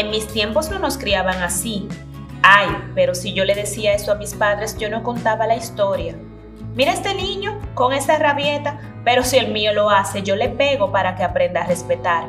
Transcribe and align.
En 0.00 0.08
mis 0.08 0.26
tiempos 0.28 0.70
no 0.70 0.78
nos 0.78 0.96
criaban 0.96 1.42
así. 1.42 1.86
Ay, 2.42 2.68
pero 2.94 3.14
si 3.14 3.34
yo 3.34 3.44
le 3.44 3.54
decía 3.54 3.92
eso 3.92 4.12
a 4.12 4.14
mis 4.14 4.32
padres, 4.32 4.78
yo 4.78 4.88
no 4.88 5.02
contaba 5.02 5.46
la 5.46 5.56
historia. 5.56 6.16
Mira 6.74 6.94
este 6.94 7.14
niño 7.14 7.60
con 7.74 7.92
esa 7.92 8.16
rabieta, 8.16 8.80
pero 9.04 9.22
si 9.22 9.36
el 9.36 9.52
mío 9.52 9.74
lo 9.74 9.90
hace, 9.90 10.22
yo 10.22 10.36
le 10.36 10.48
pego 10.48 10.90
para 10.90 11.16
que 11.16 11.22
aprenda 11.22 11.60
a 11.60 11.66
respetar. 11.66 12.24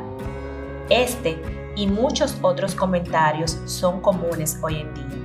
Este 0.90 1.40
y 1.74 1.86
muchos 1.86 2.36
otros 2.42 2.74
comentarios 2.74 3.58
son 3.64 4.02
comunes 4.02 4.58
hoy 4.60 4.76
en 4.76 4.92
día. 4.92 5.18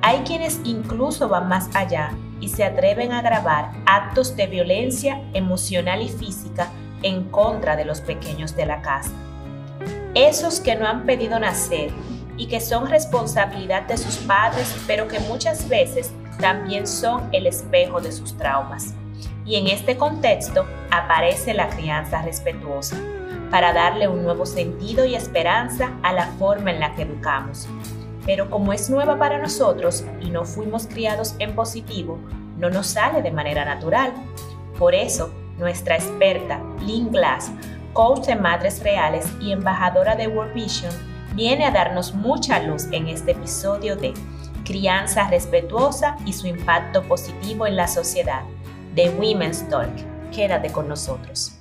Hay 0.00 0.20
quienes 0.20 0.62
incluso 0.64 1.28
van 1.28 1.48
más 1.48 1.68
allá 1.76 2.12
y 2.40 2.48
se 2.48 2.64
atreven 2.64 3.12
a 3.12 3.20
grabar 3.20 3.72
actos 3.84 4.36
de 4.36 4.46
violencia 4.46 5.20
emocional 5.34 6.00
y 6.00 6.08
física 6.08 6.70
en 7.02 7.24
contra 7.24 7.76
de 7.76 7.84
los 7.84 8.00
pequeños 8.00 8.56
de 8.56 8.64
la 8.64 8.80
casa. 8.80 9.12
Esos 10.14 10.60
que 10.60 10.76
no 10.76 10.86
han 10.86 11.06
pedido 11.06 11.40
nacer 11.40 11.90
y 12.36 12.46
que 12.46 12.60
son 12.60 12.88
responsabilidad 12.88 13.82
de 13.82 13.96
sus 13.96 14.16
padres, 14.18 14.72
pero 14.86 15.08
que 15.08 15.18
muchas 15.20 15.68
veces 15.68 16.12
también 16.38 16.86
son 16.86 17.28
el 17.32 17.46
espejo 17.46 18.00
de 18.00 18.12
sus 18.12 18.36
traumas. 18.36 18.94
Y 19.44 19.56
en 19.56 19.66
este 19.66 19.96
contexto 19.96 20.66
aparece 20.90 21.52
la 21.52 21.68
crianza 21.68 22.22
respetuosa, 22.22 22.96
para 23.50 23.72
darle 23.72 24.08
un 24.08 24.22
nuevo 24.22 24.46
sentido 24.46 25.04
y 25.04 25.14
esperanza 25.14 25.92
a 26.02 26.12
la 26.12 26.26
forma 26.38 26.70
en 26.70 26.80
la 26.80 26.94
que 26.94 27.02
educamos. 27.02 27.68
Pero 28.24 28.48
como 28.48 28.72
es 28.72 28.88
nueva 28.90 29.18
para 29.18 29.38
nosotros 29.38 30.04
y 30.20 30.30
no 30.30 30.44
fuimos 30.44 30.86
criados 30.86 31.34
en 31.40 31.54
positivo, 31.54 32.18
no 32.56 32.70
nos 32.70 32.86
sale 32.86 33.20
de 33.20 33.30
manera 33.30 33.64
natural. 33.64 34.12
Por 34.78 34.94
eso, 34.94 35.32
nuestra 35.58 35.96
experta, 35.96 36.60
Lynn 36.80 37.10
Glass, 37.10 37.50
coach 37.94 38.26
de 38.26 38.36
madres 38.36 38.82
reales 38.82 39.26
y 39.40 39.52
embajadora 39.52 40.16
de 40.16 40.28
World 40.28 40.52
Vision, 40.52 40.92
viene 41.34 41.64
a 41.64 41.70
darnos 41.70 42.12
mucha 42.12 42.60
luz 42.60 42.84
en 42.92 43.08
este 43.08 43.30
episodio 43.30 43.96
de 43.96 44.12
Crianza 44.64 45.28
respetuosa 45.28 46.16
y 46.26 46.32
su 46.32 46.46
impacto 46.46 47.02
positivo 47.04 47.66
en 47.66 47.76
la 47.76 47.88
sociedad, 47.88 48.42
de 48.94 49.08
Women's 49.10 49.68
Talk. 49.68 49.90
Quédate 50.30 50.70
con 50.70 50.88
nosotros. 50.88 51.53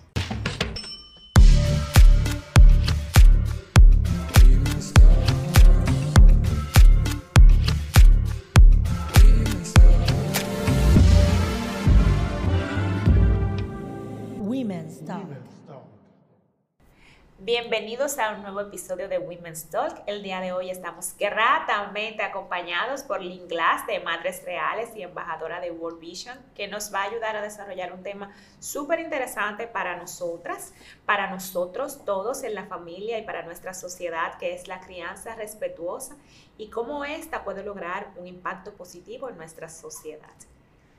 Bienvenidos 17.39 18.19
a 18.19 18.35
un 18.35 18.43
nuevo 18.43 18.61
episodio 18.61 19.09
de 19.09 19.17
Women's 19.17 19.69
Talk. 19.69 20.03
El 20.05 20.21
día 20.21 20.39
de 20.39 20.53
hoy 20.53 20.69
estamos 20.69 21.15
gratamente 21.17 22.23
acompañados 22.23 23.01
por 23.01 23.21
Lynn 23.21 23.47
Glass 23.47 23.85
de 23.87 23.99
Madres 23.99 24.45
Reales 24.45 24.95
y 24.95 25.01
embajadora 25.01 25.59
de 25.59 25.71
World 25.71 25.99
Vision, 25.99 26.37
que 26.55 26.67
nos 26.67 26.93
va 26.93 27.01
a 27.01 27.05
ayudar 27.05 27.35
a 27.35 27.41
desarrollar 27.41 27.91
un 27.91 28.03
tema 28.03 28.31
súper 28.59 28.99
interesante 28.99 29.67
para 29.67 29.97
nosotras, 29.97 30.73
para 31.05 31.31
nosotros 31.31 32.05
todos 32.05 32.43
en 32.43 32.53
la 32.53 32.65
familia 32.65 33.17
y 33.17 33.23
para 33.23 33.43
nuestra 33.43 33.73
sociedad, 33.73 34.37
que 34.37 34.53
es 34.53 34.67
la 34.67 34.79
crianza 34.79 35.35
respetuosa 35.35 36.15
y 36.57 36.69
cómo 36.69 37.03
ésta 37.03 37.43
puede 37.43 37.63
lograr 37.63 38.11
un 38.15 38.27
impacto 38.27 38.73
positivo 38.73 39.27
en 39.27 39.37
nuestra 39.37 39.67
sociedad. 39.67 40.29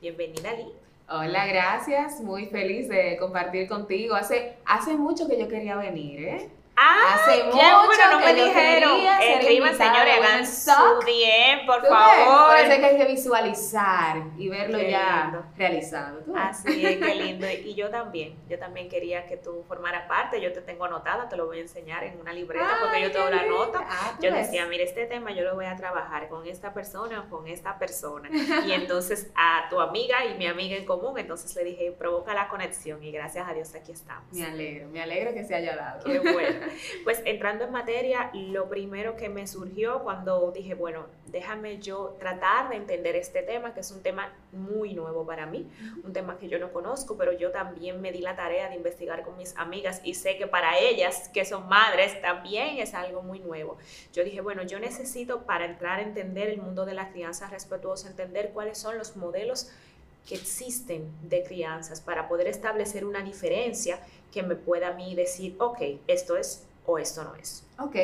Bienvenida, 0.01 0.51
Lynn. 0.51 0.94
Hola, 1.07 1.45
gracias. 1.45 2.19
Muy 2.19 2.47
feliz 2.47 2.89
de 2.89 3.17
compartir 3.17 3.67
contigo. 3.67 4.15
Hace, 4.15 4.55
hace 4.65 4.95
mucho 4.95 5.27
que 5.27 5.39
yo 5.39 5.47
quería 5.47 5.75
venir, 5.75 6.23
¿eh? 6.23 6.49
Ah, 6.77 7.15
Hace 7.15 7.43
mucho 7.45 7.57
bueno, 7.57 8.11
no 8.11 8.19
me 8.19 8.33
dijeron. 8.33 8.99
Escriban, 9.21 9.75
señores, 9.77 10.17
hagan 10.17 10.45
su 10.45 10.71
DM, 11.05 11.65
por 11.65 11.85
favor. 11.85 12.47
Parece 12.49 12.79
que 12.79 12.85
hay 12.85 12.97
que 12.97 13.05
visualizar 13.05 14.17
y 14.37 14.49
verlo 14.49 14.79
ya 14.81 15.45
realizado. 15.57 16.19
Así 16.35 16.85
es, 16.85 16.97
qué 16.97 17.15
lindo. 17.23 17.47
Y 17.49 17.75
yo 17.75 17.89
también, 17.89 18.35
yo 18.49 18.59
también 18.59 18.89
quería 18.89 19.25
que 19.25 19.37
tú 19.37 19.63
formaras 19.67 20.07
parte. 20.07 20.41
Yo 20.41 20.51
te 20.51 20.61
tengo 20.61 20.85
anotada, 20.85 21.29
te 21.29 21.37
lo 21.37 21.45
voy 21.45 21.59
a 21.59 21.61
enseñar 21.61 22.03
en 22.03 22.19
una 22.19 22.33
libreta 22.33 22.67
porque 22.81 23.01
yo 23.01 23.11
tengo 23.11 23.29
la 23.29 23.43
nota. 23.43 23.85
Ah, 23.87 24.17
yo 24.21 24.33
decía, 24.33 24.65
mire, 24.67 24.83
este 24.83 25.05
tema 25.05 25.31
yo 25.31 25.43
lo 25.43 25.55
voy 25.55 25.65
a 25.65 25.75
trabajar 25.77 26.27
con 26.27 26.45
esta 26.45 26.73
persona 26.73 27.21
o 27.21 27.29
con 27.29 27.47
esta 27.47 27.77
persona. 27.79 28.29
Y 28.65 28.71
entonces 28.71 29.31
a 29.35 29.67
tu 29.69 29.79
amiga 29.79 30.25
y 30.25 30.35
mi 30.37 30.47
amiga 30.47 30.75
en 30.75 30.85
común, 30.85 31.17
entonces 31.19 31.55
le 31.55 31.63
dije, 31.63 31.91
provoca 31.91 32.33
la 32.33 32.47
conexión 32.47 33.03
y 33.03 33.11
gracias 33.11 33.47
a 33.47 33.53
Dios 33.53 33.73
aquí 33.75 33.91
estamos. 33.91 34.31
Me 34.33 34.45
alegro, 34.45 34.87
me 34.89 35.01
alegro 35.01 35.33
que 35.33 35.43
se 35.43 35.53
haya 35.55 35.75
dado. 35.75 36.03
Qué 36.03 36.19
bueno. 36.19 36.64
Pues 37.03 37.21
entrando 37.25 37.65
en 37.65 37.71
materia, 37.71 38.31
lo 38.33 38.67
primero 38.69 39.15
que 39.15 39.29
me 39.29 39.47
surgió 39.47 40.03
cuando 40.03 40.51
dije, 40.51 40.73
bueno, 40.73 41.05
déjame 41.27 41.79
yo 41.79 42.15
tratar 42.19 42.69
de 42.69 42.77
entender 42.77 43.15
este 43.15 43.41
tema, 43.43 43.73
que 43.73 43.81
es 43.81 43.91
un 43.91 44.01
tema 44.01 44.33
muy 44.51 44.93
nuevo 44.93 45.25
para 45.25 45.45
mí, 45.45 45.69
un 46.03 46.13
tema 46.13 46.37
que 46.37 46.47
yo 46.47 46.57
no 46.59 46.71
conozco, 46.71 47.17
pero 47.17 47.31
yo 47.33 47.51
también 47.51 48.01
me 48.01 48.11
di 48.11 48.19
la 48.19 48.35
tarea 48.35 48.69
de 48.69 48.75
investigar 48.75 49.23
con 49.23 49.37
mis 49.37 49.55
amigas 49.57 50.01
y 50.03 50.15
sé 50.15 50.37
que 50.37 50.47
para 50.47 50.79
ellas, 50.79 51.29
que 51.33 51.45
son 51.45 51.67
madres, 51.67 52.19
también 52.21 52.77
es 52.77 52.93
algo 52.93 53.21
muy 53.21 53.39
nuevo. 53.39 53.77
Yo 54.13 54.23
dije, 54.23 54.41
bueno, 54.41 54.63
yo 54.63 54.79
necesito 54.79 55.43
para 55.43 55.65
entrar 55.65 55.99
a 55.99 56.03
entender 56.03 56.49
el 56.49 56.61
mundo 56.61 56.85
de 56.85 56.93
la 56.93 57.09
crianza 57.11 57.49
respetuosa, 57.49 58.09
entender 58.09 58.51
cuáles 58.53 58.77
son 58.77 58.97
los 58.97 59.15
modelos 59.15 59.69
que 60.27 60.35
existen 60.35 61.11
de 61.21 61.43
crianzas 61.43 62.01
para 62.01 62.27
poder 62.27 62.47
establecer 62.47 63.05
una 63.05 63.21
diferencia 63.21 63.99
que 64.35 64.43
me 64.43 64.55
pueda 64.55 64.89
a 64.89 64.93
mí 64.93 65.15
decir, 65.15 65.55
ok, 65.59 65.79
esto 66.07 66.35
es 66.35 66.67
o 66.85 66.99
esto 66.99 67.23
no 67.23 67.35
es. 67.35 67.63
Ok. 67.79 67.95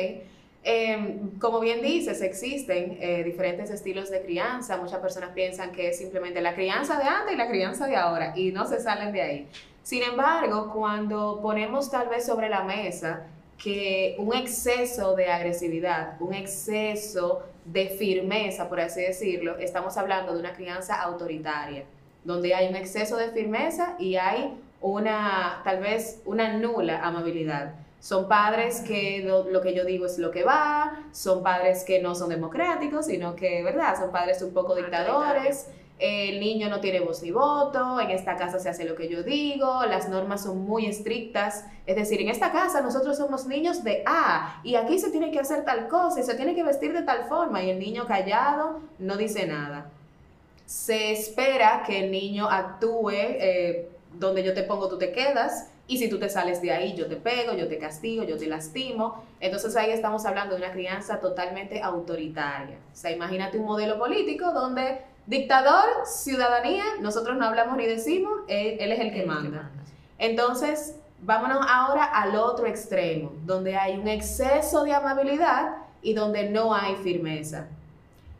Em, 0.64 1.38
como 1.38 1.60
bien 1.60 1.82
dices, 1.82 2.22
existen 2.22 2.96
eh, 3.00 3.22
diferentes 3.22 3.70
estilos 3.70 4.10
de 4.10 4.22
crianza. 4.22 4.78
Muchas 4.78 5.00
personas 5.00 5.30
piensan 5.34 5.72
que 5.72 5.88
es 5.88 5.98
simplemente 5.98 6.40
la 6.40 6.54
crianza 6.54 6.98
de 6.98 7.04
antes 7.04 7.34
y 7.34 7.36
la 7.36 7.48
crianza 7.48 7.86
de 7.86 7.96
ahora 7.96 8.32
y 8.34 8.50
no 8.50 8.66
se 8.66 8.80
salen 8.80 9.12
de 9.12 9.20
ahí. 9.20 9.48
Sin 9.82 10.02
embargo, 10.02 10.72
cuando 10.72 11.38
ponemos 11.42 11.90
tal 11.90 12.08
vez 12.08 12.24
sobre 12.24 12.48
la 12.48 12.62
mesa 12.62 13.26
que 13.62 14.16
un 14.18 14.34
exceso 14.34 15.14
de 15.14 15.26
agresividad, 15.26 16.18
un 16.18 16.32
exceso 16.32 17.42
de 17.66 17.88
firmeza, 17.90 18.70
por 18.70 18.80
así 18.80 19.02
decirlo, 19.02 19.58
estamos 19.58 19.98
hablando 19.98 20.32
de 20.32 20.40
una 20.40 20.54
crianza 20.54 21.02
autoritaria, 21.02 21.84
donde 22.24 22.54
hay 22.54 22.68
un 22.68 22.76
exceso 22.76 23.18
de 23.18 23.28
firmeza 23.32 23.96
y 23.98 24.16
hay 24.16 24.56
una, 24.82 25.60
tal 25.64 25.80
vez, 25.80 26.20
una 26.24 26.52
nula 26.58 27.00
amabilidad. 27.02 27.74
Son 28.02 28.26
padres 28.26 28.80
que 28.80 29.22
lo, 29.24 29.60
que 29.60 29.74
yo 29.74 29.84
digo 29.84 30.06
es 30.06 30.18
lo 30.18 30.32
que 30.32 30.42
va, 30.42 31.04
son 31.12 31.40
padres 31.42 31.84
que 31.84 32.02
no 32.02 32.16
son 32.16 32.30
democráticos, 32.30 33.06
sino 33.06 33.36
que, 33.36 33.62
¿verdad? 33.62 33.96
Son 33.96 34.10
padres 34.10 34.42
un 34.42 34.52
poco 34.52 34.74
dictadores. 34.74 35.68
El 36.00 36.40
niño 36.40 36.68
no 36.68 36.80
tiene 36.80 36.98
voz 36.98 37.22
ni 37.22 37.30
voto, 37.30 38.00
en 38.00 38.10
esta 38.10 38.36
casa 38.36 38.58
se 38.58 38.68
hace 38.68 38.84
lo 38.86 38.96
que 38.96 39.08
yo 39.08 39.22
digo, 39.22 39.86
las 39.86 40.08
normas 40.08 40.42
son 40.42 40.58
muy 40.62 40.86
estrictas. 40.86 41.64
Es 41.86 41.94
decir, 41.94 42.20
en 42.20 42.28
esta 42.28 42.50
casa 42.50 42.80
nosotros 42.80 43.16
somos 43.16 43.46
niños 43.46 43.84
de 43.84 44.02
A 44.04 44.60
y 44.64 44.74
aquí 44.74 44.98
se 44.98 45.12
tiene 45.12 45.30
que 45.30 45.38
hacer 45.38 45.64
tal 45.64 45.86
cosa 45.86 46.18
y 46.18 46.24
se 46.24 46.34
tiene 46.34 46.56
que 46.56 46.64
vestir 46.64 46.92
de 46.92 47.02
tal 47.02 47.26
forma 47.26 47.62
y 47.62 47.70
el 47.70 47.78
niño 47.78 48.04
callado 48.08 48.80
no 48.98 49.16
dice 49.16 49.46
nada. 49.46 49.92
Se 50.66 51.12
espera 51.12 51.84
que 51.86 52.02
el 52.02 52.10
niño 52.10 52.48
actúe 52.50 53.10
eh, 53.10 53.91
donde 54.18 54.42
yo 54.42 54.54
te 54.54 54.62
pongo, 54.62 54.88
tú 54.88 54.98
te 54.98 55.12
quedas 55.12 55.68
y 55.86 55.98
si 55.98 56.08
tú 56.08 56.18
te 56.18 56.28
sales 56.28 56.62
de 56.62 56.72
ahí, 56.72 56.94
yo 56.94 57.06
te 57.06 57.16
pego, 57.16 57.54
yo 57.54 57.68
te 57.68 57.78
castigo, 57.78 58.24
yo 58.24 58.36
te 58.36 58.46
lastimo. 58.46 59.24
Entonces 59.40 59.74
ahí 59.76 59.90
estamos 59.90 60.24
hablando 60.24 60.54
de 60.54 60.62
una 60.62 60.72
crianza 60.72 61.20
totalmente 61.20 61.82
autoritaria. 61.82 62.76
O 62.92 62.96
sea, 62.96 63.10
imagínate 63.10 63.58
un 63.58 63.66
modelo 63.66 63.98
político 63.98 64.52
donde 64.52 65.02
dictador, 65.26 65.84
ciudadanía, 66.04 66.84
nosotros 67.00 67.36
no 67.36 67.46
hablamos 67.46 67.76
ni 67.76 67.86
decimos, 67.86 68.32
él, 68.48 68.92
es 68.92 69.00
el 69.00 69.12
que 69.12 69.24
manda. 69.24 69.70
Entonces, 70.18 70.96
vámonos 71.20 71.64
ahora 71.68 72.04
al 72.04 72.36
otro 72.36 72.66
extremo, 72.66 73.32
donde 73.44 73.76
hay 73.76 73.98
un 73.98 74.08
exceso 74.08 74.84
de 74.84 74.94
amabilidad 74.94 75.76
y 76.02 76.14
donde 76.14 76.50
no 76.50 76.74
hay 76.74 76.96
firmeza. 76.96 77.68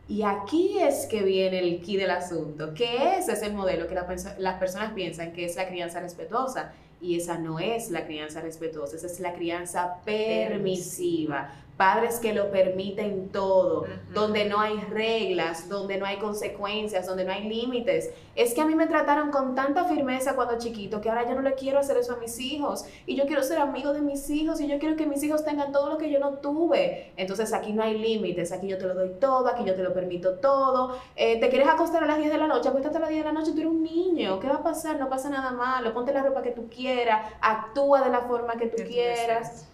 Y 0.07 0.23
aquí 0.23 0.79
es 0.79 1.05
que 1.05 1.23
viene 1.23 1.59
el 1.59 1.81
key 1.81 1.95
del 1.95 2.11
asunto, 2.11 2.73
que 2.73 3.17
ese 3.17 3.33
es 3.33 3.41
el 3.41 3.53
modelo 3.53 3.87
que 3.87 3.95
las 3.95 4.59
personas 4.59 4.91
piensan 4.93 5.31
que 5.31 5.45
es 5.45 5.55
la 5.55 5.67
crianza 5.67 6.01
respetuosa 6.01 6.73
y 7.01 7.17
esa 7.17 7.37
no 7.37 7.59
es 7.59 7.89
la 7.89 8.05
crianza 8.05 8.41
respetuosa, 8.41 8.97
esa 8.97 9.07
es 9.07 9.19
la 9.19 9.33
crianza 9.33 9.95
permisiva 10.03 11.49
padres 11.77 12.19
que 12.19 12.33
lo 12.33 12.51
permiten 12.51 13.29
todo, 13.29 13.85
donde 14.13 14.45
no 14.45 14.59
hay 14.59 14.77
reglas, 14.91 15.69
donde 15.69 15.97
no 15.97 16.05
hay 16.05 16.17
consecuencias, 16.17 17.07
donde 17.07 17.25
no 17.25 17.31
hay 17.31 17.47
límites. 17.49 18.11
Es 18.35 18.53
que 18.53 18.61
a 18.61 18.65
mí 18.65 18.75
me 18.75 18.87
trataron 18.87 19.31
con 19.31 19.55
tanta 19.55 19.85
firmeza 19.85 20.35
cuando 20.35 20.57
chiquito 20.57 21.01
que 21.01 21.09
ahora 21.09 21.27
yo 21.27 21.35
no 21.35 21.41
le 21.41 21.53
quiero 21.53 21.79
hacer 21.79 21.97
eso 21.97 22.13
a 22.13 22.17
mis 22.17 22.39
hijos 22.39 22.85
y 23.05 23.15
yo 23.15 23.25
quiero 23.25 23.43
ser 23.43 23.57
amigo 23.59 23.93
de 23.93 24.01
mis 24.01 24.29
hijos 24.29 24.61
y 24.61 24.67
yo 24.67 24.79
quiero 24.79 24.95
que 24.95 25.05
mis 25.05 25.23
hijos 25.23 25.43
tengan 25.43 25.71
todo 25.71 25.89
lo 25.89 25.97
que 25.97 26.11
yo 26.11 26.19
no 26.19 26.33
tuve. 26.33 27.11
Entonces 27.17 27.53
aquí 27.53 27.73
no 27.73 27.83
hay 27.83 27.97
límites, 27.97 28.51
aquí 28.51 28.67
yo 28.67 28.77
te 28.77 28.85
lo 28.85 28.93
doy 28.93 29.11
todo, 29.19 29.47
aquí 29.47 29.63
yo 29.65 29.75
te 29.75 29.83
lo 29.83 29.93
permito 29.93 30.35
todo. 30.35 30.95
Eh, 31.15 31.39
te 31.39 31.49
quieres 31.49 31.67
acostar 31.67 32.03
a 32.03 32.07
las 32.07 32.17
10 32.19 32.31
de 32.31 32.37
la 32.37 32.47
noche, 32.47 32.69
acuéstate 32.69 32.97
a 32.97 33.01
las 33.01 33.09
10 33.09 33.23
de 33.23 33.33
la 33.33 33.33
noche, 33.33 33.51
tú 33.51 33.59
eres 33.59 33.71
un 33.71 33.83
niño, 33.83 34.39
¿qué 34.39 34.47
va 34.47 34.55
a 34.55 34.63
pasar? 34.63 34.99
No 34.99 35.09
pasa 35.09 35.29
nada 35.29 35.51
malo, 35.51 35.93
ponte 35.93 36.13
la 36.13 36.23
ropa 36.23 36.41
que 36.43 36.51
tú 36.51 36.69
quieras, 36.69 37.31
actúa 37.41 38.01
de 38.03 38.09
la 38.09 38.21
forma 38.21 38.55
que 38.55 38.67
tú 38.67 38.83
quieras. 38.83 39.72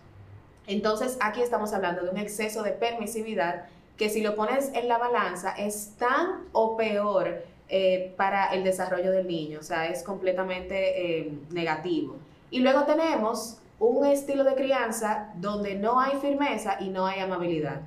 Entonces, 0.70 1.18
aquí 1.20 1.42
estamos 1.42 1.74
hablando 1.74 2.04
de 2.04 2.12
un 2.12 2.18
exceso 2.18 2.62
de 2.62 2.74
permisividad 2.74 3.66
que 3.98 4.08
si 4.08 4.22
lo 4.22 4.36
pones 4.36 4.70
en 4.76 4.88
la 4.88 5.00
balanza 5.00 5.50
es 5.58 5.96
tan 5.98 6.44
o 6.52 6.78
peor 6.78 7.42
eh, 7.70 8.14
para 8.16 8.54
el 8.54 8.64
desarrollo 8.64 9.12
del 9.12 9.26
niño, 9.26 9.60
o 9.62 9.64
sea, 9.64 9.88
es 9.88 10.04
completamente 10.04 11.22
eh, 11.22 11.34
negativo. 11.50 12.18
Y 12.52 12.60
luego 12.60 12.84
tenemos 12.84 13.58
un 13.80 14.06
estilo 14.06 14.44
de 14.44 14.54
crianza 14.54 15.32
donde 15.38 15.74
no 15.74 16.00
hay 16.00 16.18
firmeza 16.22 16.78
y 16.80 16.90
no 16.90 17.08
hay 17.08 17.20
amabilidad. 17.20 17.82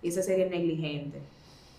Y 0.00 0.10
ese 0.10 0.22
sería 0.22 0.46
negligente. 0.46 1.18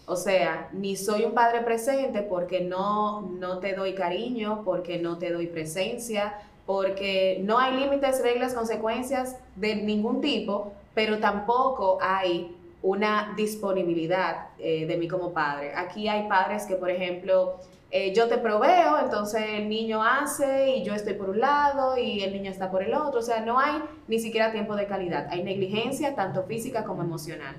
O 0.06 0.18
sea, 0.18 0.68
ni 0.74 0.98
soy 0.98 1.24
un 1.24 1.34
padre 1.34 1.62
presente 1.62 2.24
porque 2.24 2.60
no, 2.60 3.22
no 3.22 3.60
te 3.60 3.74
doy 3.74 3.96
cariño, 3.96 4.64
porque 4.66 5.00
no 5.00 5.18
te 5.18 5.32
doy 5.32 5.48
presencia, 5.48 6.42
porque 6.66 7.42
no 7.44 7.60
hay 7.60 7.78
límites, 7.78 8.22
reglas, 8.22 8.54
consecuencias 8.54 9.38
de 9.56 9.76
ningún 9.76 10.22
tipo, 10.22 10.74
pero 10.94 11.20
tampoco 11.20 11.98
hay 12.02 12.56
una 12.82 13.34
disponibilidad 13.36 14.50
eh, 14.60 14.86
de 14.86 14.98
mí 14.98 15.08
como 15.08 15.34
padre. 15.34 15.74
Aquí 15.76 16.08
hay 16.08 16.28
padres 16.28 16.66
que, 16.66 16.76
por 16.76 16.90
ejemplo, 16.90 17.56
eh, 17.92 18.14
yo 18.14 18.28
te 18.28 18.38
proveo, 18.38 19.00
entonces 19.00 19.42
el 19.50 19.70
niño 19.70 20.04
hace 20.04 20.76
y 20.78 20.84
yo 20.84 20.94
estoy 20.94 21.14
por 21.14 21.30
un 21.30 21.40
lado 21.40 21.98
y 21.98 22.24
el 22.24 22.34
niño 22.34 22.52
está 22.52 22.70
por 22.70 22.84
el 22.84 22.94
otro. 22.94 23.20
O 23.20 23.24
sea, 23.24 23.42
no 23.42 23.60
hay 23.60 23.82
ni 24.08 24.20
siquiera 24.20 24.52
tiempo 24.52 24.76
de 24.76 24.86
calidad. 24.86 25.28
Hay 25.32 25.44
negligencia 25.44 26.16
tanto 26.16 26.44
física 26.44 26.84
como 26.84 27.04
emocional. 27.04 27.56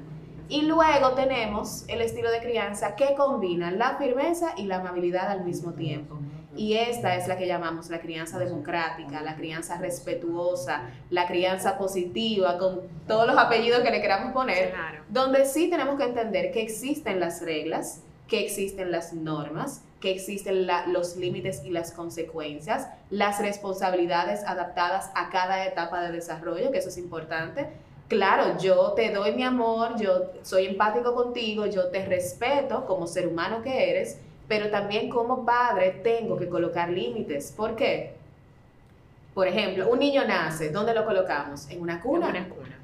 Y 0.48 0.62
luego 0.62 1.12
tenemos 1.16 1.84
el 1.88 2.00
estilo 2.02 2.30
de 2.30 2.40
crianza 2.40 2.94
que 2.94 3.14
combina 3.16 3.72
la 3.72 3.96
firmeza 3.96 4.54
y 4.56 4.64
la 4.64 4.76
amabilidad 4.76 5.28
al 5.28 5.44
mismo 5.44 5.72
tiempo. 5.72 6.18
Y 6.56 6.74
esta 6.74 7.16
es 7.16 7.28
la 7.28 7.36
que 7.36 7.46
llamamos 7.46 7.90
la 7.90 8.00
crianza 8.00 8.38
democrática, 8.38 9.20
la 9.22 9.36
crianza 9.36 9.78
respetuosa, 9.78 10.82
la 11.10 11.26
crianza 11.26 11.76
positiva, 11.76 12.58
con 12.58 12.80
todos 13.06 13.26
los 13.26 13.36
apellidos 13.36 13.80
que 13.80 13.90
le 13.90 14.00
queramos 14.00 14.32
poner, 14.32 14.72
donde 15.08 15.44
sí 15.44 15.68
tenemos 15.68 15.98
que 15.98 16.04
entender 16.04 16.50
que 16.52 16.62
existen 16.62 17.20
las 17.20 17.42
reglas, 17.42 18.02
que 18.26 18.44
existen 18.44 18.90
las 18.90 19.12
normas, 19.12 19.82
que 20.00 20.10
existen 20.10 20.66
los 20.88 21.16
límites 21.16 21.62
y 21.64 21.70
las 21.70 21.92
consecuencias, 21.92 22.88
las 23.10 23.40
responsabilidades 23.40 24.44
adaptadas 24.44 25.10
a 25.14 25.30
cada 25.30 25.66
etapa 25.66 26.02
de 26.02 26.12
desarrollo, 26.12 26.70
que 26.70 26.78
eso 26.78 26.88
es 26.88 26.98
importante. 26.98 27.68
Claro, 28.08 28.56
yo 28.58 28.92
te 28.92 29.10
doy 29.10 29.32
mi 29.32 29.42
amor, 29.42 29.98
yo 29.98 30.30
soy 30.42 30.66
empático 30.66 31.14
contigo, 31.14 31.66
yo 31.66 31.88
te 31.88 32.04
respeto 32.06 32.86
como 32.86 33.06
ser 33.06 33.26
humano 33.26 33.62
que 33.62 33.90
eres, 33.90 34.20
pero 34.48 34.70
también 34.70 35.08
como 35.08 35.44
padre 35.44 36.00
tengo 36.02 36.36
que 36.36 36.48
colocar 36.48 36.88
límites. 36.88 37.52
¿Por 37.56 37.76
qué? 37.76 38.14
Por 39.34 39.48
ejemplo, 39.48 39.90
un 39.90 39.98
niño 39.98 40.24
nace, 40.26 40.70
¿dónde 40.70 40.94
lo 40.94 41.04
colocamos? 41.04 41.68
En 41.70 41.82
una 41.82 42.00
cuna. 42.00 42.30
En 42.30 42.36
una 42.36 42.48
cuna. 42.48 42.78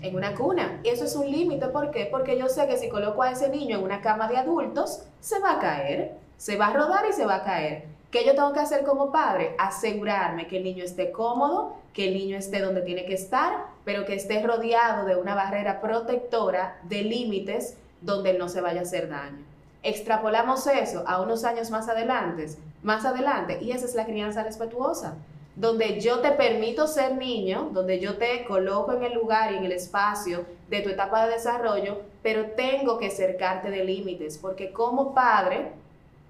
En 0.00 0.16
una 0.16 0.34
cuna. 0.34 0.80
Y 0.82 0.88
eso 0.88 1.04
es 1.04 1.14
un 1.16 1.30
límite, 1.30 1.66
¿por 1.68 1.90
qué? 1.90 2.06
Porque 2.06 2.38
yo 2.38 2.48
sé 2.48 2.66
que 2.66 2.78
si 2.78 2.88
coloco 2.88 3.22
a 3.22 3.32
ese 3.32 3.48
niño 3.48 3.78
en 3.78 3.84
una 3.84 4.00
cama 4.00 4.28
de 4.28 4.38
adultos, 4.38 5.02
se 5.20 5.38
va 5.40 5.54
a 5.54 5.58
caer, 5.58 6.12
se 6.36 6.56
va 6.56 6.68
a 6.68 6.72
rodar 6.72 7.04
y 7.10 7.12
se 7.12 7.26
va 7.26 7.36
a 7.36 7.44
caer. 7.44 7.84
¿Qué 8.10 8.24
yo 8.24 8.34
tengo 8.34 8.54
que 8.54 8.60
hacer 8.60 8.84
como 8.84 9.12
padre? 9.12 9.54
Asegurarme 9.58 10.46
que 10.46 10.56
el 10.56 10.64
niño 10.64 10.82
esté 10.82 11.12
cómodo, 11.12 11.74
que 11.92 12.08
el 12.08 12.14
niño 12.14 12.38
esté 12.38 12.60
donde 12.60 12.80
tiene 12.80 13.04
que 13.04 13.12
estar, 13.12 13.66
pero 13.84 14.06
que 14.06 14.14
esté 14.14 14.42
rodeado 14.42 15.04
de 15.04 15.16
una 15.16 15.34
barrera 15.34 15.80
protectora 15.82 16.78
de 16.84 17.02
límites 17.02 17.76
donde 18.00 18.30
él 18.30 18.38
no 18.38 18.48
se 18.48 18.62
vaya 18.62 18.80
a 18.80 18.84
hacer 18.84 19.10
daño. 19.10 19.47
Extrapolamos 19.82 20.66
eso 20.66 21.04
a 21.06 21.20
unos 21.20 21.44
años 21.44 21.70
más 21.70 21.88
adelante, 21.88 22.46
más 22.82 23.04
adelante, 23.04 23.58
y 23.62 23.72
esa 23.72 23.86
es 23.86 23.94
la 23.94 24.06
crianza 24.06 24.42
respetuosa, 24.42 25.14
donde 25.56 26.00
yo 26.00 26.20
te 26.20 26.32
permito 26.32 26.86
ser 26.86 27.16
niño, 27.16 27.70
donde 27.72 28.00
yo 28.00 28.16
te 28.16 28.44
coloco 28.44 28.92
en 28.92 29.04
el 29.04 29.14
lugar 29.14 29.52
y 29.52 29.56
en 29.56 29.64
el 29.64 29.72
espacio 29.72 30.44
de 30.68 30.80
tu 30.80 30.90
etapa 30.90 31.26
de 31.26 31.34
desarrollo, 31.34 32.02
pero 32.22 32.52
tengo 32.52 32.98
que 32.98 33.10
cercarte 33.10 33.70
de 33.70 33.84
límites, 33.84 34.38
porque 34.38 34.72
como 34.72 35.14
padre 35.14 35.72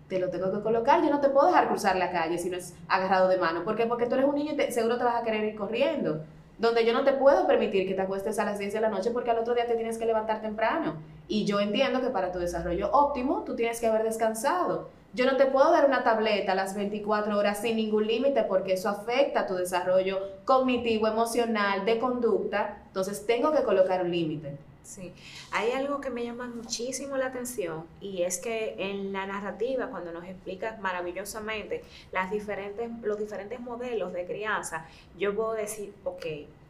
te 0.09 0.19
lo 0.19 0.31
tengo 0.31 0.51
que 0.51 0.63
colocar, 0.63 1.03
yo 1.03 1.11
no 1.11 1.21
te 1.21 1.29
puedo 1.29 1.49
dejar 1.49 1.69
cruzar 1.69 1.97
la 1.97 2.11
calle 2.11 2.39
si 2.39 2.49
no 2.49 2.57
es 2.57 2.75
agarrado 2.89 3.29
de 3.29 3.37
mano. 3.37 3.63
Porque 3.63 3.85
tú 3.85 4.15
eres 4.15 4.27
un 4.27 4.35
niño 4.35 4.55
y 4.55 4.73
seguro 4.73 4.97
te 4.97 5.05
vas 5.05 5.21
a 5.21 5.23
querer 5.23 5.45
ir 5.45 5.55
corriendo 5.55 6.23
donde 6.59 6.85
yo 6.85 6.93
no 6.93 7.05
te 7.05 7.13
puedo 7.13 7.47
permitir 7.47 7.87
que 7.87 7.95
te 7.95 8.03
acuestes 8.03 8.39
a 8.39 8.45
las 8.45 8.59
10 8.59 8.73
de 8.73 8.81
la 8.81 8.89
noche 8.89 9.11
porque 9.11 9.31
al 9.31 9.39
otro 9.39 9.55
día 9.55 9.67
te 9.67 9.77
tienes 9.77 9.97
que 9.97 10.07
levantar 10.07 10.43
temprano. 10.43 10.97
Y 11.29 11.45
yo 11.45 11.61
entiendo 11.61 12.01
que 12.01 12.09
para 12.09 12.33
tu 12.33 12.39
desarrollo 12.39 12.91
óptimo 12.93 13.45
tú 13.45 13.55
tienes 13.55 13.81
que 13.81 13.87
haber 13.87 14.03
descansado. 14.03 14.89
Yo 15.15 15.25
no 15.25 15.37
te 15.37 15.47
puedo 15.47 15.71
dar 15.71 15.87
una 15.87 16.03
tableta 16.03 16.53
a 16.53 16.55
las 16.55 16.75
24 16.75 17.39
horas 17.39 17.61
sin 17.63 17.77
ningún 17.77 18.07
límite 18.07 18.43
porque 18.43 18.75
eso 18.75 18.89
afecta 18.89 19.47
tu 19.47 19.55
desarrollo 19.55 20.19
cognitivo, 20.45 21.07
emocional, 21.07 21.85
de 21.85 21.99
conducta. 21.99 22.83
Entonces 22.89 23.25
tengo 23.25 23.53
que 23.53 23.63
colocar 23.63 24.03
un 24.03 24.11
límite. 24.11 24.59
Sí, 24.89 25.13
hay 25.53 25.73
algo 25.73 26.01
que 26.01 26.09
me 26.09 26.25
llama 26.25 26.47
muchísimo 26.47 27.19
la 27.19 27.27
atención 27.27 27.85
y 28.01 28.23
es 28.23 28.39
que 28.39 28.75
en 28.79 29.13
la 29.13 29.27
narrativa, 29.27 29.89
cuando 29.89 30.13
nos 30.13 30.25
explicas 30.25 30.81
maravillosamente 30.81 31.85
las 32.11 32.31
diferentes, 32.31 32.91
los 33.03 33.19
diferentes 33.19 33.61
modelos 33.61 34.15
de 34.15 34.25
crianza, 34.25 34.87
yo 35.19 35.37
puedo 35.37 35.53
decir, 35.53 35.93
ok, 36.05 36.25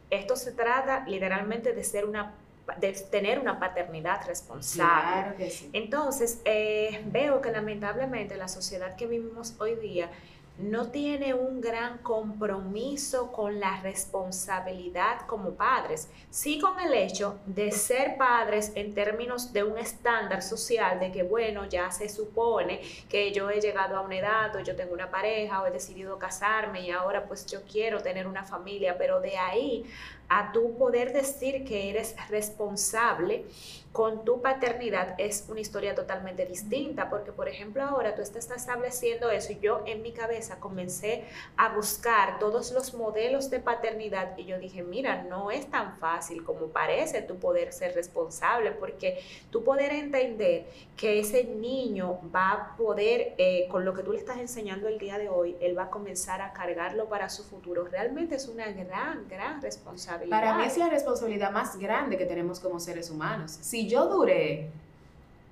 esto 0.09 0.35
se 0.35 0.51
trata 0.51 1.05
literalmente 1.07 1.71
de 1.71 1.83
ser 1.85 2.03
una 2.03 2.35
de 2.77 2.91
tener 2.91 3.39
una 3.39 3.59
paternidad 3.59 4.27
responsable. 4.27 5.11
Claro 5.11 5.37
que 5.37 5.49
sí. 5.49 5.69
Entonces, 5.73 6.39
eh, 6.45 7.01
veo 7.07 7.41
que 7.41 7.51
lamentablemente 7.51 8.35
la 8.35 8.47
sociedad 8.47 8.95
que 8.95 9.07
vivimos 9.07 9.55
hoy 9.59 9.75
día 9.75 10.11
no 10.59 10.91
tiene 10.91 11.33
un 11.33 11.61
gran 11.61 11.99
compromiso 11.99 13.31
con 13.31 13.59
la 13.59 13.79
responsabilidad 13.81 15.21
como 15.25 15.51
padres, 15.51 16.09
sí 16.29 16.59
con 16.59 16.79
el 16.79 16.93
hecho 16.93 17.39
de 17.45 17.71
ser 17.71 18.17
padres 18.17 18.73
en 18.75 18.93
términos 18.93 19.53
de 19.53 19.63
un 19.63 19.77
estándar 19.77 20.41
social, 20.41 20.99
de 20.99 21.11
que 21.11 21.23
bueno, 21.23 21.65
ya 21.65 21.91
se 21.91 22.09
supone 22.09 22.81
que 23.07 23.31
yo 23.31 23.49
he 23.49 23.61
llegado 23.61 23.95
a 23.95 24.01
una 24.01 24.17
edad 24.17 24.55
o 24.55 24.59
yo 24.59 24.75
tengo 24.75 24.93
una 24.93 25.09
pareja 25.09 25.61
o 25.61 25.65
he 25.65 25.71
decidido 25.71 26.19
casarme 26.19 26.81
y 26.81 26.91
ahora 26.91 27.25
pues 27.25 27.45
yo 27.45 27.61
quiero 27.63 28.01
tener 28.01 28.27
una 28.27 28.43
familia, 28.43 28.97
pero 28.97 29.21
de 29.21 29.37
ahí 29.37 29.85
a 30.27 30.51
tu 30.51 30.77
poder 30.77 31.13
decir 31.13 31.63
que 31.63 31.89
eres 31.89 32.15
responsable 32.29 33.45
con 33.91 34.23
tu 34.23 34.41
paternidad 34.41 35.15
es 35.17 35.45
una 35.49 35.59
historia 35.59 35.95
totalmente 35.95 36.45
distinta, 36.45 37.09
porque 37.09 37.31
por 37.31 37.49
ejemplo 37.49 37.83
ahora 37.83 38.15
tú 38.15 38.21
estás 38.21 38.49
estableciendo 38.51 39.31
eso 39.31 39.51
y 39.51 39.59
yo 39.59 39.81
en 39.85 40.03
mi 40.03 40.11
cabeza 40.11 40.59
comencé 40.59 41.25
a 41.57 41.73
buscar 41.75 42.37
todos 42.39 42.71
los 42.71 42.93
modelos 42.93 43.49
de 43.49 43.59
paternidad 43.59 44.37
y 44.37 44.45
yo 44.45 44.59
dije, 44.59 44.83
mira, 44.83 45.23
no 45.23 45.49
es 45.49 45.69
tan 45.69 45.97
fácil 45.97 46.43
como 46.43 46.67
parece 46.67 47.23
tu 47.23 47.37
poder 47.37 47.73
ser 47.73 47.95
responsable, 47.95 48.71
porque 48.71 49.21
tu 49.49 49.63
poder 49.63 49.91
entender 49.91 50.67
que 50.95 51.19
ese 51.19 51.45
niño 51.45 52.19
va 52.33 52.51
a 52.51 52.77
poder, 52.77 53.33
eh, 53.37 53.67
con 53.69 53.85
lo 53.85 53.93
que 53.93 54.03
tú 54.03 54.11
le 54.11 54.19
estás 54.19 54.37
enseñando 54.37 54.87
el 54.87 54.99
día 54.99 55.17
de 55.17 55.29
hoy, 55.29 55.57
él 55.61 55.77
va 55.77 55.83
a 55.83 55.89
comenzar 55.89 56.41
a 56.41 56.53
cargarlo 56.53 57.09
para 57.09 57.29
su 57.29 57.43
futuro, 57.43 57.85
realmente 57.85 58.35
es 58.35 58.47
una 58.47 58.71
gran, 58.71 59.27
gran 59.27 59.61
responsabilidad. 59.61 60.39
Para 60.39 60.57
mí 60.57 60.65
es 60.65 60.77
la 60.77 60.89
responsabilidad 60.89 61.51
más 61.51 61.77
grande 61.77 62.17
que 62.17 62.25
tenemos 62.25 62.59
como 62.59 62.79
seres 62.79 63.09
humanos. 63.09 63.57
Si 63.61 63.88
yo 63.89 64.07
duré 64.07 64.69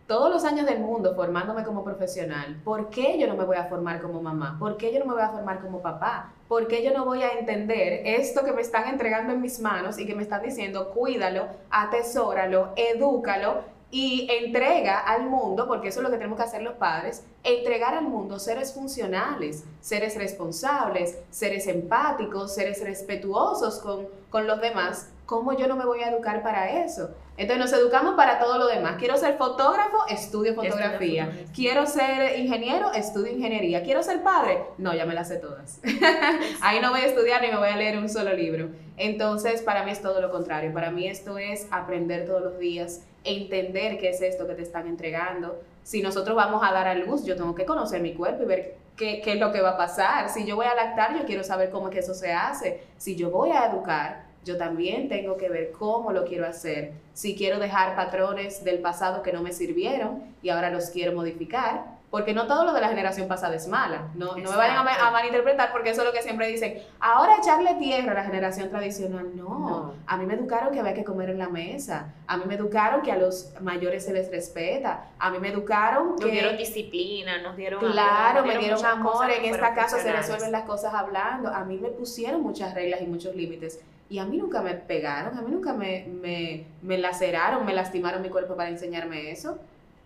todos 0.08 0.29
los 0.29 0.46
años 0.46 0.65
del 0.65 0.79
mundo 0.79 1.13
formándome 1.15 1.65
como 1.65 1.84
profesional, 1.84 2.62
¿por 2.63 2.89
qué 2.89 3.17
yo 3.20 3.27
no 3.27 3.36
me 3.36 3.44
voy 3.44 3.58
a 3.58 3.65
formar 3.65 4.01
como 4.01 4.22
mamá? 4.22 4.56
¿Por 4.58 4.77
qué 4.77 4.94
yo 4.94 5.00
no 5.00 5.06
me 5.06 5.13
voy 5.13 5.22
a 5.22 5.29
formar 5.29 5.60
como 5.60 5.82
papá? 5.82 6.32
¿Por 6.48 6.70
qué 6.70 6.82
yo 6.82 6.94
no 6.94 7.03
voy 7.03 7.24
a 7.24 7.34
entender 7.34 8.03
esto 8.06 8.46
que 8.46 8.53
me 8.53 8.62
están 8.62 8.88
entregando 8.88 9.34
en 9.34 9.41
mis 9.41 9.60
manos 9.60 10.00
y 10.00 10.06
que 10.06 10.15
me 10.15 10.24
están 10.24 10.44
diciendo, 10.44 10.91
cuídalo, 10.91 11.48
atesóralo, 11.70 12.70
edúcalo 12.77 13.75
y 13.91 14.29
entrega 14.32 15.00
al 15.00 15.29
mundo, 15.29 15.67
porque 15.67 15.89
eso 15.89 16.00
es 16.00 16.03
lo 16.06 16.10
que 16.10 16.17
tenemos 16.17 16.38
que 16.38 16.46
hacer 16.46 16.62
los 16.62 16.75
padres, 16.75 17.25
entregar 17.44 17.94
al 17.94 18.06
mundo 18.06 18.39
seres 18.39 18.74
funcionales, 18.74 19.65
seres 19.82 20.15
responsables, 20.15 21.17
seres 21.32 21.67
empáticos, 21.67 22.56
seres 22.56 22.82
respetuosos 22.82 23.79
con, 23.79 24.08
con 24.29 24.48
los 24.48 24.62
demás? 24.62 25.10
¿Cómo 25.25 25.51
yo 25.51 25.67
no 25.67 25.75
me 25.75 25.86
voy 25.86 26.01
a 26.01 26.12
educar 26.12 26.41
para 26.44 26.84
eso? 26.84 27.10
Entonces 27.38 27.72
nos 27.72 27.79
educamos 27.79 28.15
para 28.15 28.39
todo 28.39 28.58
lo 28.58 28.67
demás. 28.67 28.96
Quiero 28.98 29.15
ser 29.15 29.38
fotógrafo, 29.38 30.08
estudio 30.10 30.56
fotografía. 30.56 31.32
Quiero 31.53 31.86
ser 31.86 32.39
ingeniero, 32.39 32.91
estudio 32.91 33.32
ingeniería. 33.32 33.84
Quiero 33.84 34.01
ser 34.01 34.24
padre, 34.24 34.63
no, 34.79 34.96
ya 34.96 35.06
me 35.06 35.13
las 35.13 35.27
sé 35.27 35.38
todas. 35.38 35.79
Ahí 36.62 36.79
no 36.82 36.89
voy 36.89 37.01
a 37.01 37.06
estudiar 37.06 37.44
ni 37.44 37.50
me 37.50 37.58
voy 37.58 37.70
a 37.70 37.77
leer 37.77 38.00
un 38.00 38.10
solo 38.10 38.34
libro. 38.34 38.70
Entonces, 38.98 39.62
para 39.62 39.84
mí 39.84 39.91
es 39.91 40.01
todo 40.01 40.20
lo 40.20 40.32
contrario. 40.32 40.74
Para 40.74 40.89
mí 40.89 41.08
esto 41.08 41.38
es 41.38 41.67
aprender 41.70 42.25
todos 42.25 42.41
los 42.41 42.58
días, 42.58 43.03
entender 43.24 44.00
qué 44.00 44.10
es 44.10 44.22
esto 44.22 44.48
que 44.48 44.56
te 44.56 44.63
están 44.63 44.88
entregando. 44.88 45.62
Si 45.84 46.01
nosotros 46.01 46.36
vamos 46.36 46.63
a 46.67 46.74
dar 46.74 46.88
a 46.88 46.96
luz, 46.96 47.24
yo 47.24 47.36
tengo 47.36 47.53
que 47.53 47.65
conocer 47.65 48.01
mi 48.01 48.15
cuerpo 48.15 48.44
y 48.44 48.46
ver 48.48 48.75
qué, 48.98 49.22
qué 49.24 49.34
es 49.34 49.39
lo 49.39 49.51
que 49.51 49.62
va 49.62 49.72
a 49.72 49.77
pasar. 49.77 50.29
Si 50.29 50.44
yo 50.44 50.56
voy 50.56 50.65
a 50.65 50.74
lactar, 50.74 51.15
yo 51.15 51.24
quiero 51.25 51.44
saber 51.44 51.70
cómo 51.70 51.89
es 51.89 51.94
que 51.94 52.00
eso 52.00 52.15
se 52.15 52.34
hace. 52.34 52.82
Si 52.98 53.15
yo 53.15 53.29
voy 53.29 53.51
a 53.51 53.67
educar, 53.67 54.26
yo 54.48 54.58
también 54.58 55.10
tengo 55.10 55.38
que 55.38 55.50
ver 55.50 55.72
cómo 55.72 56.12
lo 56.12 56.25
quiero 56.25 56.48
hacer. 56.48 56.94
Si 57.13 57.36
quiero 57.36 57.60
dejar 57.60 57.96
patrones 57.96 58.63
del 58.63 58.80
pasado 58.80 59.22
que 59.22 59.34
no 59.34 59.42
me 59.42 59.51
sirvieron 59.51 60.24
y 60.42 60.50
ahora 60.50 60.72
los 60.72 60.89
quiero 60.89 61.12
modificar, 61.13 61.98
porque 62.10 62.34
no 62.34 62.48
todo 62.48 62.63
lo 62.63 62.74
de 62.74 62.80
la 62.80 62.88
generación 62.88 63.27
pasada 63.27 63.56
es 63.56 63.68
mala. 63.68 64.08
No, 64.16 64.38
no 64.38 64.50
me 64.50 64.56
vayan 64.56 64.77
a, 64.77 65.12
malinterpretar 65.12 65.74
porque 65.74 65.89
eso 65.89 66.01
es 66.01 66.08
lo 66.08 66.13
que 66.13 66.22
siempre 66.22 66.48
dicen. 66.48 66.82
Ahora 67.01 67.36
echarle 67.38 67.75
tierra 67.75 68.12
a 68.12 68.16
la 68.16 68.24
generación 68.24 68.70
tradicional. 68.70 69.36
No. 69.36 69.94
A 70.06 70.16
mí 70.16 70.25
me 70.25 70.36
educaron 70.36 70.72
que 70.72 70.80
había 70.80 70.94
que 70.94 71.04
comer 71.04 71.32
en 71.32 71.38
la 71.38 71.50
mesa. 71.50 72.13
A 72.25 72.38
mí 72.38 72.46
me 72.48 72.56
educaron 72.56 73.01
que 73.01 73.12
a 73.12 73.18
los 73.18 73.51
mayores 73.60 74.06
se 74.06 74.13
les 74.13 74.32
respeta. 74.32 75.10
A 75.20 75.30
mí 75.32 75.39
me 75.39 75.50
educaron 75.50 76.16
que... 76.16 76.24
Nos 76.24 76.32
dieron 76.32 76.56
disciplina, 76.56 77.42
nos 77.42 77.58
dieron 77.58 77.82
Claro, 77.82 78.46
me 78.46 78.58
dieron 78.58 78.86
amor. 78.86 79.30
En 79.30 79.54
esta 79.54 79.74
casa 79.74 80.00
se 80.00 80.10
resuelven 80.10 80.54
las 80.54 80.63
cosas 80.63 80.94
hablando. 80.94 81.50
A 81.50 81.66
mí 81.66 81.77
me 81.77 81.89
pusieron 81.89 82.42
muchas 82.42 82.74
reglas 82.74 83.01
y 83.01 83.06
muchos 83.06 83.36
límites. 83.36 83.82
Y 84.09 84.19
a 84.19 84.25
mí 84.25 84.37
nunca 84.37 84.61
me 84.61 84.73
pegaron, 84.73 85.37
a 85.37 85.41
mí 85.41 85.51
nunca 85.51 85.73
me, 85.73 86.07
me, 86.07 86.65
me 86.81 86.97
laceraron, 86.97 87.65
me 87.65 87.73
lastimaron 87.73 88.21
mi 88.21 88.29
cuerpo 88.29 88.55
para 88.55 88.69
enseñarme 88.69 89.31
eso. 89.31 89.59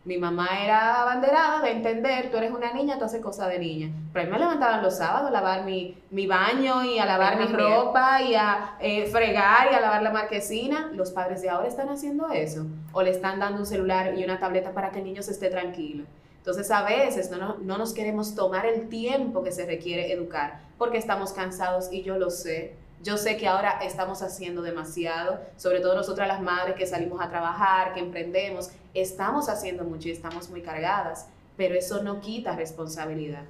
Mi 0.03 0.17
mamá 0.17 0.63
era 0.63 1.03
abanderada 1.03 1.62
de 1.62 1.72
entender, 1.74 2.31
tú 2.31 2.38
eres 2.38 2.51
una 2.51 2.74
niña, 2.74 2.98
tú 2.98 3.05
haces 3.05 3.22
cosas 3.22 3.50
de 3.50 3.60
niña. 3.60 3.91
Pero 4.12 4.24
a 4.24 4.25
mí 4.25 4.31
me 4.31 4.39
levantaban 4.39 4.81
los 4.81 4.98
sábados 4.98 5.27
a 5.27 5.31
lavar 5.31 5.63
mi, 5.63 5.96
mi 6.10 6.25
baño 6.25 6.84
y 6.84 6.98
a 6.98 7.05
lavar 7.05 7.38
mi 7.38 7.46
ropa 7.46 8.20
y 8.24 8.34
a 8.34 8.77
eh, 8.79 9.05
fregar 9.05 9.72
y 9.72 9.75
a 9.75 9.79
lavar 9.79 10.01
la 10.01 10.10
marquesina. 10.10 10.89
Los 10.93 11.12
padres 11.12 11.43
de 11.43 11.51
ahora 11.51 11.67
están 11.67 11.89
haciendo 11.89 12.31
eso. 12.31 12.65
O 12.93 13.03
le 13.03 13.12
están 13.12 13.39
dando 13.39 13.60
un 13.60 13.67
celular 13.67 14.17
y 14.17 14.24
una 14.24 14.39
tableta 14.39 14.72
para 14.72 14.89
que 14.89 14.98
el 14.98 15.05
niño 15.05 15.22
se 15.22 15.34
esté 15.34 15.51
tranquilo. 15.51 16.05
Entonces 16.38 16.72
a 16.72 16.81
veces 16.81 17.29
no, 17.29 17.38
no, 17.38 17.58
no 17.62 17.77
nos 17.77 17.93
queremos 17.93 18.34
tomar 18.34 18.65
el 18.65 18.89
tiempo 18.89 19.43
que 19.43 19.51
se 19.51 19.67
requiere 19.67 20.12
educar 20.12 20.62
porque 20.79 20.98
estamos 20.98 21.31
cansados 21.31 21.93
y 21.93 22.01
yo 22.01 22.17
lo 22.17 22.31
sé 22.31 22.74
yo 23.03 23.17
sé 23.17 23.38
que 23.38 23.48
ahora 23.48 23.79
estamos 23.81 24.22
haciendo 24.22 24.62
demasiado, 24.62 25.39
sobre 25.58 25.79
todo 25.79 25.96
nosotras 25.96 26.27
las 26.27 26.41
madres 26.41 26.75
que 26.75 26.86
salimos 26.86 27.22
a 27.22 27.29
trabajar, 27.29 27.93
que 27.93 28.00
emprendemos, 28.00 28.70
estamos 28.93 29.50
haciendo 29.50 29.84
mucho 29.84 30.08
y 30.08 30.12
estamos 30.12 30.50
muy 30.50 30.62
cargadas, 30.62 31.27
pero 31.58 31.75
eso 31.75 32.03
no 32.03 32.20
quita 32.20 32.55
responsabilidad. 32.55 33.43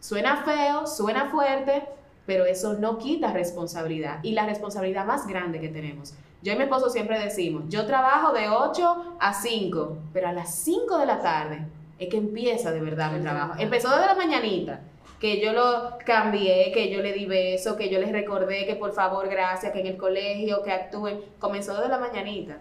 Suena 0.00 0.44
feo, 0.44 0.86
suena 0.86 1.30
fuerte, 1.30 1.84
pero 2.26 2.44
eso 2.44 2.74
no 2.74 2.98
quita 2.98 3.32
responsabilidad 3.32 4.18
y 4.22 4.32
la 4.32 4.46
responsabilidad 4.46 5.06
más 5.06 5.26
grande 5.26 5.60
que 5.60 5.68
tenemos. 5.68 6.14
Yo 6.42 6.52
y 6.52 6.56
mi 6.56 6.64
esposo 6.64 6.90
siempre 6.90 7.18
decimos, 7.18 7.64
yo 7.68 7.86
trabajo 7.86 8.32
de 8.32 8.48
8 8.50 9.16
a 9.18 9.32
5, 9.32 9.98
pero 10.12 10.28
a 10.28 10.32
las 10.32 10.54
5 10.56 10.98
de 10.98 11.06
la 11.06 11.20
tarde 11.20 11.66
es 11.98 12.08
que 12.08 12.18
empieza 12.18 12.70
de 12.70 12.80
verdad 12.80 13.12
mi 13.12 13.22
trabajo. 13.22 13.54
Empezó 13.58 13.88
desde 13.90 14.06
la 14.06 14.14
mañanita 14.14 14.80
que 15.24 15.40
yo 15.40 15.54
lo 15.54 15.96
cambié, 16.04 16.70
que 16.70 16.90
yo 16.90 17.00
le 17.00 17.14
di 17.14 17.24
beso, 17.24 17.78
que 17.78 17.88
yo 17.88 17.98
les 17.98 18.12
recordé 18.12 18.66
que 18.66 18.76
por 18.76 18.92
favor, 18.92 19.26
gracias, 19.26 19.72
que 19.72 19.80
en 19.80 19.86
el 19.86 19.96
colegio, 19.96 20.62
que 20.62 20.70
actúen. 20.70 21.18
Comenzó 21.38 21.72
desde 21.72 21.88
la 21.88 21.96
mañanita. 21.96 22.58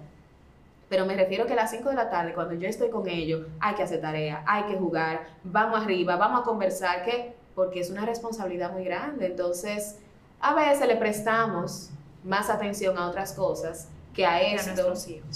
Pero 0.88 1.06
me 1.06 1.14
refiero 1.14 1.46
que 1.46 1.52
a 1.52 1.58
las 1.58 1.72
5 1.72 1.90
de 1.90 1.96
la 1.96 2.10
tarde, 2.10 2.34
cuando 2.34 2.54
yo 2.54 2.70
estoy 2.70 2.90
con 2.90 3.10
ellos, 3.10 3.46
hay 3.60 3.76
que 3.76 3.84
hacer 3.84 4.00
tarea, 4.00 4.46
hay 4.48 4.64
que 4.64 4.78
jugar, 4.78 5.28
vamos 5.44 5.82
arriba, 5.82 6.16
vamos 6.16 6.40
a 6.40 6.44
conversar, 6.46 7.04
que 7.04 7.34
porque 7.54 7.82
es 7.82 7.90
una 7.90 8.06
responsabilidad 8.06 8.72
muy 8.72 8.86
grande. 8.86 9.26
Entonces, 9.26 10.00
a 10.40 10.56
veces 10.56 10.88
le 10.88 10.96
prestamos 10.96 11.90
más 12.24 12.50
atención 12.50 12.98
a 12.98 13.10
otras 13.10 13.34
cosas 13.34 13.90
que 14.14 14.26
a 14.26 14.42
esto, 14.42 14.94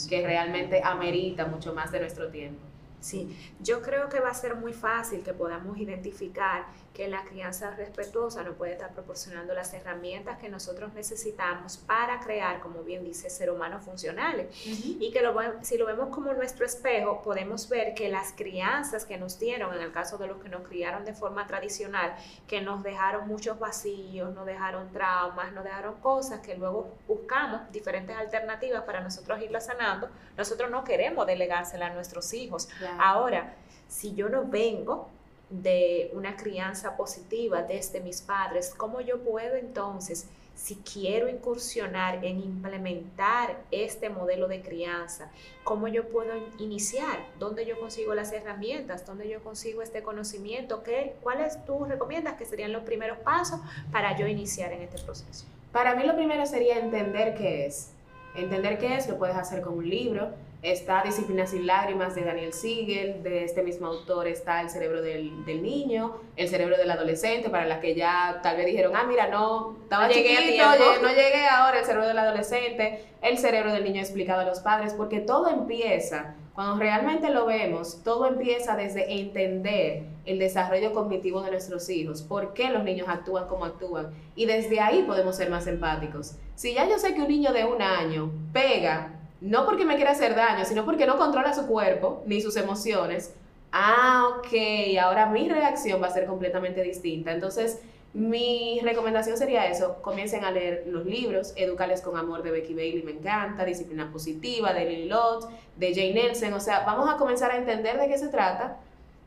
que 0.08 0.26
realmente 0.26 0.82
amerita 0.82 1.46
mucho 1.46 1.74
más 1.74 1.92
de 1.92 2.00
nuestro 2.00 2.30
tiempo. 2.30 2.67
Sí, 3.08 3.54
yo 3.62 3.82
creo 3.82 4.10
que 4.10 4.20
va 4.20 4.32
a 4.32 4.34
ser 4.34 4.56
muy 4.56 4.74
fácil 4.74 5.24
que 5.24 5.34
podamos 5.34 5.78
identificar 5.78 6.66
que 6.94 7.08
la 7.08 7.24
crianza 7.24 7.72
respetuosa 7.72 8.44
nos 8.44 8.56
puede 8.56 8.74
estar 8.74 8.92
proporcionando 8.92 9.54
las 9.54 9.72
herramientas 9.74 10.40
que 10.40 10.50
nosotros 10.50 10.94
necesitamos 10.94 11.78
para 11.78 12.20
crear, 12.20 12.60
como 12.60 12.84
bien 12.84 13.06
dice, 13.06 13.30
ser 13.30 13.52
humanos 13.52 13.86
funcionales. 13.86 14.48
Y 14.66 15.12
que 15.12 15.22
si 15.62 15.78
lo 15.78 15.86
vemos 15.86 16.10
como 16.10 16.34
nuestro 16.34 16.66
espejo, 16.66 17.22
podemos 17.22 17.70
ver 17.70 17.94
que 17.94 18.10
las 18.10 18.34
crianzas 18.34 19.06
que 19.06 19.18
nos 19.18 19.38
dieron, 19.38 19.76
en 19.76 19.82
el 19.82 19.92
caso 19.92 20.18
de 20.18 20.28
los 20.28 20.42
que 20.42 20.50
nos 20.50 20.68
criaron 20.68 21.06
de 21.06 21.14
forma 21.14 21.46
tradicional, 21.46 22.16
que 22.48 22.62
nos 22.62 22.82
dejaron 22.82 23.28
muchos 23.28 23.60
vacíos, 23.60 24.34
nos 24.34 24.48
dejaron 24.48 24.92
traumas, 24.92 25.54
nos 25.54 25.64
dejaron 25.64 25.96
cosas 26.02 26.40
que 26.40 26.56
luego 26.56 26.98
buscamos 27.08 27.72
diferentes 27.72 28.18
alternativas 28.18 28.84
para 28.84 29.02
nosotros 29.02 29.40
irlas 29.40 29.68
sanando, 29.68 30.10
nosotros 30.36 30.72
no 30.72 30.84
queremos 30.84 31.28
delegárselas 31.28 31.92
a 31.92 31.94
nuestros 31.94 32.34
hijos. 32.34 32.70
Ahora, 33.00 33.56
si 33.88 34.14
yo 34.16 34.30
no 34.30 34.46
vengo 34.46 35.10
de 35.50 36.12
una 36.14 36.36
crianza 36.36 36.98
positiva 36.98 37.64
desde 37.64 38.02
mis 38.02 38.22
padres, 38.22 38.74
¿cómo 38.76 39.00
yo 39.02 39.20
puedo 39.24 39.56
entonces, 39.56 40.28
si 40.56 40.76
quiero 40.78 41.30
incursionar 41.30 42.26
en 42.26 42.40
implementar 42.42 43.58
este 43.72 44.10
modelo 44.10 44.48
de 44.48 44.62
crianza, 44.62 45.32
cómo 45.64 45.88
yo 45.88 46.10
puedo 46.10 46.34
iniciar? 46.58 47.20
¿Dónde 47.40 47.66
yo 47.66 47.80
consigo 47.80 48.14
las 48.14 48.34
herramientas? 48.34 49.06
¿Dónde 49.06 49.30
yo 49.30 49.42
consigo 49.42 49.82
este 49.82 50.02
conocimiento? 50.02 50.84
¿Qué, 50.84 51.16
¿Cuáles 51.22 51.64
tú 51.66 51.86
recomiendas 51.86 52.36
que 52.36 52.46
serían 52.46 52.74
los 52.74 52.84
primeros 52.84 53.20
pasos 53.20 53.62
para 53.92 54.18
yo 54.18 54.28
iniciar 54.28 54.74
en 54.74 54.82
este 54.82 55.02
proceso? 55.02 55.46
Para 55.72 55.96
mí 55.96 56.04
lo 56.04 56.16
primero 56.16 56.46
sería 56.46 56.80
entender 56.80 57.36
qué 57.36 57.68
es. 57.68 57.92
Entender 58.36 58.78
qué 58.80 58.96
es 58.96 59.08
lo 59.08 59.18
puedes 59.18 59.36
hacer 59.36 59.62
con 59.62 59.78
un 59.78 59.90
libro, 59.90 60.32
Está 60.64 61.04
Disciplina 61.04 61.46
sin 61.46 61.68
lágrimas 61.68 62.16
de 62.16 62.24
Daniel 62.24 62.52
Siegel, 62.52 63.22
de 63.22 63.44
este 63.44 63.62
mismo 63.62 63.86
autor 63.86 64.28
está 64.28 64.62
El 64.62 64.72
cerebro 64.72 65.04
del, 65.04 65.46
del, 65.46 65.62
niño, 65.62 66.16
El 66.36 66.50
cerebro 66.50 66.78
del 66.78 66.90
adolescente, 66.90 67.52
para 67.52 67.68
las 67.68 67.80
que 67.80 67.94
ya 67.94 68.40
tal 68.42 68.58
vez 68.58 68.66
dijeron, 68.66 68.96
ah, 68.96 69.06
mira, 69.08 69.28
no, 69.28 69.78
estaba 69.84 70.10
chiquito, 70.10 70.64
no 71.04 71.10
llegué 71.10 71.48
ahora, 71.48 71.80
El 71.80 71.86
cerebro 71.86 72.08
del 72.08 72.18
adolescente, 72.18 73.06
El 73.22 73.38
cerebro 73.38 73.72
del 73.72 73.84
niño 73.84 74.02
explicado 74.02 74.42
a 74.42 74.46
los 74.46 74.60
padres, 74.60 74.94
porque 74.96 75.20
todo 75.20 75.48
empieza, 75.48 76.34
cuando 76.56 76.78
realmente 76.78 77.30
lo 77.30 77.46
vemos, 77.46 78.02
todo 78.04 78.26
empieza 78.26 78.76
desde 78.76 79.22
entender 79.22 80.06
el 80.26 80.40
desarrollo 80.40 80.92
cognitivo 80.92 81.44
de 81.44 81.52
nuestros 81.52 81.88
hijos, 81.88 82.24
por 82.24 82.56
qué 82.56 82.72
los 82.72 82.84
niños 82.84 83.08
actúan 83.08 83.48
como 83.48 83.66
actúan, 83.66 84.12
y 84.36 84.48
desde 84.48 84.80
ahí 84.80 85.04
podemos 85.04 85.36
ser 85.36 85.52
más 85.52 85.68
empáticos. 85.68 86.34
Si 86.56 86.74
ya 86.74 86.90
yo 86.90 86.98
sé 86.98 87.14
que 87.14 87.22
un 87.22 87.28
niño 87.28 87.54
de 87.54 87.64
un 87.64 87.80
año 87.84 88.32
pega 88.52 89.14
no 89.42 89.66
porque 89.66 89.86
me 89.86 89.96
quiera 89.96 90.12
hacer 90.12 90.36
daño, 90.36 90.66
sino 90.66 90.86
porque 90.86 91.06
no 91.06 91.18
controla 91.18 91.54
su 91.54 91.68
cuerpo 91.68 92.24
ni 92.26 92.42
sus 92.42 92.56
emociones. 92.58 93.34
Ah, 93.72 94.30
ok, 94.38 94.98
ahora 95.02 95.28
mi 95.28 95.50
reacción 95.50 96.02
va 96.02 96.08
a 96.08 96.12
ser 96.12 96.26
completamente 96.26 96.82
distinta. 96.82 97.32
Entonces, 97.32 97.82
mi 98.14 98.80
recomendación 98.84 99.38
sería 99.38 99.68
eso, 99.68 100.02
comiencen 100.02 100.44
a 100.44 100.52
leer 100.52 100.86
los 100.88 101.06
libros, 101.06 101.54
Educales 101.56 102.02
con 102.02 102.18
Amor 102.18 102.42
de 102.42 102.52
Becky 102.52 102.74
Bailey, 102.74 103.04
me 103.04 103.12
encanta, 103.12 103.66
Disciplina 103.66 104.12
Positiva 104.12 104.74
de 104.74 104.86
Lily 104.86 105.06
Lott, 105.10 105.50
de 105.76 105.94
Jane 105.94 106.14
Nelson, 106.14 106.54
o 106.54 106.60
sea, 106.60 106.80
vamos 106.80 107.10
a 107.14 107.18
comenzar 107.18 107.52
a 107.52 107.58
entender 107.58 108.00
de 108.00 108.08
qué 108.08 108.18
se 108.18 108.30
trata 108.30 108.78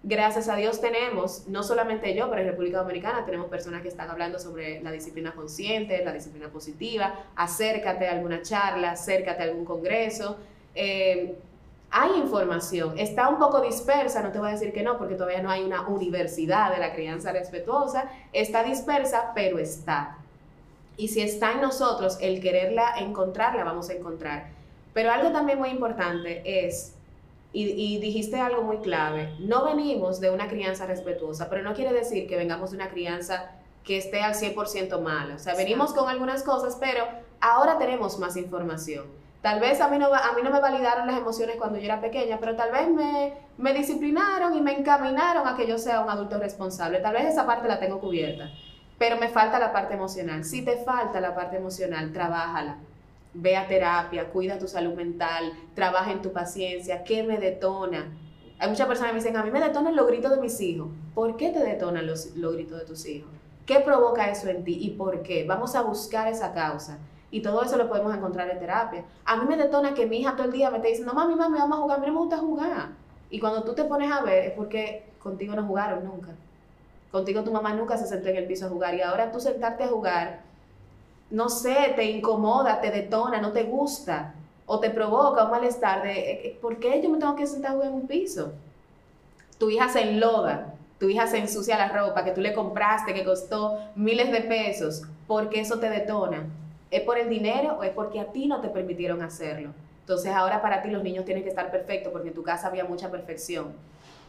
gracias 0.03 0.49
a 0.49 0.57
Dios 0.57 0.81
tenemos, 0.81 1.47
no 1.47 1.63
solamente 1.63 2.15
yo, 2.15 2.29
pero 2.31 2.43
en 2.43 2.49
República 2.49 2.79
Dominicana 2.79 3.25
tenemos 3.25 3.49
personas 3.49 3.83
que 3.83 3.89
están 3.89 4.09
hablando 4.11 4.39
sobre 4.39 4.81
la 4.83 4.91
disciplina 4.91 5.33
consciente, 5.33 6.05
la 6.05 6.13
disciplina 6.13 6.49
positiva, 6.49 7.15
acércate 7.37 8.09
a 8.09 8.13
alguna 8.13 8.43
charla, 8.43 8.93
acércate 8.93 9.43
a 9.43 9.47
algún 9.47 9.65
congreso. 9.65 10.37
Eh, 10.75 11.37
hay 11.93 12.13
información, 12.19 12.99
está 12.99 13.29
un 13.29 13.39
poco 13.39 13.61
dispersa, 13.61 14.23
no 14.23 14.31
te 14.31 14.39
voy 14.39 14.49
a 14.49 14.53
decir 14.53 14.73
que 14.73 14.83
no, 14.83 14.97
porque 14.97 15.17
todavía 15.17 15.43
no 15.43 15.51
hay 15.51 15.65
una 15.65 15.89
universidad 15.89 16.73
de 16.73 16.79
la 16.79 16.95
crianza 16.95 17.33
respetuosa, 17.33 18.09
está 18.33 18.63
dispersa, 18.63 19.33
pero 19.35 19.59
está. 19.59 20.17
Y 20.97 21.09
si 21.09 21.21
está 21.21 21.53
en 21.53 21.63
nosotros 21.63 22.19
el 22.21 22.41
quererla 22.41 22.95
encontrar, 22.99 23.57
la 23.57 23.65
vamos 23.65 23.91
a 23.91 23.95
encontrar. 23.95 24.49
Pero 24.95 25.11
algo 25.11 25.33
también 25.33 25.59
muy 25.59 25.71
importante 25.71 26.43
es 26.45 26.95
y, 27.53 27.99
dijiste 27.99 28.39
algo 28.39 28.63
muy 28.63 28.79
clave, 28.79 29.35
no 29.41 29.65
venimos 29.65 30.21
de 30.21 30.31
una 30.31 30.47
crianza 30.47 30.87
respetuosa, 30.87 31.51
pero 31.51 31.63
no 31.63 31.75
quiere 31.75 31.93
decir 31.93 32.29
que 32.29 32.37
vengamos 32.37 32.71
de 32.71 32.77
una 32.77 32.91
crianza 32.91 33.51
que 33.83 33.99
esté 33.99 34.21
al 34.21 34.35
100% 34.35 35.01
mala. 35.01 35.35
O 35.35 35.39
sea, 35.39 35.57
venimos 35.57 35.93
con 35.93 36.09
algunas 36.09 36.45
cosas, 36.45 36.77
pero 36.79 37.05
ahora 37.41 37.77
tenemos 37.77 38.19
más 38.21 38.37
información. 38.37 39.07
Tal 39.43 39.59
vez 39.59 39.81
a 39.81 39.89
mí, 39.89 39.99
no, 39.99 40.15
a 40.15 40.33
mí 40.37 40.43
no 40.45 40.51
me 40.51 40.61
validaron 40.61 41.07
las 41.09 41.17
emociones 41.17 41.57
cuando 41.57 41.79
yo 41.79 41.87
era 41.87 42.01
pequeña, 42.01 42.39
pero 42.39 42.55
tal 42.55 42.71
vez 42.71 42.89
me, 42.89 43.35
me 43.59 43.73
disciplinaron 43.73 44.57
y 44.57 44.61
me 44.61 44.79
encaminaron 44.79 45.49
a 45.49 45.57
que 45.57 45.67
yo 45.67 45.79
sea 45.79 46.03
un 46.03 46.11
adulto 46.11 46.39
responsable. 46.39 47.01
Tal 47.01 47.15
vez 47.15 47.25
esa 47.25 47.47
parte 47.47 47.67
la 47.67 47.81
tengo 47.81 47.99
cubierta, 47.99 48.51
pero 48.99 49.17
me 49.17 49.29
falta 49.29 49.59
la 49.59 49.73
parte 49.73 49.95
emocional. 49.95 50.45
Si 50.45 50.63
te 50.63 50.77
falta 50.85 51.21
la 51.21 51.35
parte 51.35 51.57
emocional, 51.57 52.13
trabájala 52.13 52.77
ve 53.35 53.57
a 53.57 53.69
terapia, 53.69 54.31
cuida 54.31 54.59
tu 54.59 54.69
salud 54.69 54.95
mental, 54.95 55.53
trabaja 55.75 56.13
en 56.13 56.23
tu 56.23 56.33
paciencia, 56.33 57.05
¿qué 57.05 57.23
me 57.23 57.39
detona? 57.39 58.17
Hay 58.59 58.69
muchas 58.69 58.87
personas 58.87 59.11
que 59.11 59.15
me 59.15 59.21
dicen, 59.21 59.37
a 59.37 59.43
mí 59.43 59.51
me 59.51 59.61
detonan 59.61 59.97
los 59.97 60.07
gritos 60.07 60.33
de 60.33 60.41
mis 60.41 60.61
hijos. 60.61 60.89
¿Por 61.15 61.37
qué 61.37 61.51
te 61.51 61.61
detonan 61.61 62.07
los, 62.07 62.37
los 62.37 62.53
gritos 62.53 62.79
de 62.79 62.85
tus 62.85 63.07
hijos? 63.07 63.31
¿Qué 63.65 63.81
provoca 63.81 64.31
eso 64.31 64.49
en 64.49 64.65
ti 64.65 64.77
y 64.81 64.91
por 64.91 65.23
qué? 65.23 65.45
Vamos 65.47 65.75
a 65.75 65.83
buscar 65.83 66.29
esa 66.29 66.53
causa. 66.53 66.99
Y 67.31 67.41
todo 67.41 67.63
eso 67.63 67.77
lo 67.77 67.89
podemos 67.89 68.15
encontrar 68.15 68.51
en 68.51 68.59
terapia. 68.59 69.05
A 69.25 69.37
mí 69.37 69.47
me 69.49 69.57
detona 69.57 69.95
que 69.95 70.07
mi 70.07 70.21
hija 70.21 70.35
todo 70.35 70.47
el 70.47 70.53
día 70.53 70.71
me 70.71 70.79
está 70.79 70.89
diciendo, 70.89 71.15
mami, 71.15 71.37
mami, 71.37 71.59
vamos 71.59 71.79
a 71.79 71.81
jugar, 71.81 71.99
a 71.99 72.01
mí 72.03 72.11
me 72.11 72.19
gusta 72.19 72.39
jugar. 72.39 72.89
Y 73.31 73.39
cuando 73.39 73.63
tú 73.63 73.73
te 73.75 73.85
pones 73.85 74.11
a 74.11 74.23
ver 74.23 74.47
es 74.47 74.53
porque 74.53 75.05
contigo 75.23 75.55
no 75.55 75.65
jugaron 75.65 76.05
nunca. 76.05 76.31
Contigo 77.13 77.43
tu 77.45 77.53
mamá 77.53 77.73
nunca 77.75 77.97
se 77.97 78.07
sentó 78.07 78.29
en 78.29 78.37
el 78.37 78.47
piso 78.47 78.67
a 78.67 78.69
jugar. 78.69 78.95
Y 78.95 79.03
ahora 79.03 79.31
tú 79.31 79.41
sentarte 79.41 79.85
a 79.85 79.89
jugar 79.89 80.41
no 81.31 81.49
sé, 81.49 81.93
te 81.97 82.05
incomoda, 82.05 82.81
te 82.81 82.91
detona, 82.91 83.41
no 83.41 83.53
te 83.53 83.65
gusta 83.65 84.35
o 84.67 84.79
te 84.79 84.91
provoca 84.91 85.45
un 85.45 85.51
malestar 85.51 86.03
de 86.03 86.13
eh, 86.13 86.41
eh, 86.45 86.59
¿por 86.61 86.79
qué 86.79 87.01
yo 87.03 87.11
me 87.11 87.19
tengo 87.19 87.35
que 87.35 87.47
sentar 87.47 87.77
en 87.83 87.93
un 87.93 88.07
piso? 88.07 88.53
Tu 89.59 89.71
hija 89.71 89.89
se 89.89 90.03
enloda, 90.03 90.75
tu 90.99 91.09
hija 91.09 91.27
se 91.27 91.39
ensucia 91.39 91.77
la 91.77 91.89
ropa 91.89 92.25
que 92.25 92.33
tú 92.33 92.41
le 92.41 92.55
compraste, 92.55 93.15
que 93.15 93.25
costó 93.25 93.79
miles 93.95 94.31
de 94.31 94.43
pesos, 94.43 95.03
porque 95.27 95.61
eso 95.61 95.79
te 95.79 95.91
detona. 95.91 96.47
¿Es 96.91 97.03
por 97.03 97.19
el 97.19 97.29
dinero 97.29 97.79
o 97.79 97.83
es 97.83 97.91
porque 97.91 98.21
a 98.21 98.27
ti 98.27 98.47
no 98.47 98.61
te 98.61 98.69
permitieron 98.69 99.23
hacerlo? 99.23 99.71
Entonces 100.01 100.33
ahora 100.33 100.61
para 100.61 100.83
ti 100.83 100.91
los 100.91 101.03
niños 101.03 101.25
tienen 101.25 101.43
que 101.43 101.51
estar 101.51 101.71
perfectos 101.71 102.13
porque 102.13 102.29
en 102.29 102.35
tu 102.35 102.43
casa 102.43 102.67
había 102.67 102.85
mucha 102.85 103.11
perfección. 103.11 103.73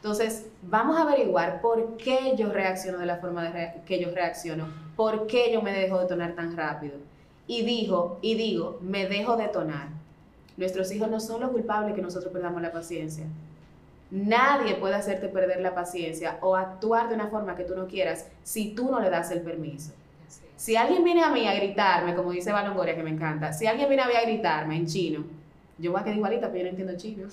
Entonces, 0.02 0.48
vamos 0.64 0.98
a 0.98 1.04
averiguar 1.04 1.62
por 1.62 1.96
qué 1.98 2.34
yo 2.36 2.52
reacciono 2.52 2.98
de 2.98 3.06
la 3.06 3.18
forma 3.18 3.44
de 3.52 3.84
que 3.86 4.02
yo 4.02 4.10
reacciono, 4.10 4.68
por 4.96 5.28
qué 5.28 5.54
yo 5.54 5.62
me 5.62 5.72
dejo 5.72 6.00
detonar 6.00 6.34
tan 6.34 6.58
rápido. 6.58 6.96
Y 7.46 7.62
dijo, 7.62 8.18
y 8.24 8.34
digo, 8.34 8.80
me 8.82 9.06
dejo 9.06 9.38
detonar. 9.38 9.90
Nuestros 10.58 10.92
hijos 10.92 11.08
no 11.08 11.20
son 11.20 11.42
los 11.42 11.52
culpables 11.52 11.94
que 11.94 12.02
nosotros 12.02 12.34
perdamos 12.34 12.64
la 12.64 12.72
paciencia. 12.72 13.26
Nadie 14.10 14.74
puede 14.74 14.96
hacerte 14.96 15.28
perder 15.28 15.62
la 15.62 15.76
paciencia 15.76 16.40
o 16.42 16.56
actuar 16.56 17.08
de 17.08 17.14
una 17.14 17.28
forma 17.28 17.56
que 17.56 17.64
tú 17.64 17.76
no 17.76 17.88
quieras 17.88 18.28
si 18.42 18.74
tú 18.74 18.90
no 18.90 19.00
le 19.00 19.12
das 19.12 19.30
el 19.30 19.42
permiso. 19.42 19.92
Si 20.56 20.76
alguien 20.76 21.04
viene 21.04 21.24
a 21.24 21.30
mí 21.30 21.48
a 21.48 21.54
gritarme, 21.54 22.16
como 22.16 22.32
dice 22.32 22.52
Balongoria, 22.52 22.96
que 22.96 23.04
me 23.04 23.12
encanta, 23.12 23.54
si 23.54 23.68
alguien 23.68 23.88
viene 23.88 24.02
a 24.02 24.08
mí 24.08 24.14
a 24.16 24.22
gritarme 24.24 24.78
en 24.78 24.88
chino, 24.88 25.26
yo 25.82 25.92
voy 25.92 26.02
a 26.02 26.04
quedar 26.04 26.18
igualita, 26.18 26.48
pero 26.48 26.60
yo 26.60 26.64
no 26.64 26.70
entiendo 26.70 26.98
chino. 26.98 27.28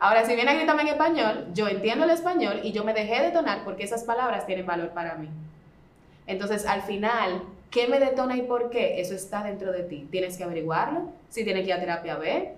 Ahora, 0.00 0.24
si 0.24 0.34
viene 0.34 0.50
a 0.50 0.54
gritarme 0.54 0.82
en 0.82 0.88
español, 0.88 1.46
yo 1.52 1.68
entiendo 1.68 2.04
el 2.04 2.10
español 2.10 2.60
y 2.62 2.72
yo 2.72 2.84
me 2.84 2.94
dejé 2.94 3.22
detonar 3.22 3.64
porque 3.64 3.84
esas 3.84 4.04
palabras 4.04 4.46
tienen 4.46 4.64
valor 4.64 4.90
para 4.90 5.16
mí. 5.16 5.28
Entonces, 6.26 6.66
al 6.66 6.82
final, 6.82 7.42
¿qué 7.70 7.88
me 7.88 7.98
detona 7.98 8.36
y 8.36 8.42
por 8.42 8.70
qué? 8.70 9.00
Eso 9.00 9.14
está 9.14 9.42
dentro 9.42 9.72
de 9.72 9.82
ti. 9.82 10.06
Tienes 10.10 10.36
que 10.36 10.44
averiguarlo. 10.44 11.10
Si 11.28 11.44
tienes 11.44 11.62
que 11.62 11.68
ir 11.68 11.74
a 11.74 11.80
terapia, 11.80 12.16
ve. 12.16 12.54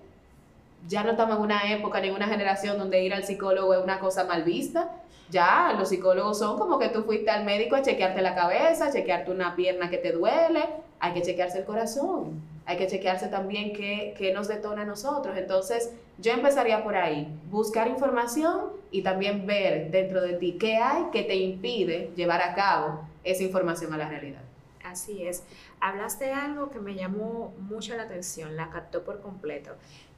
Ya 0.87 1.03
no 1.03 1.11
estamos 1.11 1.37
en 1.37 1.41
una 1.41 1.71
época 1.71 1.99
ni 1.99 2.09
en 2.09 2.15
una 2.15 2.27
generación 2.27 2.77
donde 2.77 3.03
ir 3.03 3.13
al 3.13 3.23
psicólogo 3.23 3.73
es 3.73 3.83
una 3.83 3.99
cosa 3.99 4.23
mal 4.25 4.43
vista. 4.43 4.89
Ya, 5.29 5.73
los 5.77 5.89
psicólogos 5.89 6.39
son 6.39 6.57
como 6.57 6.77
que 6.77 6.89
tú 6.89 7.03
fuiste 7.03 7.29
al 7.29 7.45
médico 7.45 7.75
a 7.75 7.81
chequearte 7.81 8.21
la 8.21 8.35
cabeza, 8.35 8.87
a 8.87 8.91
chequearte 8.91 9.31
una 9.31 9.55
pierna 9.55 9.89
que 9.89 9.97
te 9.97 10.11
duele, 10.11 10.65
hay 10.99 11.13
que 11.13 11.21
chequearse 11.21 11.59
el 11.59 11.65
corazón 11.65 12.41
hay 12.71 12.77
que 12.77 12.87
chequearse 12.87 13.27
también 13.27 13.73
qué, 13.73 14.13
qué, 14.17 14.33
nos 14.33 14.47
detona 14.47 14.83
a 14.83 14.85
nosotros. 14.85 15.37
Entonces, 15.37 15.91
yo 16.17 16.31
empezaría 16.31 16.83
por 16.83 16.95
ahí, 16.95 17.27
buscar 17.49 17.87
información 17.87 18.71
y 18.91 19.01
también 19.01 19.45
ver 19.45 19.91
dentro 19.91 20.21
de 20.21 20.33
ti 20.33 20.57
qué 20.59 20.77
hay 20.77 21.05
que 21.11 21.23
te 21.23 21.35
impide 21.35 22.11
llevar 22.15 22.41
a 22.41 22.55
cabo 22.55 23.01
esa 23.23 23.43
información 23.43 23.93
a 23.93 23.97
la 23.97 24.07
realidad. 24.07 24.41
Así 24.83 25.23
es. 25.23 25.43
Hablaste 25.79 26.31
algo 26.31 26.69
que 26.69 26.79
me 26.79 26.95
llamó 26.95 27.53
mucho 27.59 27.95
la 27.95 28.03
atención, 28.03 28.55
la 28.55 28.69
captó 28.69 29.03
por 29.03 29.21
completo. 29.21 29.71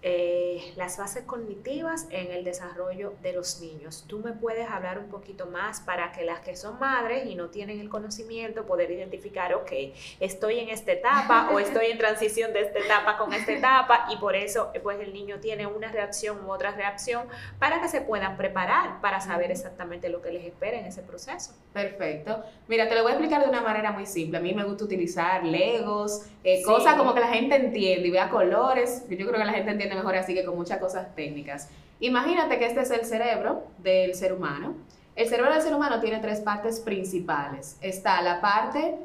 Eh, 0.06 0.74
las 0.76 0.98
bases 0.98 1.24
cognitivas 1.24 2.08
en 2.10 2.30
el 2.30 2.44
desarrollo 2.44 3.14
de 3.22 3.32
los 3.32 3.62
niños. 3.62 4.04
¿Tú 4.06 4.20
me 4.20 4.34
puedes 4.34 4.70
hablar 4.70 5.00
un 5.00 5.08
poquito 5.08 5.46
más 5.46 5.80
para 5.80 6.12
que 6.12 6.26
las 6.26 6.42
que 6.42 6.58
son 6.58 6.78
madres 6.78 7.26
y 7.26 7.36
no 7.36 7.48
tienen 7.52 7.80
el 7.80 7.88
conocimiento 7.88 8.66
poder 8.66 8.92
identificar, 8.92 9.54
ok, 9.54 9.72
estoy 10.20 10.60
en 10.60 10.68
esta 10.68 10.92
etapa 10.92 11.52
o 11.54 11.60
estoy 11.60 11.86
en 11.86 11.98
transición 11.98 12.52
de 12.52 12.64
esta 12.64 12.80
etapa 12.80 13.18
con 13.18 13.32
esta 13.32 13.54
etapa 13.54 14.08
y 14.12 14.18
por 14.18 14.36
eso 14.36 14.74
pues 14.84 15.00
el 15.00 15.14
niño 15.14 15.40
tiene 15.40 15.68
una 15.68 15.90
reacción 15.90 16.44
u 16.46 16.52
otra 16.52 16.72
reacción 16.72 17.30
para 17.58 17.80
que 17.80 17.88
se 17.88 18.02
puedan 18.02 18.36
preparar 18.36 19.00
para 19.00 19.22
saber 19.22 19.52
exactamente 19.52 20.10
lo 20.10 20.22
que 20.22 20.34
les 20.34 20.44
espera 20.44 20.78
en 20.78 20.86
ese 20.86 21.02
proceso? 21.02 21.54
Perfecto. 21.72 22.44
Mira, 22.68 22.90
te 22.90 22.96
lo 22.96 23.04
voy 23.04 23.14
a 23.14 23.16
explicar 23.16 23.42
de 23.42 23.48
una 23.48 23.62
manera 23.62 23.94
muy 23.94 24.06
simple. 24.06 24.38
A 24.38 24.42
mí 24.42 24.54
me 24.54 24.66
gusta 24.66 24.84
utilizar 24.84 25.46
legos, 25.46 26.26
eh, 26.44 26.62
cosas 26.64 26.96
como 26.96 27.14
que 27.14 27.22
la 27.22 27.30
gente 27.30 27.56
entiende 27.56 28.10
y 28.10 28.12
vea 28.12 28.30
colores. 28.30 29.06
Yo 29.10 29.26
creo 29.28 29.40
que 29.40 29.46
la 29.46 29.54
gente 29.54 29.72
entiende 29.72 29.93
mejor 29.96 30.16
así 30.16 30.34
que 30.34 30.46
con 30.46 30.56
muchas 30.56 30.80
cosas 30.80 31.16
técnicas. 31.16 31.70
Imagínate 32.00 32.60
que 32.60 32.66
este 32.66 32.82
es 32.82 32.92
el 32.92 33.06
cerebro 33.06 33.64
del 33.78 34.14
ser 34.16 34.34
humano. 34.34 34.76
El 35.16 35.28
cerebro 35.28 35.54
del 35.54 35.62
ser 35.62 35.74
humano 35.74 36.00
tiene 36.00 36.20
tres 36.20 36.40
partes 36.42 36.80
principales. 36.80 37.78
Está 37.82 38.22
la 38.22 38.42
parte 38.42 38.96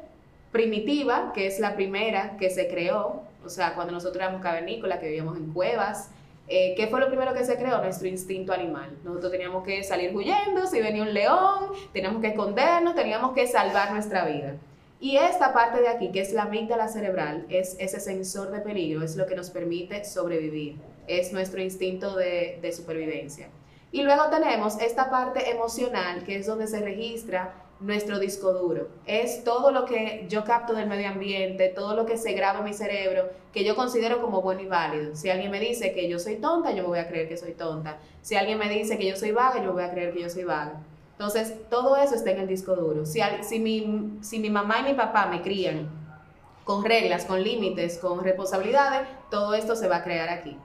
primitiva, 0.51 1.31
que 1.33 1.47
es 1.47 1.59
la 1.59 1.75
primera 1.75 2.35
que 2.37 2.49
se 2.49 2.67
creó, 2.67 3.21
o 3.45 3.49
sea, 3.49 3.75
cuando 3.75 3.93
nosotros 3.93 4.21
éramos 4.21 4.41
cavernícolas, 4.41 4.99
que 4.99 5.07
vivíamos 5.07 5.37
en 5.37 5.53
cuevas. 5.53 6.09
Eh, 6.47 6.73
¿Qué 6.75 6.87
fue 6.87 6.99
lo 6.99 7.07
primero 7.07 7.33
que 7.33 7.45
se 7.45 7.57
creó? 7.57 7.79
Nuestro 7.81 8.07
instinto 8.07 8.51
animal. 8.51 8.89
Nosotros 9.03 9.31
teníamos 9.31 9.63
que 9.63 9.83
salir 9.83 10.15
huyendo, 10.15 10.65
si 10.65 10.81
venía 10.81 11.03
un 11.03 11.13
león, 11.13 11.71
teníamos 11.93 12.21
que 12.21 12.29
escondernos, 12.29 12.95
teníamos 12.95 13.33
que 13.33 13.45
salvar 13.45 13.91
nuestra 13.91 14.25
vida. 14.25 14.55
Y 15.01 15.15
esta 15.15 15.53
parte 15.53 15.79
de 15.79 15.87
aquí, 15.87 16.11
que 16.11 16.19
es 16.19 16.33
la 16.33 16.43
amígdala 16.43 16.89
cerebral, 16.89 17.45
es 17.47 17.77
ese 17.79 18.01
sensor 18.01 18.51
de 18.51 18.59
peligro, 18.59 19.01
es 19.01 19.15
lo 19.15 19.27
que 19.27 19.35
nos 19.35 19.49
permite 19.49 20.03
sobrevivir, 20.03 20.75
es 21.07 21.31
nuestro 21.31 21.61
instinto 21.61 22.17
de, 22.17 22.73
supervivencia. 22.75 23.47
Y 23.93 24.03
luego 24.03 24.23
tenemos 24.29 24.77
esta 24.81 25.09
parte 25.09 25.51
emocional, 25.51 26.25
que 26.25 26.35
es 26.35 26.45
donde 26.45 26.67
se 26.67 26.81
registra 26.81 27.53
nuestro 27.79 28.19
disco 28.19 28.51
duro. 28.51 28.89
Es 29.05 29.45
todo 29.45 29.71
lo 29.71 29.85
que 29.85 30.25
yo 30.27 30.43
capto 30.43 30.73
del 30.73 30.89
medio 30.89 31.07
ambiente, 31.07 31.69
todo 31.69 31.95
lo 31.95 32.05
que 32.05 32.17
se 32.17 32.33
graba 32.33 32.59
en 32.59 32.65
mi 32.65 32.73
cerebro, 32.73 33.29
que 33.53 33.63
yo 33.63 33.77
considero 33.77 34.21
como 34.21 34.41
bueno 34.41 34.61
y 34.61 34.67
válido. 34.67 35.15
Si 35.15 35.29
alguien 35.29 35.49
me 35.49 35.61
dice 35.61 35.93
que 35.93 36.09
yo 36.09 36.19
soy 36.19 36.35
tonta, 36.35 36.71
yo 36.71 36.83
me 36.83 36.89
voy 36.89 36.99
a 36.99 37.07
creer 37.07 37.29
que 37.29 37.37
soy 37.37 37.53
tonta. 37.53 37.99
Si 38.21 38.35
alguien 38.35 38.59
me 38.59 38.67
dice 38.67 38.97
que 38.97 39.07
yo 39.07 39.15
soy 39.15 39.31
vaga, 39.31 39.63
yo 39.63 39.71
voy 39.71 39.83
a 39.83 39.91
creer 39.91 40.13
que 40.13 40.21
yo 40.23 40.29
soy 40.29 40.43
vaga. 40.43 40.81
Entonces, 41.19 41.53
todo 41.69 41.97
eso 41.97 42.15
está 42.15 42.31
en 42.31 42.39
el 42.39 42.47
disco 42.47 42.77
duro. 42.77 43.05
Si, 43.05 43.19
mi 43.59 44.49
mamá 44.49 44.79
y 44.79 44.83
mi 44.83 44.93
papá 44.93 45.25
me 45.25 45.41
crían 45.41 45.89
con 46.63 46.85
reglas, 46.85 47.25
con 47.25 47.43
límites, 47.43 47.97
con 47.97 48.23
responsabilidades, 48.23 49.05
todo 49.29 49.53
esto 49.53 49.75
se 49.75 49.89
va 49.89 49.97
a 49.97 50.03
crear 50.03 50.29
aquí. 50.29 50.55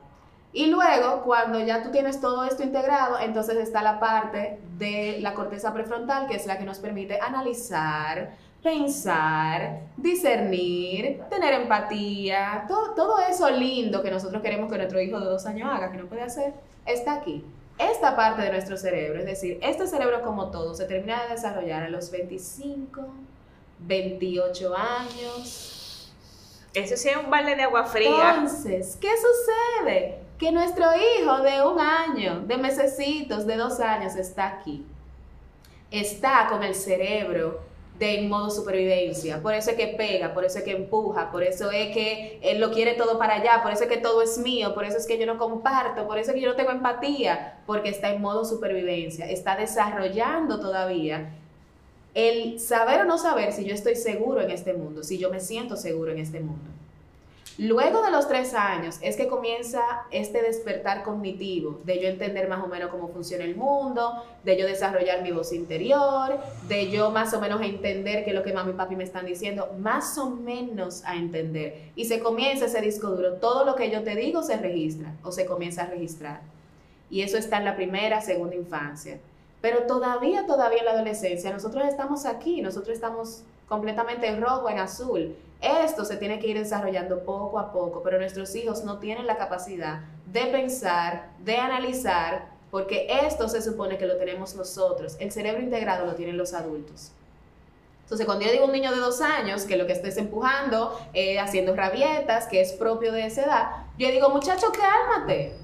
Y 0.53 0.67
luego, 0.67 1.23
cuando 1.25 1.59
ya 1.59 1.83
tú 1.83 1.91
tienes 1.91 2.21
todo 2.21 2.45
esto 2.45 2.63
integrado, 2.63 3.19
entonces 3.19 3.57
está 3.57 3.83
la 3.83 3.99
parte 3.99 4.61
de 4.79 5.19
la 5.21 5.35
corteza 5.35 5.75
prefrontal, 5.75 6.29
que 6.29 6.37
es 6.37 6.47
la 6.47 6.57
que 6.57 6.65
nos 6.65 6.79
permite 6.79 7.19
analizar, 7.21 8.37
pensar, 8.63 9.81
discernir, 9.97 11.21
tener 11.31 11.63
empatía, 11.63 12.65
todo, 12.69 12.95
todo 12.95 13.19
eso 13.29 13.51
lindo 13.51 14.03
que 14.03 14.11
nosotros 14.13 14.41
queremos 14.41 14.71
que 14.71 14.79
nuestro 14.79 15.01
hijo 15.01 15.19
de 15.19 15.27
dos 15.27 15.47
años 15.47 15.69
haga, 15.69 15.91
que 15.91 15.99
no 15.99 16.07
puede 16.07 16.23
hacer, 16.23 16.55
está 16.87 17.15
aquí. 17.15 17.45
Esta 17.79 18.15
parte 18.15 18.43
de 18.43 18.51
nuestro 18.51 18.77
cerebro, 18.77 19.19
es 19.19 19.27
decir, 19.27 19.59
este 19.61 19.87
cerebro 19.87 20.23
como 20.23 20.51
todo, 20.51 20.75
se 20.75 20.85
termina 20.85 21.25
de 21.25 21.31
desarrollar 21.31 21.83
a 21.83 21.89
los 21.89 22.11
25, 22.11 23.03
28 23.81 24.77
años. 24.77 26.13
Eso 26.73 26.97
sí 26.97 27.09
es 27.09 27.17
un 27.17 27.31
balde 27.31 27.57
de 27.57 27.63
agua 27.63 27.85
fría. 27.85 28.35
Entonces, 28.35 28.97
¿qué 29.01 29.11
sucede? 29.17 30.19
Que 30.39 30.53
nuestro 30.53 30.87
hijo 30.95 31.39
de 31.43 31.63
un 31.63 31.81
año, 31.81 32.41
de 32.41 32.57
mesecitos, 32.57 33.47
de 33.47 33.57
dos 33.57 33.81
años, 33.81 34.15
está 34.17 34.49
aquí. 34.49 34.85
Está 35.91 36.49
con 36.49 36.63
el 36.63 36.75
cerebro 36.75 37.61
de 37.99 38.23
modo 38.23 38.51
supervivencia. 38.51 39.41
Por 39.41 39.55
eso 39.55 39.71
es 39.71 39.77
que 39.77 39.89
pega, 39.89 40.35
por 40.35 40.45
eso 40.45 40.59
es 40.59 40.65
que 40.65 40.73
empuja, 40.73 41.31
por 41.31 41.43
eso 41.43 41.71
es 41.71 41.95
que 41.95 42.41
él 42.43 42.61
lo 42.61 42.73
quiere 42.73 42.95
todo 42.95 43.19
para 43.19 43.37
allá, 43.37 43.63
por 43.63 43.73
eso 43.73 43.85
es 43.85 43.89
que 43.89 43.99
todo 43.99 44.23
es 44.23 44.39
mío, 44.39 44.75
por 44.75 44.85
eso 44.85 44.97
es 44.97 45.07
que 45.07 45.19
yo 45.19 45.27
no 45.27 45.39
comparto, 45.39 46.07
por 46.07 46.19
eso 46.19 46.31
es 46.31 46.35
que 46.35 46.41
yo 46.41 46.51
no 46.51 46.57
tengo 46.57 46.73
empatía, 46.73 47.61
porque 47.67 47.91
está 47.91 48.11
en 48.11 48.21
modo 48.21 48.45
supervivencia, 48.45 49.31
está 49.31 49.57
desarrollando 49.57 50.59
todavía 50.59 51.31
el 52.15 52.61
saber 52.61 53.03
o 53.03 53.05
no 53.05 53.19
saber 53.19 53.53
si 53.53 53.65
yo 53.65 53.75
estoy 53.75 53.97
seguro 53.97 54.41
en 54.41 54.51
este 54.51 54.73
mundo, 54.73 55.03
si 55.03 55.19
yo 55.19 55.31
me 55.31 55.41
siento 55.41 55.77
seguro 55.77 56.13
en 56.13 56.19
este 56.19 56.41
mundo. 56.41 56.71
Luego 57.59 58.03
de 58.03 58.11
los 58.11 58.27
tres 58.27 58.53
años 58.53 58.99
es 59.01 59.17
que 59.17 59.29
comienza 59.29 59.81
este 60.11 60.43
despertar 60.43 61.05
cognitivo, 61.05 61.81
de 61.85 62.01
yo 62.01 62.09
entender 62.09 62.49
más 62.49 62.65
o 62.65 62.67
menos 62.67 62.91
cómo 62.91 63.09
funciona 63.09 63.45
el 63.45 63.55
mundo, 63.55 64.25
de 64.43 64.59
yo 64.59 64.67
desarrollar 64.67 65.23
mi 65.23 65.31
voz 65.31 65.53
interior, 65.53 66.41
de 66.67 66.91
yo 66.91 67.13
más 67.13 67.33
o 67.33 67.41
menos 67.41 67.63
entender 67.63 68.25
qué 68.25 68.31
es 68.31 68.37
lo 68.37 68.43
que 68.43 68.53
mami 68.53 68.73
y 68.73 68.75
papi 68.75 68.97
me 68.97 69.05
están 69.05 69.25
diciendo, 69.25 69.73
más 69.79 70.19
o 70.19 70.31
menos 70.31 71.05
a 71.05 71.15
entender. 71.15 71.93
Y 71.95 72.07
se 72.07 72.19
comienza 72.19 72.67
ese 72.67 72.81
disco 72.81 73.11
duro, 73.11 73.35
todo 73.35 73.65
lo 73.65 73.77
que 73.77 73.89
yo 73.89 74.03
te 74.03 74.17
digo 74.17 74.43
se 74.43 74.57
registra 74.57 75.15
o 75.23 75.31
se 75.31 75.47
comienza 75.47 75.83
a 75.83 75.87
registrar. 75.87 76.41
Y 77.09 77.23
eso 77.23 77.39
está 77.39 77.59
en 77.59 77.67
la 77.67 77.77
primera, 77.77 78.21
segunda 78.21 78.57
infancia. 78.57 79.21
Pero 79.65 79.85
todavía, 79.85 80.45
todavía 80.45 80.81
en 80.81 80.85
la 80.85 80.91
adolescencia, 80.91 81.51
nosotros 81.51 81.87
estamos 81.87 82.27
aquí, 82.27 82.61
nosotros 82.61 82.95
estamos 82.95 83.45
completamente 83.67 84.27
en 84.27 84.43
rojo, 84.43 84.69
en 84.69 84.79
azul. 84.79 85.35
Esto 85.63 86.05
se 86.05 86.19
tiene 86.19 86.39
que 86.39 86.49
ir 86.49 86.59
desarrollando 86.59 87.21
poco 87.21 87.59
a 87.59 87.73
poco, 87.73 88.03
pero 88.03 88.19
nuestros 88.19 88.55
hijos 88.57 88.85
no 88.85 88.99
tienen 88.99 89.27
la 89.27 89.39
capacidad 89.39 90.01
de 90.27 90.45
pensar, 90.49 91.31
de 91.39 91.57
analizar, 91.57 92.51
porque 92.71 93.07
esto 93.27 93.49
se 93.49 93.63
supone 93.63 93.97
que 93.97 94.05
lo 94.05 94.19
tenemos 94.19 94.55
nosotros. 94.55 95.17
El 95.19 95.33
cerebro 95.33 95.63
integrado 95.63 96.05
lo 96.05 96.15
tienen 96.15 96.37
los 96.37 96.53
adultos. 96.53 97.13
Entonces, 98.03 98.27
cuando 98.27 98.45
yo 98.45 98.53
digo 98.53 98.67
un 98.67 98.73
niño 98.73 98.91
de 98.91 98.99
dos 98.99 99.23
años 99.23 99.65
que 99.65 99.79
lo 99.79 99.87
que 99.87 99.95
estés 99.95 100.19
empujando, 100.19 100.95
eh, 101.15 101.39
haciendo 101.39 101.75
rabietas, 101.75 102.49
que 102.49 102.61
es 102.61 102.75
propio 102.75 103.13
de 103.13 103.25
esa 103.25 103.45
edad, 103.45 103.71
yo 103.97 104.11
digo, 104.11 104.29
muchacho, 104.29 104.67
cálmate. 104.73 105.55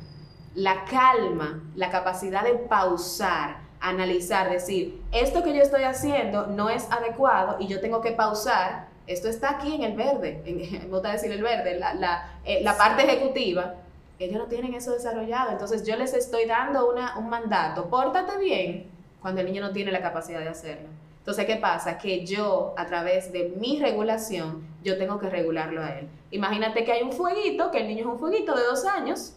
La 0.54 0.86
calma, 0.86 1.62
la 1.76 1.90
capacidad 1.90 2.44
de 2.44 2.54
pausar, 2.54 3.68
analizar, 3.80 4.50
decir, 4.50 5.02
esto 5.12 5.42
que 5.42 5.54
yo 5.54 5.62
estoy 5.62 5.84
haciendo 5.84 6.46
no 6.46 6.68
es 6.68 6.86
adecuado 6.90 7.56
y 7.60 7.66
yo 7.66 7.80
tengo 7.80 8.00
que 8.00 8.12
pausar 8.12 8.90
esto 9.10 9.28
está 9.28 9.50
aquí 9.50 9.74
en 9.74 9.82
el 9.82 9.96
verde, 9.96 10.40
en, 10.46 10.94
a 11.04 11.12
decir 11.12 11.32
el 11.32 11.42
verde, 11.42 11.78
la, 11.78 11.94
la, 11.94 12.38
eh, 12.44 12.60
la 12.62 12.76
parte 12.76 13.02
ejecutiva, 13.02 13.74
ellos 14.20 14.38
no 14.38 14.46
tienen 14.46 14.74
eso 14.74 14.92
desarrollado. 14.92 15.50
Entonces 15.50 15.84
yo 15.84 15.96
les 15.96 16.14
estoy 16.14 16.44
dando 16.44 16.88
una, 16.88 17.18
un 17.18 17.28
mandato, 17.28 17.86
pórtate 17.86 18.38
bien 18.38 18.86
cuando 19.20 19.40
el 19.40 19.48
niño 19.48 19.62
no 19.62 19.72
tiene 19.72 19.90
la 19.90 20.00
capacidad 20.00 20.38
de 20.38 20.48
hacerlo. 20.48 20.88
Entonces, 21.18 21.44
¿qué 21.44 21.56
pasa? 21.56 21.98
Que 21.98 22.24
yo, 22.24 22.72
a 22.76 22.86
través 22.86 23.32
de 23.32 23.52
mi 23.60 23.78
regulación, 23.78 24.64
yo 24.82 24.96
tengo 24.96 25.18
que 25.18 25.28
regularlo 25.28 25.82
a 25.82 25.98
él. 25.98 26.08
Imagínate 26.30 26.84
que 26.84 26.92
hay 26.92 27.02
un 27.02 27.12
fueguito, 27.12 27.70
que 27.70 27.78
el 27.78 27.88
niño 27.88 28.00
es 28.00 28.06
un 28.06 28.18
fueguito 28.18 28.54
de 28.54 28.62
dos 28.62 28.84
años, 28.84 29.34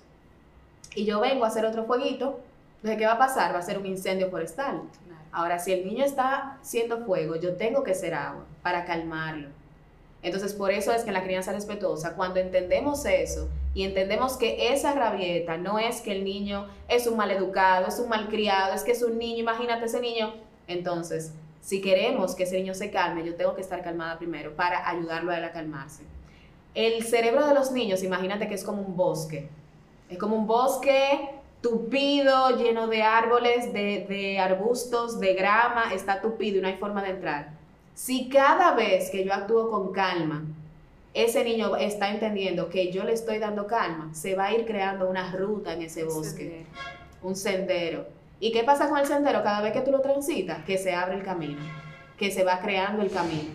y 0.96 1.06
yo 1.06 1.20
vengo 1.20 1.44
a 1.44 1.48
hacer 1.50 1.66
otro 1.66 1.86
fueguito, 1.86 2.40
entonces, 2.84 3.00
¿qué 3.00 3.06
va 3.06 3.14
a 3.14 3.18
pasar? 3.18 3.56
Va 3.56 3.60
a 3.60 3.62
ser 3.62 3.78
un 3.78 3.86
incendio 3.86 4.30
forestal. 4.30 4.82
Ahora, 5.32 5.58
si 5.58 5.72
el 5.72 5.86
niño 5.88 6.04
está 6.04 6.58
siendo 6.62 7.06
fuego, 7.06 7.38
yo 7.38 7.56
tengo 7.56 7.82
que 7.82 7.92
hacer 7.92 8.14
agua 8.14 8.44
para 8.62 8.84
calmarlo. 8.84 9.48
Entonces, 10.22 10.54
por 10.54 10.70
eso 10.70 10.92
es 10.92 11.04
que 11.04 11.10
en 11.10 11.14
la 11.14 11.24
crianza 11.24 11.54
respetuosa, 11.54 12.14
cuando 12.16 12.42
entendemos 12.42 13.06
eso 13.06 13.48
y 13.74 13.84
entendemos 13.84 14.36
que 14.36 14.74
esa 14.74 14.94
rabieta 14.94 15.56
no 15.56 15.80
es 15.80 16.02
que 16.02 16.12
el 16.12 16.26
niño 16.26 16.68
es 16.90 17.08
un 17.08 17.16
maleducado, 17.16 17.88
es 17.88 18.00
un 18.00 18.10
malcriado, 18.10 18.74
es 18.74 18.84
que 18.84 18.92
es 18.92 19.02
un 19.02 19.18
niño, 19.18 19.40
imagínate 19.40 19.86
ese 19.86 20.02
niño, 20.02 20.34
entonces, 20.68 21.32
si 21.62 21.80
queremos 21.80 22.36
que 22.36 22.44
ese 22.44 22.58
niño 22.58 22.74
se 22.74 22.92
calme, 22.92 23.24
yo 23.24 23.36
tengo 23.36 23.56
que 23.56 23.62
estar 23.62 23.82
calmada 23.82 24.18
primero 24.18 24.58
para 24.58 24.90
ayudarlo 24.90 25.32
a 25.32 25.38
él 25.38 25.46
a 25.46 25.54
calmarse. 25.54 26.04
El 26.76 27.02
cerebro 27.04 27.48
de 27.48 27.54
los 27.54 27.72
niños, 27.72 28.04
imagínate 28.04 28.50
que 28.50 28.56
es 28.56 28.64
como 28.66 28.82
un 28.82 28.98
bosque. 28.98 29.48
Es 30.10 30.18
como 30.18 30.36
un 30.36 30.48
bosque 30.48 31.30
tupido, 31.64 32.56
lleno 32.58 32.88
de 32.88 33.02
árboles, 33.02 33.74
de, 33.74 34.06
de 34.08 34.38
arbustos, 34.38 35.20
de 35.20 35.34
grama, 35.34 35.92
está 35.92 36.22
tupido 36.22 36.60
y 36.60 36.62
no 36.62 36.68
hay 36.68 36.78
forma 36.78 37.02
de 37.02 37.10
entrar 37.10 37.64
si 37.94 38.28
cada 38.30 38.74
vez 38.74 39.10
que 39.10 39.24
yo 39.24 39.34
actúo 39.34 39.70
con 39.70 39.92
calma, 39.92 40.44
ese 41.14 41.44
niño 41.44 41.76
está 41.76 42.10
entendiendo 42.10 42.70
que 42.70 42.92
yo 42.92 43.04
le 43.04 43.14
estoy 43.14 43.38
dando 43.38 43.68
calma, 43.68 44.14
se 44.14 44.36
va 44.36 44.46
a 44.46 44.54
ir 44.54 44.66
creando 44.66 45.08
una 45.08 45.32
ruta 45.32 45.74
en 45.74 45.84
ese 45.84 46.04
bosque, 46.04 46.66
un 47.22 47.36
sendero. 47.36 48.08
¿Y 48.40 48.52
qué 48.52 48.64
pasa 48.64 48.90
con 48.90 48.98
el 48.98 49.06
sendero? 49.06 49.44
Cada 49.44 49.62
vez 49.62 49.74
que 49.74 49.82
tú 49.82 49.92
lo 49.92 50.02
transitas, 50.02 50.66
que 50.66 50.78
se 50.78 50.94
abre 50.94 51.16
el 51.16 51.24
camino, 51.24 51.62
que 52.18 52.32
se 52.32 52.44
va 52.44 52.60
creando 52.60 53.04
el 53.04 53.12
camino. 53.12 53.52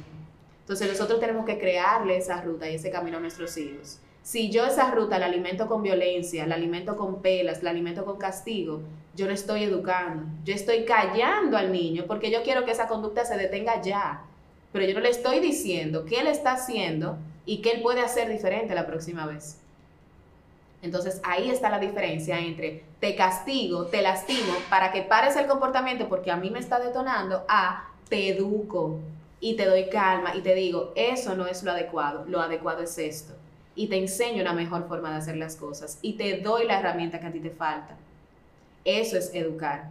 Entonces 0.61 0.88
nosotros 0.88 1.18
tenemos 1.18 1.44
que 1.44 1.59
crearle 1.59 2.16
esa 2.16 2.40
ruta 2.40 2.71
y 2.71 2.77
ese 2.77 2.90
camino 2.90 3.16
a 3.16 3.21
nuestros 3.21 3.57
hijos. 3.57 3.99
Si 4.29 4.51
yo 4.51 4.67
esa 4.67 4.91
ruta 4.91 5.19
la 5.19 5.25
alimento 5.25 5.69
con 5.69 5.83
violencia, 5.83 6.47
la 6.47 6.57
alimento 6.57 6.99
con 6.99 7.23
pelas, 7.23 7.62
la 7.62 7.71
alimento 7.71 8.05
con 8.05 8.19
castigo, 8.19 8.83
yo 9.17 9.25
no 9.25 9.33
estoy 9.33 9.62
educando, 9.62 10.25
yo 10.45 10.55
estoy 10.55 10.85
callando 10.85 11.57
al 11.57 11.73
niño 11.73 12.05
porque 12.07 12.31
yo 12.31 12.43
quiero 12.43 12.67
que 12.67 12.73
esa 12.73 12.88
conducta 12.88 13.25
se 13.25 13.38
detenga 13.38 13.81
ya 13.81 14.23
pero 14.71 14.85
yo 14.85 14.93
no 14.93 15.01
le 15.01 15.09
estoy 15.09 15.41
diciendo 15.41 16.05
qué 16.05 16.21
él 16.21 16.27
está 16.27 16.53
haciendo 16.53 17.17
y 17.47 17.62
qué 17.62 17.71
él 17.71 17.83
puede 17.83 18.03
hacer 18.03 18.29
diferente 18.29 18.75
la 18.75 18.87
próxima 18.87 19.25
vez. 19.25 19.57
Entonces 20.83 21.23
ahí 21.25 21.49
está 21.49 21.71
la 21.71 21.79
diferencia 21.79 22.38
entre 22.38 22.85
te 23.01 23.17
castigo, 23.17 23.87
te 23.87 24.03
lastimo 24.03 24.53
para 24.69 24.93
que 24.93 25.01
pares 25.01 25.37
el 25.37 25.47
comportamiento 25.47 26.07
porque 26.07 26.31
a 26.31 26.37
mí 26.37 26.51
me 26.51 26.59
está 26.59 26.79
detonando, 26.79 27.47
a 27.49 27.88
te 28.11 28.29
educo 28.29 28.99
y 29.41 29.57
te 29.57 29.64
doy 29.64 29.88
calma 29.88 30.37
y 30.37 30.43
te 30.43 30.55
digo, 30.55 30.93
eso 30.97 31.35
no 31.35 31.47
es 31.47 31.62
lo 31.62 31.71
adecuado, 31.71 32.27
lo 32.27 32.43
adecuado 32.43 32.83
es 32.83 32.99
esto. 32.99 33.33
Y 33.79 33.87
te 33.87 33.97
enseño 33.97 34.43
una 34.43 34.53
mejor 34.53 34.88
forma 34.88 35.12
de 35.12 35.19
hacer 35.19 35.37
las 35.37 35.55
cosas 35.55 36.01
y 36.03 36.14
te 36.14 36.41
doy 36.41 36.67
la 36.67 36.81
herramienta 36.81 37.21
que 37.21 37.29
a 37.29 37.33
ti 37.33 37.38
te 37.38 37.51
falta. 37.51 37.95
Eso 38.85 39.17
es 39.17 39.33
educar. 39.33 39.85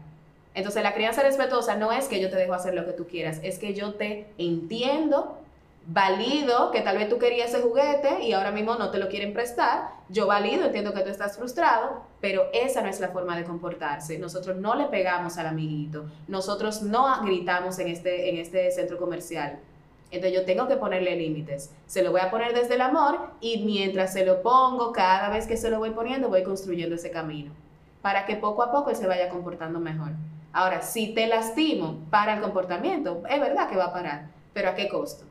Entonces 0.53 0.83
la 0.83 0.93
crianza 0.93 1.23
respetuosa 1.23 1.77
no 1.77 1.93
es 1.93 2.09
que 2.09 2.19
yo 2.19 2.29
te 2.29 2.35
dejo 2.35 2.53
hacer 2.53 2.73
lo 2.73 2.85
que 2.85 2.91
tú 2.91 3.07
quieras, 3.07 3.39
es 3.43 3.59
que 3.59 3.73
yo 3.73 3.93
te 3.93 4.27
entiendo, 4.37 5.37
valido 5.85 6.71
que 6.71 6.81
tal 6.81 6.97
vez 6.97 7.07
tú 7.07 7.17
querías 7.17 7.53
ese 7.53 7.61
juguete 7.61 8.23
y 8.23 8.33
ahora 8.33 8.51
mismo 8.51 8.75
no 8.75 8.91
te 8.91 8.97
lo 8.97 9.07
quieren 9.07 9.31
prestar, 9.33 9.89
yo 10.09 10.27
valido, 10.27 10.65
entiendo 10.65 10.93
que 10.93 11.01
tú 11.01 11.09
estás 11.09 11.37
frustrado, 11.37 12.01
pero 12.19 12.47
esa 12.53 12.81
no 12.81 12.89
es 12.89 12.99
la 12.99 13.09
forma 13.09 13.37
de 13.37 13.45
comportarse. 13.45 14.17
Nosotros 14.17 14.57
no 14.57 14.75
le 14.75 14.85
pegamos 14.85 15.37
al 15.37 15.47
amiguito, 15.47 16.07
nosotros 16.27 16.81
no 16.81 17.23
gritamos 17.23 17.79
en 17.79 17.87
este, 17.87 18.29
en 18.29 18.37
este 18.37 18.69
centro 18.71 18.97
comercial. 18.97 19.59
Entonces 20.11 20.39
yo 20.39 20.45
tengo 20.45 20.67
que 20.67 20.77
ponerle 20.77 21.15
límites. 21.15 21.71
Se 21.85 22.01
lo 22.01 22.11
voy 22.11 22.21
a 22.21 22.31
poner 22.31 22.53
desde 22.53 22.75
el 22.75 22.81
amor 22.81 23.31
y 23.41 23.63
mientras 23.65 24.13
se 24.13 24.25
lo 24.25 24.41
pongo, 24.41 24.91
cada 24.93 25.29
vez 25.29 25.47
que 25.47 25.57
se 25.57 25.69
lo 25.69 25.79
voy 25.79 25.91
poniendo, 25.91 26.29
voy 26.29 26.43
construyendo 26.43 26.95
ese 26.95 27.11
camino 27.11 27.51
para 28.01 28.25
que 28.25 28.37
poco 28.37 28.63
a 28.63 28.71
poco 28.71 28.89
él 28.89 28.95
se 28.95 29.05
vaya 29.05 29.27
comportando 29.27 29.79
mejor. 29.79 30.11
Ahora, 30.53 30.81
si 30.81 31.13
te 31.13 31.27
lastimo 31.27 31.99
para 32.09 32.35
el 32.35 32.41
comportamiento, 32.41 33.21
es 33.29 33.39
verdad 33.39 33.69
que 33.69 33.75
va 33.75 33.87
a 33.87 33.93
parar, 33.93 34.27
pero 34.53 34.69
¿a 34.69 34.75
qué 34.75 34.87
costo? 34.87 35.25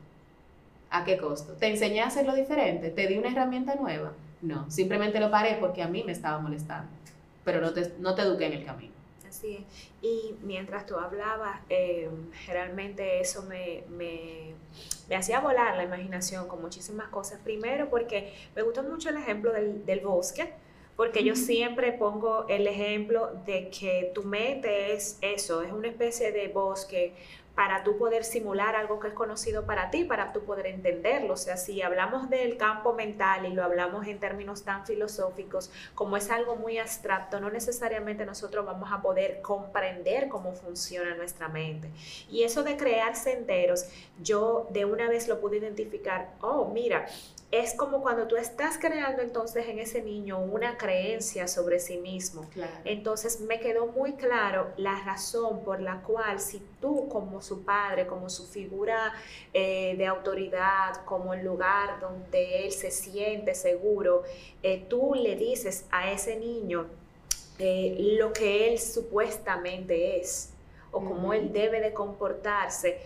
¿A 0.91 1.03
qué 1.03 1.17
costo? 1.17 1.53
¿Te 1.53 1.67
enseñé 1.67 2.01
a 2.01 2.07
hacerlo 2.07 2.35
diferente? 2.35 2.91
¿Te 2.91 3.07
di 3.07 3.17
una 3.17 3.29
herramienta 3.29 3.73
nueva? 3.73 4.13
No, 4.43 4.69
simplemente 4.69 5.19
lo 5.19 5.31
paré 5.31 5.57
porque 5.59 5.81
a 5.81 5.87
mí 5.87 6.03
me 6.03 6.11
estaba 6.11 6.37
molestando, 6.37 6.87
pero 7.43 7.61
no 7.61 7.73
te, 7.73 7.93
no 7.99 8.13
te 8.13 8.21
eduqué 8.21 8.45
en 8.45 8.53
el 8.53 8.65
camino. 8.65 8.93
Así 9.27 9.55
es. 9.55 9.63
Y 10.01 10.35
mientras 10.43 10.85
tú 10.85 10.95
hablabas, 10.95 11.59
eh, 11.69 12.09
generalmente 12.45 13.19
eso 13.19 13.43
me, 13.43 13.83
me, 13.89 14.53
me, 15.09 15.15
hacía 15.15 15.39
volar 15.39 15.75
la 15.75 15.83
imaginación 15.83 16.47
con 16.47 16.61
muchísimas 16.61 17.09
cosas. 17.09 17.39
Primero 17.43 17.89
porque 17.89 18.33
me 18.55 18.61
gustó 18.61 18.83
mucho 18.83 19.09
el 19.09 19.17
ejemplo 19.17 19.51
del, 19.51 19.85
del 19.85 19.99
bosque, 19.99 20.53
porque 20.95 21.23
yo 21.23 21.35
siempre 21.35 21.91
pongo 21.91 22.47
el 22.47 22.67
ejemplo 22.67 23.31
de 23.45 23.69
que 23.69 24.11
tu 24.15 24.23
mente 24.23 24.93
es 24.93 25.17
eso, 25.21 25.61
es 25.61 25.71
una 25.71 25.89
especie 25.89 26.31
de 26.31 26.47
bosque 26.47 27.13
para 27.57 27.83
tú 27.83 27.97
poder 27.97 28.23
simular 28.23 28.75
algo 28.75 28.99
que 28.99 29.07
es 29.07 29.15
conocido 29.15 29.65
para 29.65 29.89
ti, 29.89 30.03
para 30.03 30.31
tú 30.31 30.41
poder 30.43 30.67
entenderlo. 30.67 31.33
O 31.33 31.37
sea, 31.37 31.57
si 31.57 31.81
hablamos 31.81 32.29
del 32.29 32.55
campo 32.55 32.93
mental 32.93 33.47
y 33.47 33.49
lo 33.49 33.63
hablamos 33.63 34.05
en 34.05 34.19
términos 34.19 34.61
tan 34.63 34.85
filosóficos, 34.85 35.71
como 35.95 36.17
es 36.17 36.29
algo 36.29 36.55
muy 36.55 36.77
abstracto, 36.77 37.39
no 37.39 37.49
necesariamente 37.49 38.27
nosotros 38.27 38.63
vamos 38.63 38.91
a 38.91 39.01
poder 39.01 39.41
comprender 39.41 40.29
cómo 40.29 40.53
funciona 40.53 41.15
nuestra 41.15 41.47
mente. 41.47 41.89
Y 42.29 42.43
eso 42.43 42.61
de 42.61 42.77
crear 42.77 43.15
senderos, 43.15 43.85
yo 44.21 44.67
de 44.69 44.85
una 44.85 45.09
vez 45.09 45.27
lo 45.27 45.41
pude 45.41 45.57
identificar, 45.57 46.35
oh, 46.41 46.69
mira, 46.71 47.07
es 47.49 47.73
como 47.75 48.01
cuando 48.01 48.27
tú 48.27 48.35
estás 48.35 48.77
creando 48.77 49.21
entonces 49.21 49.67
en 49.67 49.79
ese 49.79 50.01
niño 50.01 50.37
una 50.37 50.77
creencia 50.77 51.47
sobre 51.47 51.79
sí 51.79 51.97
mismo. 51.97 52.45
Entonces 52.83 53.39
me 53.39 53.61
quedó 53.61 53.87
muy 53.87 54.13
claro 54.13 54.73
la 54.75 55.01
razón 55.05 55.63
por 55.63 55.79
la 55.79 56.01
cual 56.01 56.41
si 56.41 56.61
tú 56.81 57.07
como 57.07 57.41
su 57.41 57.63
padre, 57.63 58.05
como 58.05 58.29
su 58.29 58.47
figura 58.47 59.13
eh, 59.53 59.95
de 59.97 60.05
autoridad, 60.05 61.05
como 61.05 61.33
el 61.33 61.45
lugar 61.45 62.01
donde 62.01 62.65
él 62.65 62.71
se 62.73 62.91
siente 62.91 63.55
seguro, 63.55 64.23
eh, 64.61 64.85
tú 64.89 65.15
le 65.15 65.37
dices 65.37 65.85
a 65.89 66.11
ese 66.11 66.35
niño 66.35 66.87
eh, 67.59 67.95
lo 68.19 68.33
que 68.33 68.73
él 68.73 68.77
supuestamente 68.77 70.19
es 70.19 70.49
o 70.91 70.99
cómo 70.99 71.33
él 71.33 71.51
debe 71.51 71.81
de 71.81 71.93
comportarse, 71.93 72.99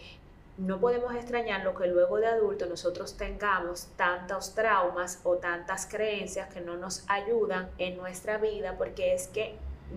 no 0.61 0.79
podemos 0.79 1.15
extrañar 1.15 1.63
lo 1.63 1.73
que 1.73 1.87
luego 1.87 2.17
de 2.17 2.27
adulto 2.27 2.67
nosotros 2.67 3.17
tengamos 3.17 3.87
tantos 3.95 4.53
traumas 4.53 5.19
o 5.23 5.37
tantas 5.37 5.87
creencias 5.87 6.53
que 6.53 6.61
no 6.61 6.77
nos 6.77 7.03
ayudan 7.07 7.71
en 7.79 7.97
nuestra 7.97 8.37
vida 8.37 8.75
porque 8.77 9.15
es 9.15 9.27
que 9.27 9.55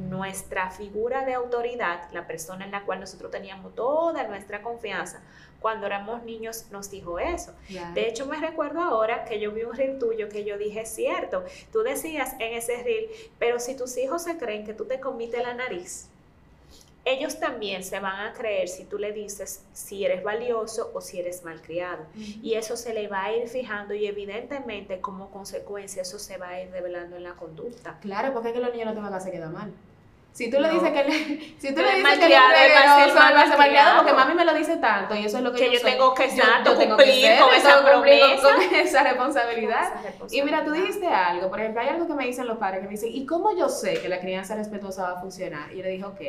nuestra 0.08 0.70
figura 0.70 1.24
de 1.26 1.34
autoridad, 1.34 2.10
la 2.12 2.26
persona 2.26 2.64
en 2.64 2.70
la 2.70 2.82
cual 2.84 2.98
nosotros 2.98 3.30
teníamos 3.30 3.74
toda 3.74 4.26
nuestra 4.26 4.62
confianza, 4.62 5.20
cuando 5.60 5.86
éramos 5.86 6.24
niños 6.24 6.66
nos 6.70 6.90
dijo 6.90 7.18
eso. 7.18 7.52
De 7.92 8.08
hecho, 8.08 8.24
me 8.26 8.38
recuerdo 8.38 8.80
ahora 8.80 9.24
que 9.26 9.40
yo 9.40 9.52
vi 9.52 9.64
un 9.64 9.74
reel 9.74 9.98
tuyo 9.98 10.30
que 10.30 10.44
yo 10.44 10.56
dije, 10.56 10.86
cierto, 10.86 11.44
tú 11.72 11.82
decías 11.82 12.32
en 12.38 12.54
ese 12.54 12.82
reel, 12.82 13.08
pero 13.38 13.60
si 13.60 13.76
tus 13.76 13.96
hijos 13.98 14.22
se 14.22 14.38
creen 14.38 14.64
que 14.64 14.72
tú 14.72 14.86
te 14.86 14.98
comiste 14.98 15.42
la 15.42 15.52
nariz, 15.52 16.08
ellos 17.04 17.38
también 17.38 17.84
se 17.84 18.00
van 18.00 18.26
a 18.26 18.32
creer 18.32 18.68
si 18.68 18.84
tú 18.84 18.98
le 18.98 19.12
dices 19.12 19.64
si 19.72 20.04
eres 20.04 20.22
valioso 20.22 20.90
o 20.94 21.00
si 21.00 21.20
eres 21.20 21.44
malcriado. 21.44 22.06
Y 22.14 22.54
eso 22.54 22.76
se 22.76 22.94
le 22.94 23.08
va 23.08 23.24
a 23.24 23.32
ir 23.32 23.48
fijando 23.48 23.94
y 23.94 24.06
evidentemente 24.06 25.00
como 25.00 25.30
consecuencia 25.30 26.02
eso 26.02 26.18
se 26.18 26.38
va 26.38 26.48
a 26.48 26.62
ir 26.62 26.70
revelando 26.70 27.16
en 27.16 27.24
la 27.24 27.32
conducta. 27.32 27.98
Claro, 28.00 28.32
porque 28.32 28.48
es 28.48 28.54
que 28.54 28.60
los 28.60 28.72
niños 28.72 28.86
no 28.86 28.94
te 28.94 29.00
van 29.00 29.12
a 29.12 29.16
hacer 29.16 29.32
quedar 29.32 29.50
mal. 29.50 29.72
Si 30.32 30.50
tú 30.50 30.58
le 30.58 30.68
dices 30.68 30.90
que 30.90 31.04
le, 31.04 31.54
si 31.58 31.72
tú 31.72 31.80
le 31.80 31.94
dices 31.94 32.18
que 32.18 32.28
le 32.28 32.34
va 32.34 32.88
a 32.90 33.04
ser 33.06 33.56
malcriado 33.58 33.98
porque 33.98 34.12
mami 34.14 34.34
me 34.34 34.44
lo 34.44 34.52
dice 34.52 34.78
tanto 34.78 35.14
y 35.14 35.26
eso 35.26 35.36
es 35.36 35.44
lo 35.44 35.52
que, 35.52 35.72
yo, 35.72 35.80
tengo 35.80 36.12
que 36.12 36.28
yo, 36.28 36.42
cumplir 36.74 37.38
con 37.38 37.54
esa 37.54 37.84
promesa, 37.84 38.42
con 38.42 38.62
esa 38.74 39.02
responsabilidad. 39.04 39.92
Y 40.32 40.42
mira, 40.42 40.64
tú 40.64 40.72
dijiste 40.72 41.06
algo, 41.06 41.50
por 41.50 41.60
ejemplo, 41.60 41.82
hay 41.82 41.88
algo 41.88 42.08
que 42.08 42.14
me 42.14 42.26
dicen 42.26 42.48
los 42.48 42.58
padres 42.58 42.80
que 42.80 42.86
me 42.86 42.92
dicen, 42.92 43.10
"¿Y 43.12 43.26
cómo 43.26 43.56
yo 43.56 43.68
sé 43.68 44.00
que 44.00 44.08
la 44.08 44.18
crianza 44.18 44.56
respetuosa 44.56 45.04
va 45.04 45.18
a 45.18 45.20
funcionar?" 45.20 45.70
Y 45.72 45.76
yo 45.76 45.82
le 45.84 45.90
dije, 45.90 46.04
"Ok, 46.04 46.20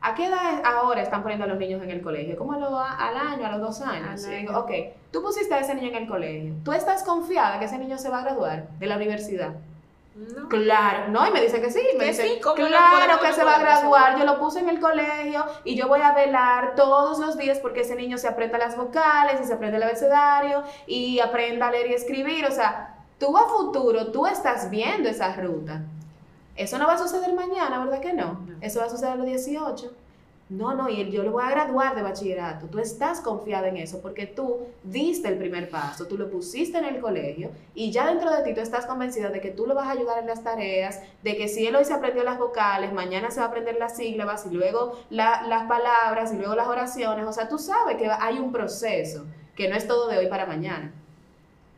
¿A 0.00 0.14
qué 0.14 0.26
edad 0.26 0.62
ahora 0.64 1.02
están 1.02 1.22
poniendo 1.22 1.44
a 1.44 1.48
los 1.48 1.58
niños 1.58 1.82
en 1.82 1.90
el 1.90 2.00
colegio? 2.00 2.36
¿Cómo 2.36 2.52
al 2.52 3.16
año, 3.16 3.46
a 3.46 3.50
los 3.50 3.60
dos 3.60 3.80
años? 3.80 4.26
ok, 4.54 4.70
tú 5.10 5.22
pusiste 5.22 5.52
a 5.54 5.60
ese 5.60 5.74
niño 5.74 5.88
en 5.88 5.96
el 5.96 6.08
colegio. 6.08 6.54
¿Tú 6.64 6.72
estás 6.72 7.02
confiada 7.02 7.58
que 7.58 7.64
ese 7.64 7.78
niño 7.78 7.98
se 7.98 8.08
va 8.08 8.20
a 8.20 8.22
graduar 8.22 8.68
de 8.78 8.86
la 8.86 8.96
universidad? 8.96 9.54
Claro, 10.48 11.08
no, 11.10 11.28
y 11.28 11.30
me 11.30 11.40
dice 11.40 11.60
que 11.60 11.70
sí, 11.70 11.80
me 11.92 12.00
Que 12.00 12.06
dice, 12.06 12.22
sí, 12.22 12.40
¿cómo 12.42 12.56
no 12.56 12.66
claro 12.66 13.20
que 13.20 13.28
no 13.28 13.34
se 13.34 13.44
va 13.44 13.54
a 13.54 13.60
graduar, 13.60 14.18
yo 14.18 14.24
lo 14.24 14.38
puse 14.40 14.58
en 14.58 14.68
el 14.68 14.80
colegio 14.80 15.44
y 15.64 15.76
yo 15.76 15.86
voy 15.86 16.00
a 16.00 16.12
velar 16.12 16.74
todos 16.74 17.20
los 17.20 17.36
días 17.36 17.58
porque 17.60 17.82
ese 17.82 17.94
niño 17.94 18.18
se 18.18 18.26
aprenda 18.26 18.58
las 18.58 18.76
vocales 18.76 19.40
y 19.40 19.44
se 19.44 19.52
aprende 19.52 19.76
el 19.76 19.82
abecedario 19.84 20.64
y 20.86 21.20
aprenda 21.20 21.68
a 21.68 21.70
leer 21.70 21.88
y 21.88 21.94
escribir, 21.94 22.46
o 22.46 22.50
sea, 22.50 22.96
tú 23.20 23.36
a 23.36 23.48
futuro, 23.48 24.10
tú 24.10 24.26
estás 24.26 24.70
viendo 24.70 25.08
esa 25.08 25.34
ruta. 25.36 25.82
Eso 26.58 26.76
no 26.78 26.86
va 26.86 26.94
a 26.94 26.98
suceder 26.98 27.32
mañana, 27.34 27.82
¿verdad 27.84 28.00
que 28.00 28.12
no? 28.12 28.32
No. 28.46 28.56
Eso 28.60 28.80
va 28.80 28.86
a 28.86 28.90
suceder 28.90 29.12
a 29.12 29.16
los 29.16 29.26
18. 29.26 29.92
No, 30.50 30.72
no, 30.74 30.88
y 30.88 31.10
yo 31.10 31.22
lo 31.24 31.32
voy 31.32 31.44
a 31.44 31.50
graduar 31.50 31.94
de 31.94 32.00
bachillerato. 32.02 32.66
Tú 32.68 32.78
estás 32.78 33.20
confiada 33.20 33.68
en 33.68 33.76
eso 33.76 34.00
porque 34.00 34.26
tú 34.26 34.60
diste 34.82 35.28
el 35.28 35.36
primer 35.36 35.68
paso, 35.68 36.06
tú 36.06 36.16
lo 36.16 36.30
pusiste 36.30 36.78
en 36.78 36.86
el 36.86 37.00
colegio 37.02 37.50
y 37.74 37.90
ya 37.92 38.06
dentro 38.06 38.30
de 38.34 38.42
ti 38.42 38.54
tú 38.54 38.62
estás 38.62 38.86
convencida 38.86 39.28
de 39.28 39.42
que 39.42 39.50
tú 39.50 39.66
lo 39.66 39.74
vas 39.74 39.86
a 39.88 39.90
ayudar 39.90 40.18
en 40.20 40.26
las 40.26 40.42
tareas, 40.42 41.00
de 41.22 41.36
que 41.36 41.48
si 41.48 41.66
él 41.66 41.76
hoy 41.76 41.84
se 41.84 41.92
aprendió 41.92 42.24
las 42.24 42.38
vocales, 42.38 42.94
mañana 42.94 43.30
se 43.30 43.40
va 43.40 43.46
a 43.46 43.48
aprender 43.50 43.76
las 43.78 43.96
sílabas 43.98 44.46
y 44.46 44.54
luego 44.54 44.98
la- 45.10 45.42
las 45.42 45.64
palabras 45.68 46.32
y 46.32 46.38
luego 46.38 46.54
las 46.54 46.66
oraciones. 46.68 47.26
O 47.26 47.32
sea, 47.34 47.46
tú 47.50 47.58
sabes 47.58 47.96
que 47.98 48.08
hay 48.10 48.38
un 48.38 48.50
proceso, 48.50 49.26
que 49.54 49.68
no 49.68 49.76
es 49.76 49.86
todo 49.86 50.08
de 50.08 50.16
hoy 50.16 50.28
para 50.28 50.46
mañana. 50.46 50.92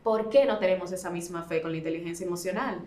¿Por 0.04 0.30
qué 0.30 0.44
no 0.46 0.58
tenemos 0.60 0.92
esa 0.92 1.10
misma 1.10 1.42
fe 1.42 1.60
con 1.60 1.72
la 1.72 1.78
inteligencia 1.78 2.24
emocional? 2.24 2.78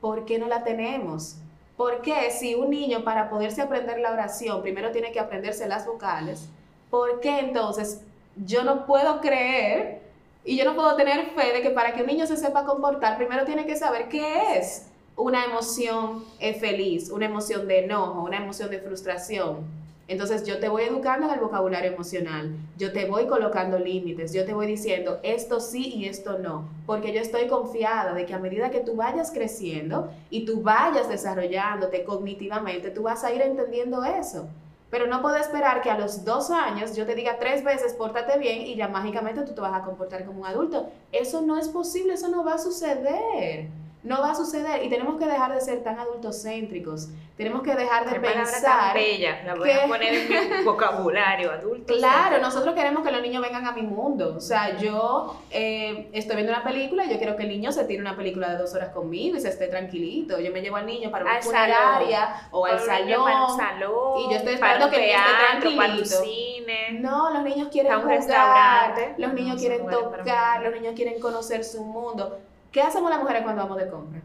¿Por 0.00 0.24
qué 0.24 0.38
no 0.38 0.46
la 0.46 0.62
tenemos? 0.62 1.36
¿Por 1.76 2.02
qué 2.02 2.30
si 2.30 2.54
un 2.54 2.70
niño 2.70 3.02
para 3.02 3.30
poderse 3.30 3.62
aprender 3.62 3.98
la 3.98 4.12
oración 4.12 4.62
primero 4.62 4.90
tiene 4.92 5.12
que 5.12 5.20
aprenderse 5.20 5.66
las 5.66 5.86
vocales? 5.86 6.48
¿Por 6.90 7.20
qué 7.20 7.38
entonces 7.38 8.02
yo 8.36 8.62
no 8.64 8.86
puedo 8.86 9.20
creer 9.20 10.00
y 10.44 10.56
yo 10.56 10.64
no 10.64 10.74
puedo 10.74 10.96
tener 10.96 11.30
fe 11.30 11.52
de 11.52 11.62
que 11.62 11.70
para 11.70 11.92
que 11.92 12.02
un 12.02 12.08
niño 12.08 12.26
se 12.26 12.36
sepa 12.36 12.64
comportar 12.64 13.16
primero 13.16 13.44
tiene 13.44 13.66
que 13.66 13.76
saber 13.76 14.08
qué 14.08 14.58
es 14.58 14.86
una 15.16 15.44
emoción 15.44 16.24
eh, 16.40 16.54
feliz, 16.54 17.10
una 17.10 17.26
emoción 17.26 17.68
de 17.68 17.84
enojo, 17.84 18.22
una 18.22 18.38
emoción 18.38 18.70
de 18.70 18.78
frustración? 18.80 19.81
Entonces 20.08 20.44
yo 20.44 20.58
te 20.58 20.68
voy 20.68 20.82
educando 20.82 21.26
en 21.26 21.34
el 21.34 21.40
vocabulario 21.40 21.92
emocional, 21.92 22.54
yo 22.76 22.92
te 22.92 23.06
voy 23.06 23.26
colocando 23.26 23.78
límites, 23.78 24.32
yo 24.32 24.44
te 24.44 24.52
voy 24.52 24.66
diciendo 24.66 25.20
esto 25.22 25.60
sí 25.60 25.92
y 25.94 26.06
esto 26.06 26.38
no, 26.38 26.68
porque 26.86 27.12
yo 27.12 27.20
estoy 27.20 27.46
confiada 27.46 28.12
de 28.12 28.26
que 28.26 28.34
a 28.34 28.38
medida 28.38 28.70
que 28.70 28.80
tú 28.80 28.96
vayas 28.96 29.30
creciendo 29.30 30.10
y 30.28 30.44
tú 30.44 30.60
vayas 30.60 31.08
desarrollándote 31.08 32.04
cognitivamente, 32.04 32.90
tú 32.90 33.04
vas 33.04 33.24
a 33.24 33.32
ir 33.32 33.42
entendiendo 33.42 34.04
eso. 34.04 34.48
Pero 34.90 35.06
no 35.06 35.22
puedo 35.22 35.36
esperar 35.36 35.80
que 35.80 35.90
a 35.90 35.96
los 35.96 36.22
dos 36.22 36.50
años 36.50 36.94
yo 36.94 37.06
te 37.06 37.14
diga 37.14 37.38
tres 37.38 37.64
veces, 37.64 37.94
pórtate 37.94 38.38
bien 38.38 38.60
y 38.60 38.74
ya 38.74 38.88
mágicamente 38.88 39.40
tú 39.40 39.54
te 39.54 39.60
vas 39.62 39.72
a 39.72 39.84
comportar 39.84 40.26
como 40.26 40.40
un 40.42 40.46
adulto. 40.46 40.90
Eso 41.12 41.40
no 41.40 41.56
es 41.58 41.68
posible, 41.70 42.12
eso 42.12 42.28
no 42.28 42.44
va 42.44 42.54
a 42.54 42.58
suceder. 42.58 43.68
No 44.04 44.20
va 44.20 44.32
a 44.32 44.34
suceder 44.34 44.82
y 44.84 44.88
tenemos 44.90 45.16
que 45.16 45.26
dejar 45.26 45.54
de 45.54 45.60
ser 45.60 45.84
tan 45.84 45.96
adultocéntricos. 45.98 47.08
Tenemos 47.36 47.62
que 47.62 47.74
dejar 47.74 48.04
de 48.04 48.14
Qué 48.14 48.20
palabra 48.20 48.42
tan 48.44 48.52
pensar 48.52 48.94
bella, 48.94 49.42
la 49.46 49.54
voy 49.54 49.68
que- 49.68 49.74
a 49.74 49.86
poner 49.86 50.14
en 50.14 50.28
mi 50.58 50.62
vocabulario 50.64 51.52
adulto. 51.52 51.94
Claro, 51.94 52.38
nosotros 52.40 52.74
queremos 52.74 53.04
que 53.04 53.12
los 53.12 53.22
niños 53.22 53.40
vengan 53.42 53.64
a 53.66 53.72
mi 53.72 53.82
mundo. 53.82 54.34
O 54.36 54.40
sea, 54.40 54.76
yo 54.78 55.36
eh, 55.50 56.08
estoy 56.12 56.34
viendo 56.36 56.52
una 56.52 56.64
película 56.64 57.04
y 57.04 57.10
yo 57.10 57.18
quiero 57.18 57.36
que 57.36 57.44
el 57.44 57.48
niño 57.50 57.70
se 57.70 57.84
tire 57.84 58.00
una 58.00 58.16
película 58.16 58.50
de 58.50 58.58
dos 58.58 58.74
horas 58.74 58.88
conmigo 58.90 59.36
y 59.36 59.40
se 59.40 59.48
esté 59.50 59.68
tranquilito. 59.68 60.40
Yo 60.40 60.50
me 60.52 60.60
llevo 60.62 60.76
al 60.76 60.86
niño 60.86 61.10
para 61.10 61.24
una 61.24 61.36
Al 61.36 61.42
funeraria 61.42 62.48
o 62.50 62.66
al 62.66 62.78
para 62.78 63.44
un 63.46 63.56
salón. 63.56 64.18
y 64.20 64.30
yo 64.32 64.36
estoy 64.36 64.54
esperando 64.54 64.90
que 64.90 64.96
el 64.96 65.02
niño 65.02 65.16
esté 65.18 65.30
teatro, 65.32 65.76
para 65.76 65.92
un 65.92 65.98
tranquilito. 66.02 66.24
cine. 66.24 66.98
No, 67.00 67.30
los 67.32 67.42
niños 67.44 67.68
quieren 67.70 68.00
jugar, 68.00 68.94
los 69.16 69.32
niños 69.32 69.60
quieren 69.60 69.86
tocar, 69.88 70.62
los 70.62 70.72
niños 70.74 70.94
quieren 70.96 71.20
conocer 71.20 71.62
su 71.64 71.84
mundo. 71.84 72.38
¿Qué 72.72 72.80
hacemos 72.82 73.10
las 73.10 73.20
mujeres 73.20 73.42
cuando 73.42 73.62
vamos 73.62 73.78
de 73.78 73.88
compra? 73.88 74.20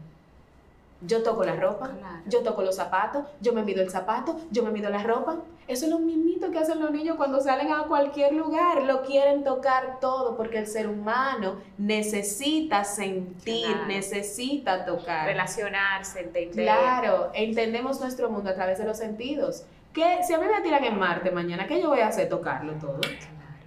Yo 1.00 1.22
toco 1.22 1.44
la 1.44 1.54
ropa, 1.54 1.90
Claro. 1.90 2.22
yo 2.26 2.40
toco 2.42 2.62
los 2.62 2.74
zapatos, 2.74 3.24
yo 3.40 3.52
me 3.52 3.62
mido 3.62 3.80
el 3.82 3.88
zapato, 3.90 4.40
yo 4.50 4.64
me 4.64 4.70
mido 4.72 4.90
la 4.90 5.02
ropa. 5.04 5.36
Eso 5.68 5.84
es 5.84 5.92
lo 5.92 6.00
mismito 6.00 6.50
que 6.50 6.58
hacen 6.58 6.80
los 6.80 6.90
niños 6.90 7.16
cuando 7.16 7.40
salen 7.40 7.70
a 7.72 7.84
cualquier 7.84 8.32
lugar. 8.32 8.82
Lo 8.82 9.02
quieren 9.02 9.44
tocar 9.44 10.00
todo 10.00 10.36
porque 10.36 10.58
el 10.58 10.66
ser 10.66 10.88
humano 10.88 11.56
necesita 11.76 12.82
sentir, 12.82 13.66
Claro. 13.66 13.86
necesita 13.86 14.84
tocar. 14.84 15.26
Relacionarse, 15.26 16.20
entender. 16.20 16.64
Claro, 16.64 17.30
entendemos 17.34 18.00
nuestro 18.00 18.28
mundo 18.28 18.50
a 18.50 18.54
través 18.54 18.78
de 18.78 18.84
los 18.84 18.96
sentidos. 18.96 19.62
Que 19.92 20.24
si 20.24 20.32
a 20.34 20.38
mí 20.38 20.46
me 20.52 20.60
tiran 20.62 20.82
en 20.84 20.98
Marte 20.98 21.30
mañana, 21.30 21.66
¿qué 21.68 21.80
yo 21.80 21.90
voy 21.90 22.00
a 22.00 22.08
hacer? 22.08 22.28
Tocarlo 22.28 22.72
todo 22.74 22.98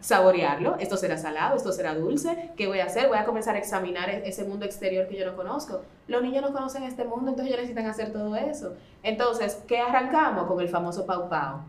saborearlo, 0.02 0.76
esto 0.80 0.98
será 0.98 1.18
salado, 1.18 1.56
esto 1.56 1.72
será 1.72 1.96
dulce, 1.96 2.52
¿qué 2.58 2.68
voy 2.68 2.80
a 2.80 2.86
hacer? 2.86 3.08
Voy 3.08 3.18
a 3.18 3.26
comenzar 3.26 3.56
a 3.56 3.60
examinar 3.60 4.10
e- 4.10 4.28
ese 4.28 4.44
mundo 4.44 4.66
exterior 4.66 5.08
que 5.08 5.16
yo 5.18 5.26
no 5.26 5.36
conozco. 5.36 5.82
Los 6.08 6.22
niños 6.22 6.42
no 6.42 6.52
conocen 6.52 6.84
este 6.84 7.06
mundo, 7.06 7.30
entonces 7.30 7.48
ellos 7.48 7.62
necesitan 7.62 7.86
hacer 7.86 8.12
todo 8.12 8.36
eso. 8.36 8.74
Entonces, 9.04 9.64
¿qué 9.68 9.80
arrancamos 9.80 10.48
con 10.48 10.60
el 10.60 10.68
famoso 10.68 11.06
pau 11.06 11.30
pau? 11.30 11.60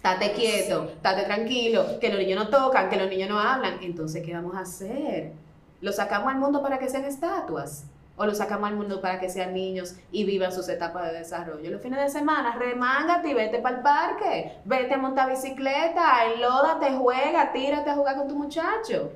Tate 0.00 0.32
quieto, 0.32 0.92
tate 1.02 1.24
tranquilo, 1.24 1.98
que 2.00 2.08
los 2.08 2.18
niños 2.18 2.44
no 2.44 2.48
tocan, 2.48 2.88
que 2.88 2.96
los 2.96 3.10
niños 3.10 3.28
no 3.28 3.40
hablan. 3.40 3.78
Entonces, 3.82 4.24
¿qué 4.24 4.32
vamos 4.32 4.54
a 4.54 4.60
hacer? 4.60 5.32
¿Los 5.80 5.96
sacamos 5.96 6.32
al 6.32 6.38
mundo 6.38 6.62
para 6.62 6.78
que 6.78 6.88
sean 6.88 7.04
estatuas? 7.04 7.84
¿O 8.18 8.26
los 8.26 8.38
sacamos 8.38 8.68
al 8.68 8.76
mundo 8.76 9.00
para 9.00 9.20
que 9.20 9.30
sean 9.30 9.54
niños 9.54 9.94
y 10.10 10.24
vivan 10.24 10.52
sus 10.52 10.68
etapas 10.68 11.10
de 11.12 11.18
desarrollo? 11.18 11.70
Los 11.70 11.80
fines 11.80 12.00
de 12.00 12.08
semana, 12.08 12.56
remángate 12.58 13.28
y 13.28 13.34
vete 13.34 13.60
para 13.60 13.76
el 13.76 13.82
parque. 13.82 14.52
Vete 14.64 14.94
a 14.94 14.98
montar 14.98 15.30
bicicleta, 15.30 16.24
enlódate, 16.34 16.90
juega, 16.96 17.52
tírate 17.52 17.90
a 17.90 17.94
jugar 17.94 18.16
con 18.16 18.26
tu 18.26 18.34
muchacho. 18.36 19.12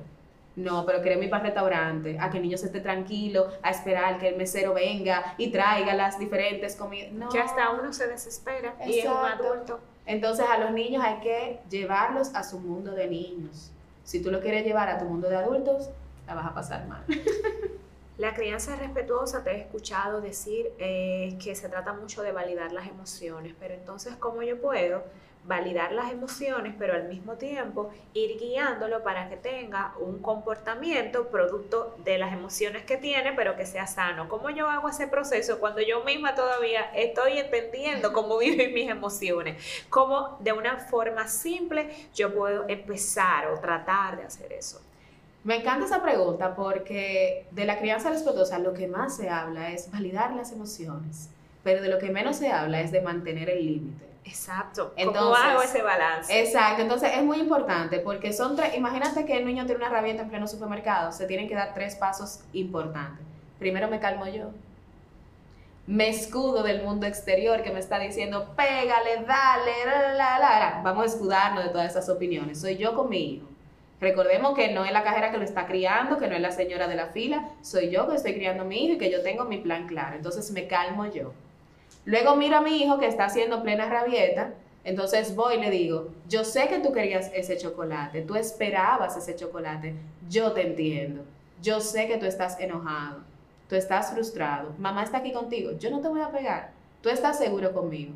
No, 0.55 0.85
pero 0.85 1.01
queremos 1.01 1.25
ir 1.25 1.31
para 1.31 1.41
el 1.43 1.47
restaurante, 1.47 2.17
a 2.19 2.29
que 2.29 2.37
el 2.37 2.43
niño 2.43 2.57
se 2.57 2.67
esté 2.67 2.79
tranquilo, 2.79 3.47
a 3.61 3.71
esperar 3.71 4.19
que 4.19 4.29
el 4.29 4.37
mesero 4.37 4.73
venga 4.73 5.33
y 5.37 5.51
traiga 5.51 5.93
las 5.95 6.17
diferentes 6.17 6.75
comidas. 6.75 7.11
No. 7.11 7.27
Que 7.27 7.39
hasta 7.39 7.71
uno 7.71 7.91
se 7.91 8.07
desespera 8.07 8.75
y 8.85 8.99
es 8.99 9.05
un 9.05 9.11
Exacto. 9.11 9.43
adulto. 9.51 9.79
Entonces 10.05 10.45
a 10.49 10.57
los 10.59 10.71
niños 10.71 11.03
hay 11.03 11.19
que 11.19 11.59
llevarlos 11.69 12.33
a 12.35 12.43
su 12.43 12.59
mundo 12.59 12.91
de 12.91 13.07
niños. 13.07 13.71
Si 14.05 14.21
tú 14.21 14.31
lo 14.31 14.39
quieres 14.41 14.63
llevar 14.63 14.87
a 14.89 14.97
tu 14.97 15.05
mundo 15.05 15.27
de 15.27 15.35
adultos, 15.37 15.89
la 16.27 16.35
vas 16.35 16.45
a 16.45 16.53
pasar 16.53 16.87
mal. 16.87 17.03
La 18.17 18.35
crianza 18.35 18.75
respetuosa 18.75 19.43
te 19.43 19.51
he 19.51 19.61
escuchado 19.61 20.21
decir 20.21 20.71
eh, 20.77 21.35
que 21.43 21.55
se 21.55 21.67
trata 21.67 21.93
mucho 21.93 22.21
de 22.21 22.31
validar 22.31 22.71
las 22.71 22.87
emociones, 22.87 23.55
pero 23.59 23.73
entonces 23.73 24.15
¿cómo 24.17 24.43
yo 24.43 24.61
puedo 24.61 25.03
validar 25.45 25.91
las 25.91 26.11
emociones, 26.11 26.75
pero 26.77 26.93
al 26.93 27.09
mismo 27.09 27.33
tiempo 27.37 27.89
ir 28.13 28.37
guiándolo 28.37 29.01
para 29.03 29.29
que 29.29 29.35
tenga 29.35 29.95
un 29.99 30.21
comportamiento 30.21 31.27
producto 31.29 31.95
de 32.03 32.19
las 32.19 32.31
emociones 32.33 32.83
que 32.83 32.97
tiene, 32.97 33.33
pero 33.33 33.55
que 33.55 33.65
sea 33.65 33.87
sano? 33.87 34.29
¿Cómo 34.29 34.51
yo 34.51 34.69
hago 34.69 34.89
ese 34.89 35.07
proceso 35.07 35.59
cuando 35.59 35.81
yo 35.81 36.03
misma 36.03 36.35
todavía 36.35 36.91
estoy 36.93 37.39
entendiendo 37.39 38.13
cómo 38.13 38.37
viven 38.37 38.75
mis 38.75 38.91
emociones? 38.91 39.57
¿Cómo 39.89 40.37
de 40.39 40.53
una 40.53 40.77
forma 40.77 41.27
simple 41.27 41.89
yo 42.13 42.31
puedo 42.31 42.69
empezar 42.69 43.47
o 43.47 43.59
tratar 43.59 44.17
de 44.17 44.23
hacer 44.23 44.53
eso? 44.53 44.81
Me 45.43 45.57
encanta 45.57 45.85
esa 45.85 46.01
pregunta 46.01 46.55
porque 46.55 47.47
de 47.51 47.65
la 47.65 47.77
crianza 47.77 48.09
respetuosa 48.09 48.59
lo 48.59 48.73
que 48.73 48.87
más 48.87 49.17
se 49.17 49.29
habla 49.29 49.71
es 49.71 49.91
validar 49.91 50.33
las 50.33 50.53
emociones, 50.53 51.29
pero 51.63 51.81
de 51.81 51.89
lo 51.89 51.97
que 51.99 52.11
menos 52.11 52.37
se 52.37 52.49
habla 52.49 52.79
es 52.79 52.91
de 52.91 53.01
mantener 53.01 53.49
el 53.49 53.65
límite. 53.65 54.05
Exacto. 54.23 54.93
¿Cómo 54.95 55.09
Entonces, 55.09 55.43
hago 55.43 55.61
ese 55.61 55.81
balance? 55.81 56.39
Exacto, 56.41 56.81
entonces 56.81 57.11
es 57.13 57.23
muy 57.23 57.39
importante 57.39 57.99
porque 57.99 58.31
son 58.31 58.55
tres, 58.55 58.75
imagínate 58.77 59.25
que 59.25 59.37
el 59.37 59.45
niño 59.45 59.65
tiene 59.65 59.83
una 59.83 59.89
rabieta 59.89 60.21
en 60.21 60.29
pleno 60.29 60.47
supermercado, 60.47 61.11
se 61.11 61.25
tienen 61.25 61.49
que 61.49 61.55
dar 61.55 61.73
tres 61.73 61.95
pasos 61.95 62.39
importantes. 62.53 63.25
Primero 63.59 63.89
me 63.89 63.99
calmo 63.99 64.25
yo, 64.27 64.51
me 65.87 66.07
escudo 66.07 66.63
del 66.63 66.83
mundo 66.83 67.05
exterior 67.05 67.63
que 67.63 67.71
me 67.71 67.79
está 67.79 67.99
diciendo, 67.99 68.53
pégale, 68.55 69.25
dale, 69.27 69.71
la, 69.85 70.13
la, 70.13 70.39
la, 70.39 70.59
la". 70.59 70.81
vamos 70.85 71.03
a 71.03 71.07
escudarnos 71.07 71.65
de 71.65 71.69
todas 71.71 71.91
esas 71.91 72.07
opiniones, 72.07 72.61
soy 72.61 72.77
yo 72.77 72.95
con 72.95 73.09
mi 73.09 73.17
hijo. 73.17 73.52
Recordemos 74.03 74.53
que 74.53 74.69
no 74.73 74.83
es 74.83 74.91
la 74.91 75.01
cajera 75.01 75.31
que 75.31 75.37
lo 75.37 75.45
está 75.45 75.65
criando, 75.65 76.17
que 76.17 76.27
no 76.27 76.35
es 76.35 76.41
la 76.41 76.51
señora 76.51 76.89
de 76.89 76.95
la 76.97 77.07
fila, 77.07 77.47
soy 77.61 77.89
yo 77.89 78.05
que 78.09 78.17
estoy 78.17 78.33
criando 78.33 78.63
a 78.63 78.65
mi 78.65 78.83
hijo 78.83 78.95
y 78.95 78.97
que 78.97 79.09
yo 79.09 79.23
tengo 79.23 79.45
mi 79.45 79.59
plan 79.59 79.87
claro, 79.87 80.17
entonces 80.17 80.51
me 80.51 80.67
calmo 80.67 81.05
yo. 81.05 81.31
Luego 82.03 82.35
miro 82.35 82.57
a 82.57 82.61
mi 82.61 82.83
hijo 82.83 82.99
que 82.99 83.07
está 83.07 83.23
haciendo 83.23 83.63
plena 83.63 83.85
rabieta, 83.85 84.55
entonces 84.83 85.33
voy 85.37 85.55
y 85.55 85.61
le 85.61 85.71
digo, 85.71 86.09
yo 86.27 86.43
sé 86.43 86.67
que 86.67 86.79
tú 86.79 86.91
querías 86.91 87.31
ese 87.33 87.57
chocolate, 87.57 88.23
tú 88.23 88.35
esperabas 88.35 89.15
ese 89.15 89.37
chocolate, 89.37 89.95
yo 90.27 90.51
te 90.51 90.67
entiendo, 90.67 91.23
yo 91.61 91.79
sé 91.79 92.05
que 92.07 92.17
tú 92.17 92.25
estás 92.25 92.59
enojado, 92.59 93.19
tú 93.69 93.77
estás 93.77 94.11
frustrado, 94.11 94.73
mamá 94.79 95.03
está 95.03 95.19
aquí 95.19 95.31
contigo, 95.31 95.71
yo 95.79 95.89
no 95.89 96.01
te 96.01 96.09
voy 96.09 96.19
a 96.19 96.29
pegar, 96.29 96.71
tú 97.01 97.07
estás 97.07 97.37
seguro 97.37 97.71
conmigo. 97.71 98.11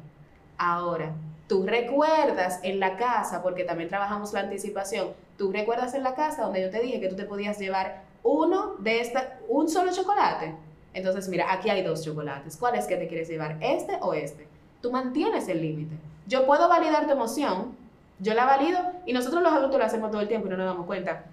Ahora, 0.57 1.13
tú 1.47 1.65
recuerdas 1.65 2.59
en 2.63 2.81
la 2.81 2.97
casa, 2.97 3.41
porque 3.41 3.63
también 3.63 3.87
trabajamos 3.87 4.33
la 4.33 4.41
anticipación, 4.41 5.13
tú 5.37 5.51
recuerdas 5.51 5.93
en 5.93 6.03
la 6.03 6.15
casa 6.15 6.43
donde 6.43 6.61
yo 6.61 6.69
te 6.69 6.79
dije 6.79 6.99
que 6.99 7.07
tú 7.07 7.15
te 7.15 7.25
podías 7.25 7.59
llevar 7.59 8.03
uno 8.23 8.75
de 8.79 8.99
esta, 9.01 9.39
un 9.47 9.69
solo 9.69 9.91
chocolate. 9.91 10.55
Entonces, 10.93 11.29
mira, 11.29 11.53
aquí 11.53 11.69
hay 11.69 11.83
dos 11.83 12.03
chocolates. 12.03 12.57
¿Cuál 12.57 12.75
es 12.75 12.85
que 12.85 12.97
te 12.97 13.07
quieres 13.07 13.29
llevar? 13.29 13.57
¿Este 13.61 13.97
o 14.01 14.13
este? 14.13 14.47
Tú 14.81 14.91
mantienes 14.91 15.47
el 15.47 15.61
límite. 15.61 15.95
Yo 16.27 16.45
puedo 16.45 16.67
validar 16.67 17.05
tu 17.05 17.11
emoción, 17.11 17.75
yo 18.19 18.33
la 18.33 18.45
valido 18.45 18.79
y 19.05 19.13
nosotros 19.13 19.43
los 19.43 19.53
adultos 19.53 19.79
lo 19.79 19.85
hacemos 19.85 20.11
todo 20.11 20.21
el 20.21 20.27
tiempo 20.27 20.47
y 20.47 20.49
no 20.49 20.57
nos 20.57 20.65
damos 20.65 20.85
cuenta. 20.85 21.25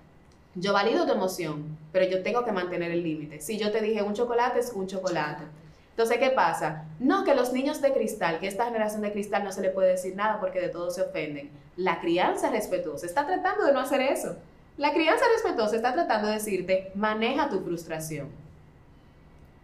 Yo 0.54 0.72
valido 0.72 1.04
tu 1.06 1.12
emoción, 1.12 1.76
pero 1.92 2.06
yo 2.06 2.22
tengo 2.22 2.44
que 2.44 2.52
mantener 2.52 2.92
el 2.92 3.02
límite. 3.02 3.40
Si 3.40 3.58
yo 3.58 3.72
te 3.72 3.80
dije 3.80 4.02
un 4.02 4.14
chocolate, 4.14 4.60
es 4.60 4.72
un 4.72 4.86
chocolate. 4.86 5.44
Entonces, 5.94 6.18
¿qué 6.18 6.30
pasa? 6.30 6.86
No 6.98 7.22
que 7.22 7.36
los 7.36 7.52
niños 7.52 7.80
de 7.80 7.92
cristal, 7.92 8.40
que 8.40 8.48
esta 8.48 8.64
generación 8.64 9.02
de 9.02 9.12
cristal 9.12 9.44
no 9.44 9.52
se 9.52 9.60
le 9.62 9.70
puede 9.70 9.92
decir 9.92 10.16
nada 10.16 10.40
porque 10.40 10.60
de 10.60 10.68
todo 10.68 10.90
se 10.90 11.02
ofenden. 11.02 11.52
La 11.76 12.00
crianza 12.00 12.50
respetuosa 12.50 13.06
está 13.06 13.24
tratando 13.24 13.64
de 13.64 13.72
no 13.72 13.78
hacer 13.78 14.00
eso. 14.00 14.34
La 14.76 14.92
crianza 14.92 15.24
respetuosa 15.32 15.76
está 15.76 15.92
tratando 15.92 16.26
de 16.26 16.34
decirte, 16.34 16.90
maneja 16.96 17.48
tu 17.48 17.60
frustración. 17.60 18.28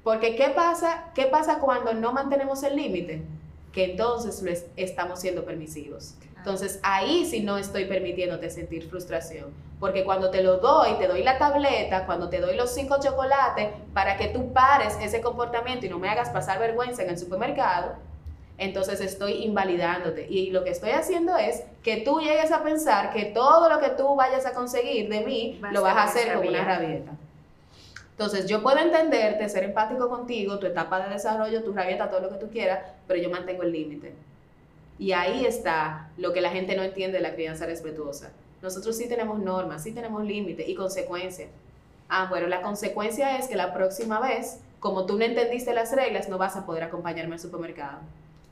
Porque 0.05 0.37
¿qué 0.37 0.51
pasa, 0.51 1.07
qué 1.17 1.27
pasa 1.27 1.59
cuando 1.59 1.95
no 1.95 2.13
mantenemos 2.13 2.63
el 2.63 2.77
límite? 2.77 3.23
Que 3.73 3.91
entonces 3.91 4.65
estamos 4.77 5.19
siendo 5.21 5.45
permisivos. 5.45 6.15
Entonces 6.41 6.81
ahí 6.83 7.27
sí 7.27 7.43
no 7.43 7.59
estoy 7.59 7.85
permitiéndote 7.85 8.49
sentir 8.49 8.89
frustración. 8.89 9.53
Porque 9.79 10.05
cuando 10.05 10.31
te 10.31 10.43
lo 10.43 10.57
doy, 10.57 10.95
te 10.95 11.07
doy 11.07 11.23
la 11.23 11.37
tableta, 11.37 12.07
cuando 12.07 12.31
te 12.31 12.41
doy 12.41 12.57
los 12.57 12.73
cinco 12.73 12.97
chocolates 12.99 13.69
para 13.93 14.17
que 14.17 14.29
tú 14.29 14.51
pares 14.55 14.97
ese 15.03 15.21
comportamiento 15.21 15.85
y 15.85 15.91
no 15.91 15.99
me 15.99 16.09
hagas 16.09 16.31
pasar 16.31 16.59
vergüenza 16.59 17.03
en 17.03 17.11
el 17.11 17.19
supermercado, 17.19 17.93
entonces 18.57 19.03
estoy 19.03 19.45
invalidándote. 19.45 20.27
Y 20.31 20.51
lo 20.51 20.65
que 20.65 20.71
estoy 20.71 20.93
haciendo 20.93 21.37
es 21.37 21.63
que 21.83 21.99
tú 21.99 22.21
llegues 22.21 22.53
a 22.53 22.63
pensar 22.63 23.13
que 23.13 23.27
todo 23.27 23.69
lo 23.69 23.79
que 23.79 23.91
tú 23.91 24.17
vayas 24.17 24.47
a 24.47 24.55
conseguir 24.55 25.11
de 25.11 25.21
mí 25.21 25.61
lo 25.73 25.83
vas 25.83 25.97
a 25.97 26.03
hacer 26.05 26.35
con 26.35 26.49
una 26.49 26.65
rabieta. 26.65 27.13
Entonces, 28.13 28.47
yo 28.47 28.63
puedo 28.63 28.79
entenderte, 28.79 29.47
ser 29.51 29.65
empático 29.65 30.09
contigo, 30.09 30.59
tu 30.59 30.67
etapa 30.67 31.01
de 31.01 31.11
desarrollo, 31.11 31.63
tu 31.63 31.73
rabieta, 31.73 32.09
todo 32.09 32.21
lo 32.21 32.29
que 32.31 32.37
tú 32.37 32.49
quieras, 32.51 32.81
pero 33.07 33.21
yo 33.21 33.29
mantengo 33.29 33.63
el 33.63 33.73
límite. 33.73 34.15
Y 35.01 35.13
ahí 35.13 35.47
está 35.47 36.11
lo 36.19 36.35
que 36.35 36.43
la 36.43 36.51
gente 36.51 36.77
no 36.77 36.83
entiende 36.83 37.17
de 37.17 37.23
la 37.23 37.33
crianza 37.33 37.65
respetuosa. 37.65 38.33
Nosotros 38.61 38.99
sí 38.99 39.09
tenemos 39.09 39.39
normas, 39.39 39.83
sí 39.83 39.93
tenemos 39.93 40.23
límites 40.23 40.69
y 40.69 40.75
consecuencias. 40.75 41.49
Ah, 42.11 42.27
bueno, 42.29 42.49
la 42.49 42.61
consecuencia 42.61 43.39
es 43.39 43.49
que 43.49 43.57
la 43.57 43.73
próxima 43.73 44.21
vez, 44.21 44.59
como 44.79 45.07
tú 45.07 45.17
no 45.17 45.25
entendiste 45.25 45.73
las 45.73 45.97
reglas, 45.97 46.29
no 46.29 46.37
vas 46.37 46.55
a 46.55 46.67
poder 46.67 46.83
acompañarme 46.83 47.37
al 47.37 47.41
supermercado. 47.41 48.01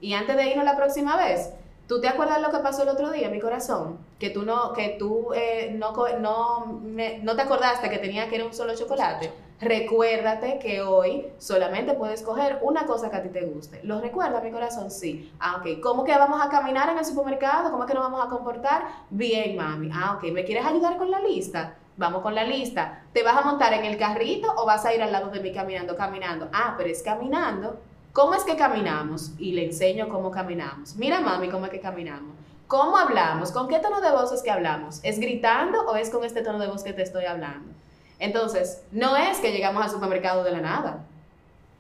Y 0.01 0.15
antes 0.15 0.37
de 0.37 0.49
irnos 0.49 0.65
la 0.65 0.75
próxima 0.75 1.19
vez, 1.19 1.51
¿tú 1.88 2.01
te 2.01 2.07
acuerdas 2.07 2.40
lo 2.40 2.51
que 2.51 2.59
pasó 2.59 2.83
el 2.83 2.90
otro 2.90 3.11
día, 3.11 3.31
mi 3.31 3.40
corazón? 3.40 3.98
Que 4.18 4.31
tú 4.31 4.42
no, 4.42 4.72
que 4.74 4.96
tú 4.98 5.33
eh, 5.35 5.74
no, 5.77 5.92
no, 6.20 6.81
no 7.22 7.37
te 7.37 7.42
acordaste 7.42 7.90
que 7.90 7.98
tenía 7.98 8.29
que 8.29 8.37
ir 8.37 8.44
un 8.44 8.53
solo 8.53 8.77
chocolate. 8.77 9.33
Recuérdate 9.61 10.61
que 10.61 10.83
hoy 10.83 11.27
solamente 11.38 11.94
puedes 11.94 12.22
coger 12.22 12.61
una 12.62 12.87
cosa 12.87 13.11
que 13.11 13.16
a 13.16 13.22
ti 13.22 13.31
te 13.31 13.44
guste. 13.44 13.81
¿Lo 13.83 14.01
recuerda 14.01 14.40
mi 14.40 14.53
corazón? 14.53 14.88
Sí. 14.88 15.33
Ah, 15.40 15.57
ok. 15.57 15.81
¿Cómo 15.83 16.05
que 16.05 16.16
vamos 16.16 16.40
a 16.40 16.48
caminar 16.48 16.88
en 16.90 16.98
el 16.98 17.05
supermercado? 17.05 17.72
¿Cómo 17.72 17.85
que 17.85 17.94
nos 17.94 18.05
vamos 18.05 18.24
a 18.24 18.29
comportar? 18.29 18.85
Bien, 19.11 19.57
mami. 19.57 19.90
Ah, 19.92 20.16
ok. 20.16 20.31
¿Me 20.31 20.44
quieres 20.44 20.64
ayudar 20.64 20.96
con 20.96 21.11
la 21.11 21.20
lista? 21.20 21.74
Vamos 21.96 22.22
con 22.22 22.37
la 22.37 22.44
lista. 22.44 23.03
¿Te 23.12 23.24
vas 23.24 23.37
a 23.37 23.42
montar 23.42 23.72
en 23.72 23.85
el 23.85 23.98
carrito 23.98 24.48
o 24.57 24.64
vas 24.64 24.85
a 24.85 24.94
ir 24.94 25.03
al 25.03 25.11
lado 25.11 25.31
de 25.31 25.40
mí 25.40 25.53
caminando, 25.53 25.96
caminando? 25.96 26.48
Ah, 26.53 26.74
pero 26.79 26.88
es 26.88 27.03
caminando. 27.03 27.81
¿Cómo 28.19 28.35
es 28.35 28.43
que 28.43 28.57
caminamos? 28.57 29.31
Y 29.39 29.53
le 29.53 29.67
enseño 29.67 30.09
cómo 30.09 30.33
caminamos. 30.33 30.97
Mira, 30.97 31.21
mami, 31.21 31.51
cómo 31.51 31.67
es 31.67 31.71
que 31.71 31.79
caminamos. 31.79 32.35
¿Cómo 32.67 32.97
hablamos? 32.97 33.53
¿Con 33.53 33.69
qué 33.69 33.79
tono 33.79 34.01
de 34.01 34.11
voz 34.11 34.33
es 34.33 34.43
que 34.43 34.51
hablamos? 34.51 34.99
¿Es 35.05 35.21
gritando 35.21 35.83
o 35.83 35.95
es 35.95 36.11
con 36.11 36.25
este 36.25 36.43
tono 36.43 36.59
de 36.59 36.67
voz 36.67 36.83
que 36.83 36.93
te 36.93 37.03
estoy 37.03 37.27
hablando? 37.27 37.71
Entonces, 38.19 38.83
no 38.91 39.17
es 39.17 39.39
que 39.39 39.53
llegamos 39.53 39.85
al 39.85 39.91
supermercado 39.91 40.43
de 40.43 40.51
la 40.51 40.61
nada. 40.61 41.05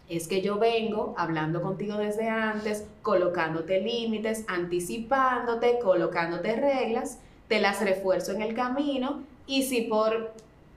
Es 0.08 0.28
que 0.28 0.40
yo 0.40 0.60
vengo 0.60 1.12
hablando 1.18 1.60
contigo 1.60 1.96
desde 1.96 2.28
antes, 2.28 2.86
colocándote 3.02 3.80
límites, 3.80 4.44
anticipándote, 4.46 5.80
colocándote 5.80 6.54
reglas, 6.54 7.18
te 7.48 7.60
las 7.60 7.80
refuerzo 7.80 8.30
en 8.30 8.42
el 8.42 8.54
camino 8.54 9.24
y 9.48 9.64
si 9.64 9.80
por, 9.80 10.34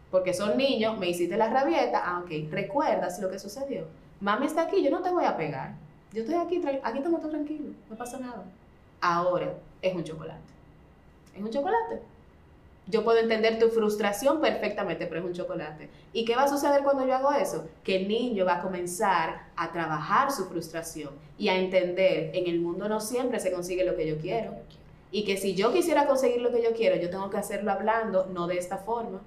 porque 0.09 0.33
son 0.33 0.57
niños, 0.57 0.97
me 0.97 1.07
hiciste 1.07 1.37
la 1.37 1.51
rabieta, 1.51 2.01
ah, 2.03 2.23
ok, 2.25 2.49
recuerdas 2.51 3.19
lo 3.19 3.29
que 3.29 3.37
sucedió. 3.37 4.00
Mami 4.21 4.45
está 4.45 4.61
aquí, 4.61 4.83
yo 4.83 4.91
no 4.91 5.01
te 5.01 5.09
voy 5.09 5.25
a 5.25 5.35
pegar. 5.35 5.73
Yo 6.13 6.21
estoy 6.21 6.35
aquí, 6.35 6.61
aquí 6.83 6.97
estamos 6.97 7.19
todos 7.19 7.31
tranquilos, 7.31 7.73
no 7.89 7.95
pasa 7.95 8.19
nada. 8.19 8.43
Ahora 9.01 9.53
es 9.81 9.95
un 9.95 10.03
chocolate. 10.03 10.39
Es 11.35 11.41
un 11.41 11.49
chocolate. 11.49 12.01
Yo 12.87 13.03
puedo 13.03 13.19
entender 13.19 13.57
tu 13.57 13.69
frustración 13.69 14.41
perfectamente, 14.41 15.07
pero 15.07 15.21
es 15.21 15.25
un 15.25 15.33
chocolate. 15.33 15.89
¿Y 16.13 16.25
qué 16.25 16.35
va 16.35 16.43
a 16.43 16.47
suceder 16.47 16.83
cuando 16.83 17.05
yo 17.07 17.15
hago 17.15 17.31
eso? 17.31 17.67
Que 17.83 17.95
el 17.95 18.07
niño 18.07 18.45
va 18.45 18.55
a 18.55 18.61
comenzar 18.61 19.47
a 19.55 19.71
trabajar 19.71 20.31
su 20.31 20.45
frustración 20.45 21.11
y 21.37 21.49
a 21.49 21.57
entender, 21.57 22.31
en 22.35 22.47
el 22.47 22.59
mundo 22.59 22.89
no 22.89 22.99
siempre 22.99 23.39
se 23.39 23.51
consigue 23.51 23.85
lo 23.85 23.95
que 23.95 24.07
yo 24.07 24.17
quiero. 24.17 24.53
Y 25.11 25.23
que 25.23 25.37
si 25.37 25.55
yo 25.55 25.73
quisiera 25.73 26.05
conseguir 26.05 26.41
lo 26.41 26.51
que 26.51 26.61
yo 26.61 26.73
quiero, 26.73 26.95
yo 26.95 27.09
tengo 27.09 27.29
que 27.29 27.37
hacerlo 27.37 27.71
hablando, 27.71 28.27
no 28.27 28.47
de 28.47 28.57
esta 28.57 28.77
forma. 28.77 29.21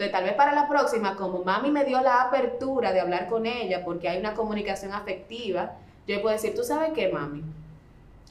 Entonces, 0.00 0.12
tal 0.12 0.24
vez 0.24 0.32
para 0.32 0.54
la 0.54 0.66
próxima, 0.66 1.14
como 1.14 1.44
mami 1.44 1.70
me 1.70 1.84
dio 1.84 2.00
la 2.00 2.22
apertura 2.22 2.90
de 2.90 3.00
hablar 3.00 3.28
con 3.28 3.44
ella 3.44 3.84
porque 3.84 4.08
hay 4.08 4.18
una 4.18 4.32
comunicación 4.32 4.94
afectiva, 4.94 5.72
yo 6.06 6.22
puedo 6.22 6.34
decir, 6.34 6.54
¿tú 6.54 6.64
sabes 6.64 6.92
qué, 6.94 7.12
mami? 7.12 7.44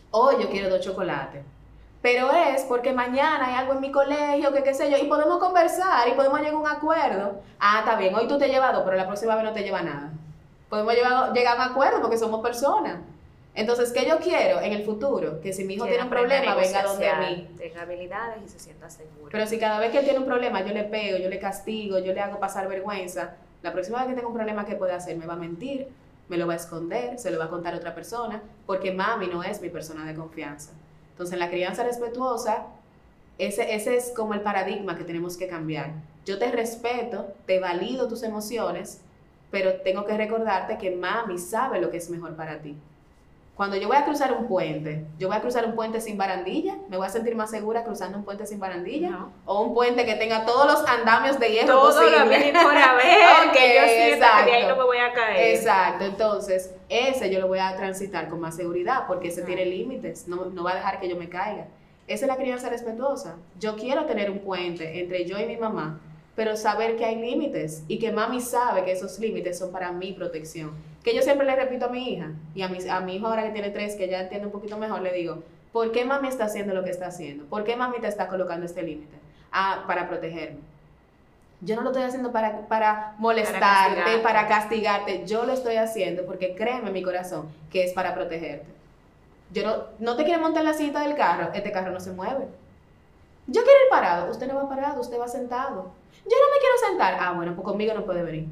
Hoy 0.09 0.37
yo 0.41 0.49
quiero 0.49 0.71
dos 0.71 0.81
chocolates 0.81 1.43
pero 2.01 2.31
es 2.31 2.63
porque 2.63 2.93
mañana 2.93 3.45
hay 3.45 3.55
algo 3.55 3.73
en 3.73 3.81
mi 3.81 3.91
colegio, 3.91 4.53
que 4.53 4.63
qué 4.63 4.73
sé 4.73 4.89
yo, 4.89 4.97
y 4.97 5.07
podemos 5.07 5.37
conversar 5.37 6.07
y 6.07 6.13
podemos 6.13 6.39
llegar 6.39 6.53
a 6.53 6.57
un 6.57 6.67
acuerdo. 6.67 7.41
Ah, 7.59 7.79
está 7.79 7.97
bien, 7.97 8.15
hoy 8.15 8.25
tú 8.25 8.37
te 8.37 8.47
llevas 8.47 8.73
dos, 8.73 8.83
pero 8.85 8.95
la 8.95 9.05
próxima 9.05 9.35
vez 9.35 9.43
no 9.43 9.51
te 9.51 9.63
lleva 9.63 9.81
nada. 9.81 10.09
Podemos 10.69 10.93
llegar, 10.93 11.33
llegar 11.33 11.59
a 11.59 11.65
un 11.65 11.71
acuerdo 11.71 11.99
porque 11.99 12.17
somos 12.17 12.41
personas. 12.41 12.99
Entonces, 13.59 13.91
¿qué 13.91 14.07
yo 14.07 14.19
quiero 14.19 14.61
en 14.61 14.71
el 14.71 14.85
futuro? 14.85 15.41
Que 15.41 15.51
si 15.51 15.65
mi 15.65 15.73
hijo 15.73 15.85
tiene 15.85 16.03
un 16.03 16.09
problema, 16.09 16.55
venga 16.55 16.81
donde 16.81 17.09
mí. 17.19 17.47
Tenga 17.57 17.81
habilidades 17.81 18.37
y 18.45 18.47
se 18.47 18.57
sienta 18.57 18.89
seguro. 18.89 19.27
Pero 19.29 19.45
si 19.47 19.59
cada 19.59 19.79
vez 19.79 19.91
que 19.91 19.97
él 19.99 20.05
tiene 20.05 20.19
un 20.19 20.25
problema, 20.25 20.65
yo 20.65 20.73
le 20.73 20.85
pego, 20.85 21.17
yo 21.17 21.27
le 21.27 21.39
castigo, 21.39 21.99
yo 21.99 22.13
le 22.13 22.21
hago 22.21 22.39
pasar 22.39 22.69
vergüenza, 22.69 23.35
la 23.61 23.73
próxima 23.73 23.97
vez 23.97 24.07
que 24.07 24.13
tenga 24.13 24.29
un 24.29 24.33
problema, 24.33 24.65
¿qué 24.65 24.75
puede 24.75 24.93
hacer? 24.93 25.17
Me 25.17 25.25
va 25.25 25.33
a 25.33 25.35
mentir, 25.35 25.89
me 26.29 26.37
lo 26.37 26.47
va 26.47 26.53
a 26.53 26.55
esconder, 26.55 27.19
se 27.19 27.31
lo 27.31 27.37
va 27.37 27.45
a 27.45 27.49
contar 27.49 27.73
a 27.73 27.77
otra 27.77 27.93
persona, 27.93 28.41
porque 28.65 28.93
mami 28.93 29.27
no 29.27 29.43
es 29.43 29.61
mi 29.61 29.67
persona 29.67 30.05
de 30.05 30.15
confianza. 30.15 30.71
Entonces, 31.11 31.33
en 31.33 31.39
la 31.39 31.49
crianza 31.49 31.83
respetuosa, 31.83 32.67
ese, 33.37 33.75
ese 33.75 33.97
es 33.97 34.13
como 34.15 34.35
el 34.35 34.39
paradigma 34.39 34.97
que 34.97 35.03
tenemos 35.03 35.35
que 35.35 35.49
cambiar. 35.49 35.91
Yo 36.25 36.39
te 36.39 36.49
respeto, 36.49 37.33
te 37.45 37.59
valido 37.59 38.07
tus 38.07 38.23
emociones, 38.23 39.01
pero 39.51 39.81
tengo 39.81 40.05
que 40.05 40.15
recordarte 40.15 40.77
que 40.77 40.95
mami 40.95 41.37
sabe 41.37 41.81
lo 41.81 41.91
que 41.91 41.97
es 41.97 42.09
mejor 42.09 42.37
para 42.37 42.59
ti. 42.59 42.77
Cuando 43.59 43.75
yo 43.75 43.89
voy 43.89 43.97
a 43.97 44.05
cruzar 44.05 44.31
un 44.31 44.47
puente, 44.47 45.05
yo 45.17 45.27
voy 45.27 45.35
a 45.35 45.41
cruzar 45.41 45.65
un 45.65 45.75
puente 45.75 45.99
sin 45.99 46.17
barandilla, 46.17 46.77
me 46.87 46.95
voy 46.95 47.05
a 47.05 47.09
sentir 47.09 47.35
más 47.35 47.51
segura 47.51 47.83
cruzando 47.83 48.17
un 48.17 48.23
puente 48.23 48.45
sin 48.45 48.57
barandilla 48.57 49.25
o 49.43 49.63
un 49.63 49.73
puente 49.73 50.05
que 50.05 50.15
tenga 50.15 50.45
todos 50.45 50.65
los 50.65 50.89
andamios 50.89 51.37
de 51.37 51.51
hierro 51.51 51.73
Todo 51.73 52.09
lo 52.09 52.19
por 52.19 52.77
haber, 52.77 53.51
que 53.53 53.75
yo 53.75 53.85
sienta 53.85 54.45
que 54.45 54.51
de 54.51 54.57
ahí 54.59 54.65
no 54.65 54.77
me 54.77 54.83
voy 54.83 54.99
a 54.99 55.11
caer. 55.11 55.57
Exacto, 55.57 56.05
entonces 56.05 56.73
ese 56.87 57.29
yo 57.29 57.41
lo 57.41 57.49
voy 57.49 57.59
a 57.59 57.75
transitar 57.75 58.29
con 58.29 58.39
más 58.39 58.55
seguridad 58.55 59.03
porque 59.07 59.27
ese 59.27 59.41
tiene 59.41 59.65
límites, 59.65 60.29
no, 60.29 60.45
no 60.45 60.63
va 60.63 60.71
a 60.71 60.75
dejar 60.75 61.01
que 61.01 61.09
yo 61.09 61.17
me 61.17 61.27
caiga. 61.27 61.67
Esa 62.07 62.27
es 62.27 62.29
la 62.29 62.37
crianza 62.37 62.69
respetuosa. 62.69 63.35
Yo 63.59 63.75
quiero 63.75 64.05
tener 64.05 64.31
un 64.31 64.39
puente 64.39 65.01
entre 65.01 65.25
yo 65.25 65.37
y 65.37 65.45
mi 65.45 65.57
mamá, 65.57 65.99
pero 66.33 66.55
saber 66.55 66.95
que 66.95 67.03
hay 67.03 67.17
límites 67.17 67.83
y 67.89 67.99
que 67.99 68.13
mami 68.13 68.39
sabe 68.39 68.85
que 68.85 68.93
esos 68.93 69.19
límites 69.19 69.59
son 69.59 69.73
para 69.73 69.91
mi 69.91 70.13
protección 70.13 70.71
que 71.03 71.15
yo 71.15 71.21
siempre 71.21 71.45
le 71.45 71.55
repito 71.55 71.85
a 71.85 71.89
mi 71.89 72.13
hija 72.13 72.31
y 72.55 72.61
a 72.61 72.67
mi, 72.67 72.87
a 72.87 72.99
mi 72.99 73.15
hijo 73.15 73.27
ahora 73.27 73.43
que 73.43 73.51
tiene 73.51 73.69
tres, 73.69 73.95
que 73.95 74.09
ya 74.09 74.21
entiende 74.21 74.47
un 74.47 74.51
poquito 74.51 74.77
mejor, 74.77 75.01
le 75.01 75.13
digo, 75.13 75.43
¿por 75.71 75.91
qué 75.91 76.05
mami 76.05 76.27
está 76.27 76.45
haciendo 76.45 76.73
lo 76.73 76.83
que 76.83 76.89
está 76.89 77.07
haciendo? 77.07 77.45
¿Por 77.45 77.63
qué 77.63 77.75
mami 77.75 77.99
te 77.99 78.07
está 78.07 78.27
colocando 78.27 78.65
este 78.65 78.83
límite? 78.83 79.17
Ah, 79.51 79.83
para 79.87 80.07
protegerme. 80.07 80.59
Yo 81.61 81.75
no 81.75 81.81
lo 81.81 81.89
estoy 81.89 82.03
haciendo 82.03 82.31
para, 82.31 82.67
para 82.67 83.15
molestarte, 83.17 84.19
para 84.19 84.47
castigarte. 84.47 85.25
Yo 85.25 85.45
lo 85.45 85.51
estoy 85.53 85.75
haciendo 85.75 86.25
porque 86.25 86.55
créeme 86.55 86.91
mi 86.91 87.03
corazón 87.03 87.49
que 87.69 87.83
es 87.83 87.91
para 87.93 88.15
protegerte. 88.15 88.67
Yo 89.51 89.65
no, 89.65 89.83
no 89.99 90.15
te 90.15 90.23
quiere 90.23 90.39
montar 90.39 90.61
en 90.61 90.69
la 90.69 90.73
silla 90.73 90.99
del 91.01 91.15
carro, 91.15 91.49
este 91.53 91.71
carro 91.71 91.91
no 91.91 91.99
se 91.99 92.11
mueve. 92.11 92.47
Yo 93.47 93.63
quiero 93.63 93.79
ir 93.83 93.89
parado, 93.89 94.31
usted 94.31 94.47
no 94.47 94.55
va 94.55 94.69
parado, 94.69 95.01
usted 95.01 95.19
va 95.19 95.27
sentado. 95.27 95.91
Yo 96.23 96.37
no 96.37 96.53
me 96.53 96.59
quiero 96.59 96.77
sentar. 96.87 97.17
Ah, 97.19 97.33
bueno, 97.33 97.55
pues 97.55 97.65
conmigo 97.65 97.93
no 97.93 98.05
puede 98.05 98.21
venir. 98.21 98.47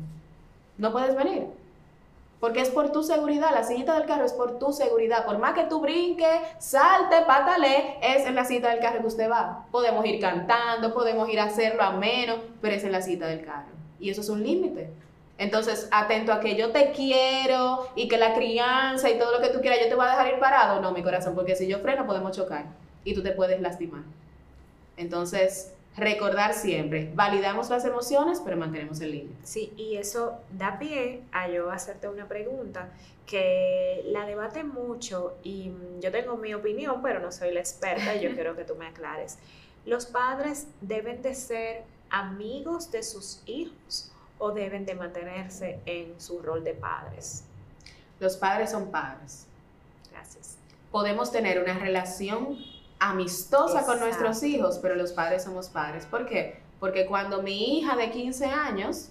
No 0.77 0.91
puedes 0.91 1.15
venir. 1.15 1.47
Porque 2.39 2.61
es 2.61 2.69
por 2.69 2.91
tu 2.91 3.01
seguridad, 3.01 3.49
la 3.51 3.63
sillita 3.63 3.97
del 3.97 4.07
carro 4.07 4.25
es 4.25 4.33
por 4.33 4.59
tu 4.59 4.71
seguridad. 4.71 5.25
Por 5.25 5.39
más 5.39 5.53
que 5.53 5.63
tú 5.63 5.81
brinques, 5.81 6.39
salte, 6.59 7.23
patale, 7.25 7.97
es 8.01 8.27
en 8.27 8.35
la 8.35 8.45
silla 8.45 8.69
del 8.69 8.79
carro 8.79 9.01
que 9.01 9.07
usted 9.07 9.29
va. 9.29 9.65
Podemos 9.71 10.05
ir 10.05 10.19
cantando, 10.21 10.93
podemos 10.93 11.27
ir 11.29 11.39
a 11.39 11.45
hacerlo 11.45 11.81
a 11.81 11.91
menos, 11.91 12.37
pero 12.61 12.75
es 12.75 12.83
en 12.83 12.91
la 12.91 13.01
silla 13.01 13.25
del 13.25 13.43
carro. 13.43 13.71
Y 13.99 14.11
eso 14.11 14.21
es 14.21 14.29
un 14.29 14.43
límite. 14.43 14.91
Entonces, 15.39 15.87
atento 15.91 16.31
a 16.31 16.39
que 16.39 16.55
yo 16.55 16.71
te 16.71 16.91
quiero 16.91 17.87
y 17.95 18.07
que 18.07 18.17
la 18.17 18.33
crianza 18.33 19.09
y 19.09 19.17
todo 19.17 19.31
lo 19.31 19.39
que 19.39 19.49
tú 19.49 19.61
quieras, 19.61 19.79
yo 19.81 19.87
te 19.87 19.95
voy 19.95 20.05
a 20.05 20.11
dejar 20.11 20.27
ir 20.33 20.39
parado. 20.39 20.79
No, 20.81 20.91
mi 20.91 21.01
corazón, 21.01 21.33
porque 21.33 21.55
si 21.55 21.67
yo 21.67 21.79
freno 21.79 22.05
podemos 22.05 22.35
chocar 22.35 22.65
y 23.03 23.13
tú 23.13 23.23
te 23.23 23.31
puedes 23.31 23.61
lastimar. 23.61 24.01
Entonces, 24.95 25.73
recordar 25.97 26.53
siempre, 26.53 27.11
validamos 27.15 27.69
las 27.69 27.83
emociones, 27.83 28.39
pero 28.43 28.55
mantenemos 28.55 29.01
el 29.01 29.11
límite. 29.11 29.35
Sí, 29.43 29.73
y 29.75 29.97
eso 29.97 30.39
da 30.51 30.77
pie 30.77 31.23
a 31.31 31.49
yo 31.49 31.71
hacerte 31.71 32.07
una 32.07 32.27
pregunta 32.27 32.89
que 33.25 34.03
la 34.05 34.25
debate 34.25 34.63
mucho 34.63 35.35
y 35.43 35.71
yo 35.99 36.11
tengo 36.11 36.37
mi 36.37 36.53
opinión, 36.53 37.01
pero 37.01 37.19
no 37.19 37.31
soy 37.31 37.51
la 37.51 37.59
experta 37.59 38.15
y 38.15 38.21
yo 38.21 38.31
quiero 38.35 38.55
que 38.55 38.63
tú 38.63 38.75
me 38.75 38.85
aclares. 38.85 39.39
¿Los 39.85 40.05
padres 40.05 40.67
deben 40.81 41.21
de 41.21 41.33
ser 41.33 41.83
amigos 42.09 42.91
de 42.91 43.03
sus 43.03 43.41
hijos 43.47 44.11
o 44.37 44.51
deben 44.51 44.85
de 44.85 44.93
mantenerse 44.93 45.79
en 45.85 46.19
su 46.21 46.41
rol 46.41 46.63
de 46.63 46.73
padres? 46.73 47.43
Los 48.19 48.37
padres 48.37 48.71
son 48.71 48.91
padres. 48.91 49.45
Gracias. 50.11 50.57
Podemos 50.91 51.31
tener 51.31 51.61
una 51.61 51.77
relación 51.77 52.57
amistosa 52.99 53.85
con 53.85 53.99
nuestros 53.99 54.41
hijos, 54.43 54.79
pero 54.81 54.95
los 54.95 55.11
padres 55.11 55.43
somos 55.43 55.69
padres. 55.69 56.05
¿Por 56.05 56.25
qué? 56.25 56.59
Porque 56.79 57.05
cuando 57.05 57.41
mi 57.41 57.77
hija 57.77 57.95
de 57.95 58.11
15 58.11 58.45
años 58.45 59.09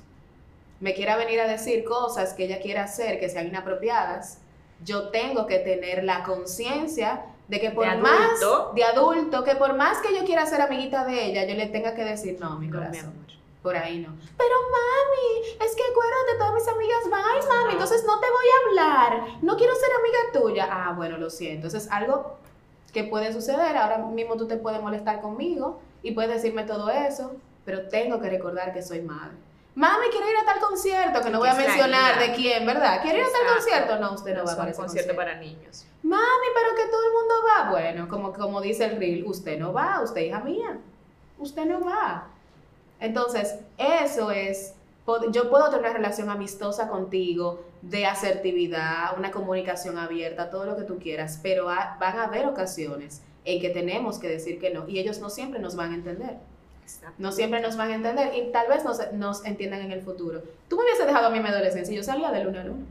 me 0.81 0.95
quiera 0.95 1.17
venir 1.17 1.41
a 1.41 1.47
decir 1.47 1.85
cosas 1.85 2.35
que 2.35 2.45
ella 2.45 2.61
quiera 2.61 2.85
hacer 2.85 3.19
que 3.19 3.29
sean 3.29 3.47
inapropiadas, 3.47 4.39
yo 4.85 5.09
tengo 5.09 5.47
que 5.47 5.59
tener 5.59 6.05
la 6.05 6.23
conciencia 6.23 7.25
de 7.49 7.61
que 7.61 7.71
por 7.71 7.89
De 7.89 7.97
más 7.97 8.41
de 8.75 8.85
adulto, 8.85 9.45
que 9.45 9.55
por 9.55 9.75
más 9.75 9.99
que 9.99 10.15
yo 10.15 10.25
quiera 10.25 10.45
ser 10.47 10.61
amiguita 10.61 11.05
de 11.05 11.27
ella, 11.27 11.47
yo 11.47 11.55
le 11.55 11.67
tenga 11.67 11.95
que 11.95 12.05
decir, 12.05 12.37
no, 12.41 12.59
mi 12.59 12.67
No, 12.67 12.79
mi 12.79 12.89
corazón, 12.89 13.15
por 13.63 13.77
ahí 13.77 13.99
no. 13.99 14.15
Pero 14.37 14.55
mami, 14.71 15.49
es 15.65 15.75
que 15.75 15.83
acuérdate, 15.83 16.39
todas 16.39 16.55
mis 16.55 16.69
amigas 16.69 16.99
van, 17.11 17.49
mami, 17.49 17.73
entonces 17.73 18.05
no 18.05 18.21
te 18.21 18.27
voy 18.27 18.47
a 18.49 18.69
hablar, 18.69 19.39
no 19.43 19.57
quiero 19.57 19.75
ser 19.75 19.89
amiga 19.99 20.41
tuya. 20.41 20.69
Ah, 20.71 20.93
bueno, 20.95 21.17
lo 21.17 21.31
siento. 21.31 21.67
Entonces 21.67 21.91
algo 21.91 22.37
que 22.97 23.05
puede 23.05 23.31
suceder, 23.31 23.77
ahora 23.77 23.99
mismo 23.99 24.39
tú 24.39 24.49
te 24.49 24.57
puedes 24.57 24.81
molestar 24.81 25.21
conmigo 25.21 25.79
y 26.03 26.13
puedes 26.13 26.31
decirme 26.31 26.65
todo 26.65 26.89
eso, 26.89 27.37
pero 27.67 27.89
tengo 27.89 28.19
que 28.23 28.31
recordar 28.31 28.73
que 28.73 28.81
soy 28.81 29.03
madre. 29.03 29.37
Mami, 29.75 30.07
quiero 30.11 30.31
ir 30.31 30.37
a 30.39 30.47
tal 30.47 30.61
concierto, 30.61 31.21
que 31.21 31.29
no 31.29 31.39
voy 31.39 31.51
a 31.51 31.55
mencionar 31.55 32.19
de 32.19 32.33
quién, 32.35 32.65
¿verdad? 32.65 33.03
¿Quiero 33.03 33.19
ir 33.19 33.25
a 33.25 33.31
tal 33.31 33.55
concierto? 33.55 33.99
No, 33.99 34.15
usted 34.15 34.35
no, 34.35 34.47
va 34.47 34.57
para 34.57 34.71
ese 34.71 34.81
concierto 34.81 35.15
concierto. 35.15 35.15
para 35.15 35.35
niños. 35.35 35.85
Mami, 36.03 36.47
pero 36.55 36.75
que 36.75 36.91
todo 36.91 37.03
el 37.07 37.13
mundo 37.13 37.35
va. 37.47 37.71
Bueno, 37.71 38.09
como, 38.09 38.33
como 38.33 38.63
dice 38.63 38.87
el 38.87 38.97
reel, 38.97 39.27
usted 39.27 39.59
no 39.59 39.75
va, 39.75 40.01
usted 40.03 40.23
hija 40.23 40.41
mía. 40.41 40.79
Usted 41.39 41.67
no 41.67 41.85
va. 41.85 42.29
Entonces, 42.99 43.57
eso 43.77 44.31
es, 44.31 44.73
yo 45.33 45.51
puedo 45.51 45.69
tener 45.69 45.81
una 45.85 45.93
relación 45.93 46.31
amistosa 46.31 46.89
contigo, 46.89 47.61
de 47.91 48.07
asertividad, 48.07 49.17
una 49.17 49.31
comunicación 49.31 49.97
abierta, 49.99 50.51
todo 50.51 50.67
lo 50.67 50.77
que 50.77 50.83
tú 50.83 50.99
quieras, 50.99 51.39
pero 51.43 51.67
van 51.67 52.19
a 52.19 52.25
haber 52.25 52.47
ocasiones 52.47 53.23
en 53.45 53.61
que 53.61 53.71
tenemos 53.71 54.19
que 54.19 54.29
decir 54.29 54.59
que 54.59 54.71
no 54.71 54.89
y 54.89 54.99
ellos 54.99 55.21
no 55.21 55.31
siempre 55.31 55.61
nos 55.61 55.77
van 55.77 55.93
a 55.93 55.95
entender. 55.95 56.37
No 57.19 57.33
siempre 57.33 57.61
nos 57.61 57.77
van 57.77 57.91
a 57.91 57.95
entender 57.97 58.33
y 58.35 58.53
tal 58.53 58.69
vez 58.69 58.85
nos, 58.85 59.13
nos 59.13 59.45
entiendan 59.45 59.83
en 59.83 59.93
el 59.93 60.03
futuro. 60.03 60.43
Tú 60.69 60.77
me 60.77 60.85
hubieses 60.85 61.07
dejado 61.07 61.27
a 61.27 61.31
mí 61.31 61.39
en 61.39 61.43
mi 61.43 61.49
adolescencia 61.49 61.93
y 61.93 61.97
yo 61.97 62.03
salía 62.03 62.31
de 62.31 62.45
luna 62.45 62.61
a 62.61 62.65
luna. 62.65 62.85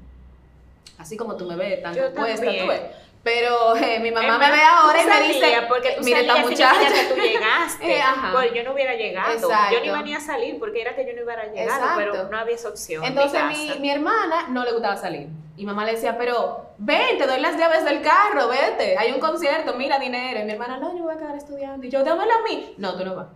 Así 0.98 1.18
como 1.18 1.36
tú 1.36 1.46
me 1.46 1.56
ves 1.56 1.82
tan 1.82 1.94
Yo 1.94 2.14
puesta, 2.14 2.46
tú 2.46 2.68
ves. 2.68 2.82
Pero 3.26 3.76
eh, 3.76 4.00
mi 4.02 4.12
mamá 4.12 4.38
me 4.38 4.52
ve 4.52 4.62
ahora 4.62 5.02
y 5.02 5.06
me 5.08 5.34
dice, 5.34 5.64
porque 5.68 5.96
tú 5.98 6.04
mira 6.04 6.20
esta 6.20 6.36
muchacha. 6.36 6.94
que 6.94 7.12
tú 7.12 7.20
llegaste. 7.20 7.86
Eh, 7.96 8.00
ajá. 8.00 8.32
Pues 8.32 8.54
yo 8.54 8.64
no 8.64 8.74
hubiera 8.74 8.94
llegado. 8.94 9.34
Exacto. 9.34 9.74
Yo 9.74 9.82
ni 9.82 9.90
venía 9.90 10.18
a 10.18 10.22
salir 10.22 10.60
porque 10.60 10.82
era 10.82 10.96
que 10.96 11.08
yo 11.08 11.14
no 11.14 11.24
hubiera 11.24 11.46
llegado, 11.46 11.80
Exacto. 11.86 11.96
pero 11.98 12.30
no 12.30 12.38
había 12.38 12.54
esa 12.54 12.70
opción. 12.70 13.04
en 13.04 13.10
Entonces 13.10 13.42
mi, 13.48 13.80
mi 13.80 13.90
hermana 13.90 14.48
no 14.50 14.64
le 14.64 14.74
gustaba 14.74 14.96
salir. 14.96 15.28
Y 15.58 15.66
mamá 15.66 15.86
le 15.86 15.94
decía, 15.94 16.20
pero 16.20 16.70
ven, 16.78 17.18
te 17.18 17.26
doy 17.26 17.40
las 17.40 17.58
llaves 17.58 17.84
del 17.84 18.04
carro, 18.04 18.48
vete, 18.48 18.96
hay 18.96 19.12
un 19.12 19.20
concierto, 19.20 19.74
mira 19.74 19.98
dinero. 19.98 20.42
Y 20.42 20.44
mi 20.44 20.52
hermana, 20.52 20.78
no, 20.78 20.96
yo 20.96 21.04
voy 21.06 21.16
a 21.16 21.18
quedar 21.18 21.36
estudiando. 21.36 21.84
Y 21.84 21.90
yo, 21.90 22.04
dámelo 22.04 22.32
a 22.32 22.44
mí. 22.44 22.76
No, 22.78 22.96
tú 22.96 23.06
no 23.06 23.16
vas. 23.16 23.28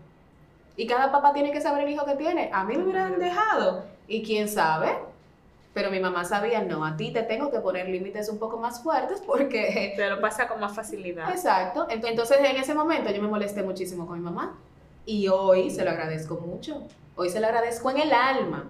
Y 0.76 0.86
cada 0.86 1.12
papá 1.12 1.34
tiene 1.34 1.52
que 1.52 1.62
saber 1.62 1.86
el 1.86 1.90
hijo 1.90 2.06
que 2.06 2.16
tiene. 2.16 2.52
A 2.54 2.64
mí 2.64 2.78
me 2.78 2.84
hubieran 2.84 3.18
dejado. 3.18 3.86
Y 4.08 4.24
quién 4.24 4.48
sabe. 4.50 4.96
Pero 5.80 5.92
mi 5.92 6.02
mamá 6.02 6.26
sabía, 6.26 6.62
no, 6.62 6.84
a 6.86 6.98
ti 6.98 7.12
te 7.14 7.24
tengo 7.24 7.50
que 7.52 7.60
poner 7.62 7.88
límites 7.88 8.28
un 8.28 8.38
poco 8.38 8.58
más 8.58 8.84
fuertes 8.84 9.22
porque 9.26 9.94
Te 9.96 10.10
lo 10.10 10.20
pasa 10.20 10.50
con 10.50 10.60
más 10.60 10.76
facilidad. 10.76 11.30
Exacto. 11.32 11.88
Ent- 11.88 12.06
Entonces 12.06 12.38
en 12.44 12.58
ese 12.58 12.74
momento 12.74 13.10
yo 13.12 13.22
me 13.22 13.30
molesté 13.30 13.64
muchísimo 13.64 14.06
con 14.06 14.18
mi 14.20 14.24
mamá. 14.26 14.58
Y 15.06 15.30
hoy 15.30 15.70
se 15.70 15.86
lo 15.86 15.92
agradezco 15.92 16.36
mucho. 16.36 16.84
Hoy 17.16 17.30
se 17.30 17.40
lo 17.40 17.48
agradezco 17.48 17.90
en 17.92 18.00
el 18.00 18.12
alma. 18.12 18.66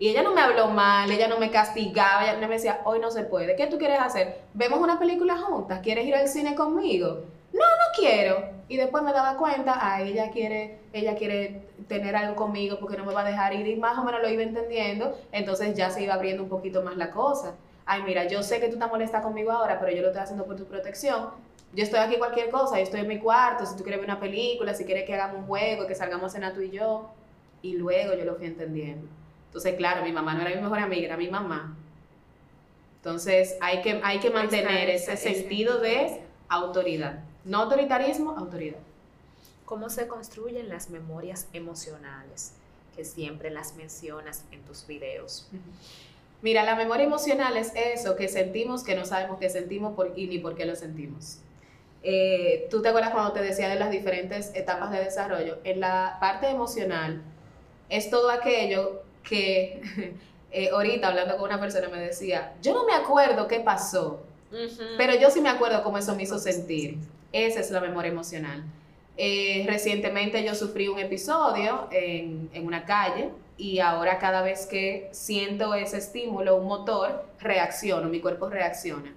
Y 0.00 0.08
ella 0.08 0.24
no 0.24 0.34
me 0.34 0.40
habló 0.40 0.66
mal, 0.68 1.08
ella 1.12 1.28
no 1.28 1.38
me 1.38 1.52
castigaba, 1.52 2.24
ella 2.24 2.40
no 2.40 2.48
me 2.48 2.54
decía, 2.54 2.80
hoy 2.84 2.98
no 2.98 3.12
se 3.12 3.22
puede. 3.22 3.54
¿Qué 3.54 3.68
tú 3.68 3.78
quieres 3.78 4.00
hacer? 4.00 4.40
¿Vemos 4.54 4.80
una 4.80 4.98
película 4.98 5.36
juntas? 5.38 5.78
¿Quieres 5.80 6.06
ir 6.06 6.16
al 6.16 6.26
cine 6.28 6.56
conmigo? 6.56 7.22
No, 7.52 7.60
no 7.60 7.94
quiero. 7.96 8.58
Y 8.68 8.76
después 8.76 9.02
me 9.02 9.12
daba 9.12 9.36
cuenta, 9.36 9.78
ah, 9.80 10.02
ella 10.02 10.30
quiere, 10.30 10.78
ella 10.92 11.14
quiere 11.14 11.62
tener 11.88 12.14
algo 12.14 12.36
conmigo 12.36 12.78
porque 12.78 12.96
no 12.96 13.04
me 13.04 13.14
va 13.14 13.22
a 13.22 13.24
dejar 13.24 13.54
ir 13.54 13.66
y 13.66 13.76
más 13.76 13.96
o 13.98 14.04
menos 14.04 14.20
lo 14.20 14.28
iba 14.28 14.42
entendiendo. 14.42 15.18
Entonces 15.32 15.74
ya 15.74 15.90
se 15.90 16.02
iba 16.02 16.14
abriendo 16.14 16.42
un 16.42 16.48
poquito 16.48 16.82
más 16.82 16.96
la 16.96 17.10
cosa. 17.10 17.54
Ay, 17.86 18.02
mira, 18.02 18.24
yo 18.24 18.42
sé 18.42 18.60
que 18.60 18.68
tú 18.68 18.74
estás 18.74 18.90
molesta 18.90 19.22
conmigo 19.22 19.50
ahora, 19.50 19.80
pero 19.80 19.90
yo 19.92 20.02
lo 20.02 20.08
estoy 20.08 20.22
haciendo 20.22 20.44
por 20.44 20.56
tu 20.56 20.66
protección. 20.66 21.30
Yo 21.72 21.84
estoy 21.84 22.00
aquí 22.00 22.16
cualquier 22.16 22.50
cosa, 22.50 22.76
yo 22.76 22.82
estoy 22.82 23.00
en 23.00 23.08
mi 23.08 23.18
cuarto, 23.18 23.64
si 23.66 23.76
tú 23.76 23.82
quieres 23.82 24.00
ver 24.00 24.10
una 24.10 24.20
película, 24.20 24.74
si 24.74 24.84
quieres 24.84 25.04
que 25.04 25.14
hagamos 25.14 25.40
un 25.40 25.46
juego, 25.46 25.86
que 25.86 25.94
salgamos 25.94 26.32
a 26.32 26.34
cenar 26.34 26.54
tú 26.54 26.60
y 26.60 26.70
yo. 26.70 27.10
Y 27.62 27.74
luego 27.74 28.14
yo 28.14 28.24
lo 28.24 28.36
fui 28.36 28.46
entendiendo. 28.46 29.08
Entonces, 29.46 29.74
claro, 29.76 30.02
mi 30.02 30.12
mamá 30.12 30.34
no 30.34 30.42
era 30.42 30.54
mi 30.54 30.60
mejor 30.60 30.78
amiga, 30.78 31.06
era 31.06 31.16
mi 31.16 31.28
mamá. 31.28 31.76
Entonces, 32.96 33.56
hay 33.60 33.80
que, 33.80 34.00
hay 34.02 34.18
que 34.18 34.30
mantener 34.30 34.90
ese 34.90 35.16
sentido 35.16 35.78
de 35.78 36.20
autoridad. 36.48 37.20
No 37.48 37.62
autoritarismo, 37.62 38.32
autoridad. 38.36 38.76
¿Cómo 39.64 39.88
se 39.88 40.06
construyen 40.06 40.68
las 40.68 40.90
memorias 40.90 41.48
emocionales? 41.54 42.52
Que 42.94 43.06
siempre 43.06 43.48
las 43.48 43.74
mencionas 43.74 44.44
en 44.52 44.60
tus 44.64 44.86
videos. 44.86 45.48
Mira, 46.42 46.62
la 46.62 46.76
memoria 46.76 47.06
emocional 47.06 47.56
es 47.56 47.72
eso 47.74 48.16
que 48.16 48.28
sentimos 48.28 48.84
que 48.84 48.94
no 48.94 49.06
sabemos 49.06 49.38
que 49.38 49.48
sentimos 49.48 49.94
por, 49.94 50.12
y 50.14 50.26
ni 50.26 50.38
por 50.38 50.56
qué 50.56 50.66
lo 50.66 50.76
sentimos. 50.76 51.38
Eh, 52.02 52.68
¿Tú 52.70 52.82
te 52.82 52.90
acuerdas 52.90 53.12
cuando 53.12 53.32
te 53.32 53.40
decía 53.40 53.70
de 53.70 53.76
las 53.76 53.90
diferentes 53.90 54.54
etapas 54.54 54.90
de 54.90 55.02
desarrollo? 55.02 55.56
En 55.64 55.80
la 55.80 56.18
parte 56.20 56.50
emocional 56.50 57.22
es 57.88 58.10
todo 58.10 58.30
aquello 58.30 59.00
que 59.22 59.80
eh, 60.52 60.68
ahorita 60.68 61.08
hablando 61.08 61.38
con 61.38 61.46
una 61.46 61.58
persona 61.58 61.88
me 61.88 61.98
decía, 61.98 62.52
yo 62.60 62.74
no 62.74 62.84
me 62.84 62.92
acuerdo 62.92 63.48
qué 63.48 63.60
pasó, 63.60 64.22
pero 64.98 65.14
yo 65.14 65.30
sí 65.30 65.40
me 65.40 65.48
acuerdo 65.48 65.82
cómo 65.82 65.96
eso 65.96 66.14
me 66.14 66.24
hizo 66.24 66.38
sentir. 66.38 66.98
Esa 67.32 67.60
es 67.60 67.70
la 67.70 67.80
memoria 67.80 68.10
emocional. 68.10 68.64
Eh, 69.16 69.64
recientemente 69.66 70.44
yo 70.44 70.54
sufrí 70.54 70.88
un 70.88 70.98
episodio 70.98 71.88
en, 71.90 72.48
en 72.52 72.66
una 72.66 72.84
calle 72.84 73.30
y 73.56 73.80
ahora 73.80 74.18
cada 74.18 74.42
vez 74.42 74.66
que 74.66 75.08
siento 75.10 75.74
ese 75.74 75.98
estímulo, 75.98 76.56
un 76.56 76.66
motor, 76.66 77.26
reacciono, 77.40 78.08
mi 78.08 78.20
cuerpo 78.20 78.48
reacciona. 78.48 79.12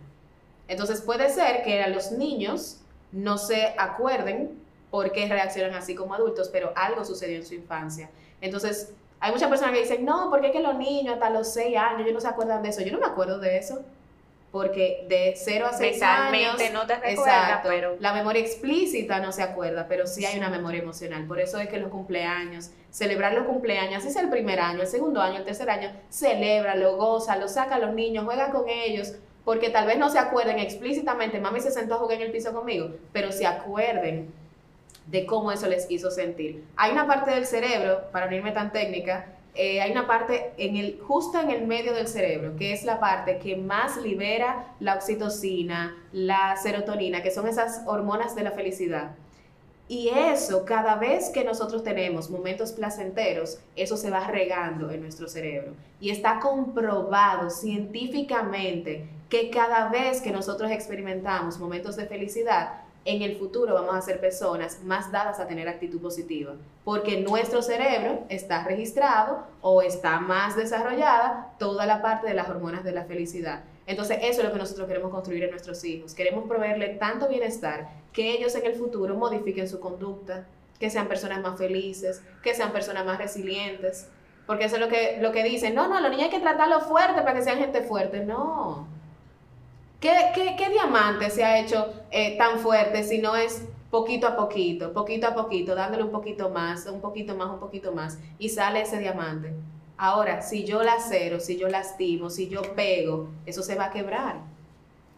Entonces 0.67 1.01
puede 1.01 1.29
ser 1.29 1.63
que 1.63 1.83
a 1.83 1.87
los 1.87 2.11
niños 2.11 2.77
no 3.11 3.37
se 3.37 3.75
acuerden 3.77 4.59
por 4.89 5.11
qué 5.11 5.27
reaccionan 5.27 5.75
así 5.75 5.95
como 5.95 6.13
adultos, 6.13 6.49
pero 6.49 6.73
algo 6.75 7.05
sucedió 7.05 7.37
en 7.37 7.45
su 7.45 7.53
infancia. 7.53 8.09
Entonces 8.41 8.93
hay 9.19 9.31
muchas 9.31 9.49
personas 9.49 9.73
que 9.73 9.81
dicen, 9.81 10.03
no, 10.03 10.29
porque 10.29 10.47
es 10.47 10.53
que 10.53 10.61
los 10.61 10.75
niños 10.75 11.13
hasta 11.13 11.29
los 11.29 11.53
6 11.53 11.77
años, 11.77 12.11
no 12.11 12.19
se 12.19 12.27
acuerdan 12.27 12.63
de 12.63 12.69
eso. 12.69 12.81
Yo 12.81 12.91
no 12.91 12.99
me 12.99 13.05
acuerdo 13.05 13.39
de 13.39 13.57
eso, 13.57 13.83
porque 14.51 15.05
de 15.07 15.33
0 15.37 15.67
a 15.67 15.73
6 15.73 16.01
años... 16.01 16.55
No 16.73 16.85
te 16.85 16.95
recuerdas, 16.95 17.19
Exacto. 17.19 17.69
pero 17.69 17.95
La 17.99 18.13
memoria 18.13 18.41
explícita 18.41 19.19
no 19.19 19.31
se 19.31 19.43
acuerda, 19.43 19.87
pero 19.87 20.07
sí 20.07 20.25
hay 20.25 20.37
una 20.37 20.49
memoria 20.49 20.81
emocional. 20.81 21.25
Por 21.25 21.39
eso 21.39 21.57
es 21.59 21.69
que 21.69 21.77
los 21.77 21.89
cumpleaños, 21.89 22.71
celebrar 22.89 23.33
los 23.33 23.45
cumpleaños, 23.45 24.03
así 24.03 24.11
sea 24.11 24.23
el 24.23 24.29
primer 24.29 24.59
año, 24.59 24.81
el 24.81 24.87
segundo 24.87 25.21
año, 25.21 25.37
el 25.37 25.45
tercer 25.45 25.69
año, 25.69 25.91
celébralo, 26.11 26.97
goza, 26.97 27.37
lo 27.37 27.47
saca 27.47 27.75
a 27.75 27.79
los 27.79 27.93
niños, 27.93 28.25
juega 28.25 28.51
con 28.51 28.67
ellos, 28.67 29.13
porque 29.45 29.69
tal 29.69 29.87
vez 29.87 29.97
no 29.97 30.09
se 30.09 30.19
acuerden 30.19 30.59
explícitamente, 30.59 31.39
mami 31.39 31.61
se 31.61 31.71
sentó 31.71 31.95
a 31.95 31.97
jugar 31.99 32.17
en 32.17 32.23
el 32.23 32.31
piso 32.31 32.53
conmigo, 32.53 32.89
pero 33.13 33.31
se 33.31 33.47
acuerden 33.47 34.33
de 35.07 35.25
cómo 35.25 35.51
eso 35.51 35.67
les 35.67 35.89
hizo 35.89 36.11
sentir. 36.11 36.63
Hay 36.75 36.91
una 36.91 37.07
parte 37.07 37.31
del 37.31 37.45
cerebro, 37.45 38.03
para 38.11 38.27
no 38.27 38.35
irme 38.35 38.51
tan 38.51 38.71
técnica, 38.71 39.27
eh, 39.53 39.81
hay 39.81 39.91
una 39.91 40.07
parte 40.07 40.53
en 40.57 40.77
el, 40.77 40.99
justo 41.01 41.39
en 41.39 41.49
el 41.49 41.67
medio 41.67 41.93
del 41.93 42.07
cerebro, 42.07 42.55
que 42.55 42.71
es 42.71 42.83
la 42.83 42.99
parte 42.99 43.37
que 43.37 43.57
más 43.57 43.97
libera 43.97 44.73
la 44.79 44.95
oxitocina, 44.95 45.95
la 46.13 46.55
serotonina, 46.55 47.21
que 47.21 47.31
son 47.31 47.47
esas 47.47 47.81
hormonas 47.85 48.33
de 48.35 48.43
la 48.43 48.51
felicidad. 48.51 49.11
Y 49.89 50.07
eso, 50.07 50.63
cada 50.63 50.95
vez 50.95 51.29
que 51.31 51.43
nosotros 51.43 51.83
tenemos 51.83 52.29
momentos 52.29 52.71
placenteros, 52.71 53.59
eso 53.75 53.97
se 53.97 54.09
va 54.09 54.25
regando 54.25 54.89
en 54.89 55.01
nuestro 55.01 55.27
cerebro. 55.27 55.73
Y 55.99 56.11
está 56.11 56.39
comprobado 56.39 57.49
científicamente 57.49 59.09
que 59.27 59.49
cada 59.49 59.89
vez 59.89 60.21
que 60.21 60.31
nosotros 60.31 60.71
experimentamos 60.71 61.59
momentos 61.59 61.97
de 61.97 62.05
felicidad, 62.05 62.80
en 63.05 63.21
el 63.23 63.37
futuro 63.37 63.73
vamos 63.73 63.95
a 63.95 64.01
ser 64.01 64.19
personas 64.19 64.83
más 64.83 65.11
dadas 65.11 65.39
a 65.39 65.47
tener 65.47 65.67
actitud 65.67 65.99
positiva, 65.99 66.53
porque 66.83 67.19
nuestro 67.21 67.61
cerebro 67.61 68.25
está 68.29 68.63
registrado 68.63 69.43
o 69.61 69.81
está 69.81 70.19
más 70.19 70.55
desarrollada 70.55 71.53
toda 71.57 71.85
la 71.85 72.01
parte 72.01 72.27
de 72.27 72.35
las 72.35 72.49
hormonas 72.49 72.83
de 72.83 72.91
la 72.91 73.05
felicidad. 73.05 73.63
Entonces 73.87 74.19
eso 74.21 74.41
es 74.41 74.47
lo 74.47 74.53
que 74.53 74.59
nosotros 74.59 74.87
queremos 74.87 75.11
construir 75.11 75.43
en 75.43 75.51
nuestros 75.51 75.83
hijos. 75.83 76.13
Queremos 76.13 76.47
proveerle 76.47 76.89
tanto 76.89 77.27
bienestar 77.27 77.89
que 78.13 78.31
ellos 78.31 78.53
en 78.55 78.65
el 78.65 78.75
futuro 78.75 79.15
modifiquen 79.15 79.67
su 79.67 79.79
conducta, 79.79 80.45
que 80.79 80.89
sean 80.89 81.07
personas 81.07 81.41
más 81.41 81.57
felices, 81.57 82.21
que 82.43 82.53
sean 82.53 82.71
personas 82.71 83.05
más 83.05 83.17
resilientes. 83.17 84.07
Porque 84.45 84.65
eso 84.65 84.75
es 84.75 84.81
lo 84.81 84.87
que, 84.87 85.17
lo 85.21 85.31
que 85.31 85.43
dicen, 85.43 85.75
no, 85.75 85.87
no, 85.87 85.99
los 85.99 86.09
niños 86.09 86.25
hay 86.25 86.29
que 86.29 86.39
tratarlos 86.39 86.83
fuerte 86.83 87.21
para 87.21 87.33
que 87.33 87.43
sean 87.43 87.57
gente 87.57 87.81
fuerte. 87.81 88.25
No. 88.25 88.87
¿Qué, 90.01 90.31
qué, 90.33 90.55
qué 90.57 90.69
diamante 90.71 91.29
se 91.29 91.43
ha 91.43 91.59
hecho 91.59 91.93
eh, 92.09 92.35
tan 92.35 92.57
fuerte 92.57 93.03
si 93.03 93.19
no 93.19 93.35
es 93.35 93.61
poquito 93.91 94.25
a 94.25 94.35
poquito, 94.35 94.93
poquito 94.93 95.27
a 95.27 95.35
poquito, 95.35 95.75
dándole 95.75 96.01
un 96.03 96.09
poquito 96.09 96.49
más, 96.49 96.87
un 96.87 97.01
poquito 97.01 97.35
más, 97.35 97.51
un 97.51 97.59
poquito 97.59 97.91
más, 97.91 98.17
y 98.39 98.49
sale 98.49 98.81
ese 98.81 98.97
diamante? 98.97 99.53
Ahora, 99.97 100.41
si 100.41 100.63
yo 100.63 100.81
lacero, 100.81 101.39
si 101.39 101.55
yo 101.55 101.67
lastimo, 101.67 102.31
si 102.31 102.49
yo 102.49 102.63
pego, 102.73 103.29
eso 103.45 103.61
se 103.61 103.75
va 103.75 103.85
a 103.85 103.91
quebrar. 103.91 104.37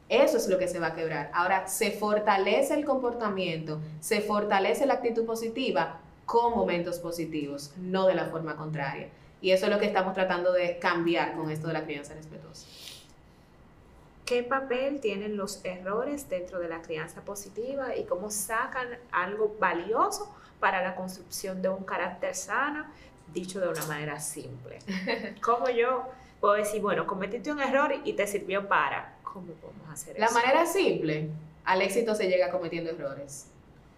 Eso 0.10 0.36
es 0.36 0.50
lo 0.50 0.58
que 0.58 0.68
se 0.68 0.80
va 0.80 0.88
a 0.88 0.96
quebrar. 0.96 1.32
Ahora, 1.34 1.66
se 1.68 1.92
fortalece 1.92 2.74
el 2.74 2.84
comportamiento, 2.84 3.80
se 4.02 4.20
fortalece 4.20 4.86
la 4.86 4.96
actitud 4.96 5.26
positiva 5.26 6.02
con 6.26 6.54
momentos 6.54 7.00
positivos, 7.00 7.74
no 7.78 8.06
de 8.06 8.16
la 8.16 8.26
forma 8.26 8.58
contraria. 8.58 9.08
Y 9.42 9.52
eso 9.52 9.68
es 9.68 9.72
lo 9.72 9.80
que 9.80 9.86
estamos 9.86 10.14
tratando 10.14 10.52
de 10.52 10.78
cambiar 10.78 11.38
con 11.38 11.50
esto 11.50 11.68
de 11.68 11.74
la 11.74 11.86
crianza 11.86 12.14
respetuosa. 12.16 12.68
¿Qué 14.34 14.42
papel 14.42 15.00
tienen 15.00 15.38
los 15.38 15.64
errores 15.64 16.28
dentro 16.28 16.58
de 16.58 16.68
la 16.68 16.82
crianza 16.82 17.22
positiva 17.22 17.96
y 17.96 18.06
cómo 18.06 18.32
sacan 18.32 18.88
algo 19.12 19.56
valioso 19.60 20.36
para 20.60 20.82
la 20.82 20.96
construcción 20.96 21.62
de 21.62 21.70
un 21.70 21.84
carácter 21.84 22.34
sano, 22.34 22.84
dicho 23.32 23.60
de 23.60 23.68
una 23.68 23.86
manera 23.86 24.20
simple? 24.20 24.80
¿Cómo 25.44 25.70
yo 25.70 26.06
puedo 26.42 26.56
decir, 26.56 26.82
bueno, 26.82 27.06
cometiste 27.06 27.52
un 27.52 27.62
error 27.62 27.94
y 28.04 28.14
te 28.14 28.26
sirvió 28.26 28.68
para? 28.68 29.18
¿Cómo 29.22 29.54
podemos 29.54 29.88
hacer 29.92 30.18
eso? 30.18 30.26
La 30.26 30.32
manera 30.32 30.66
simple, 30.66 31.30
al 31.64 31.84
éxito 31.84 32.16
se 32.16 32.28
llega 32.28 32.50
cometiendo 32.50 32.90
errores. 32.90 33.52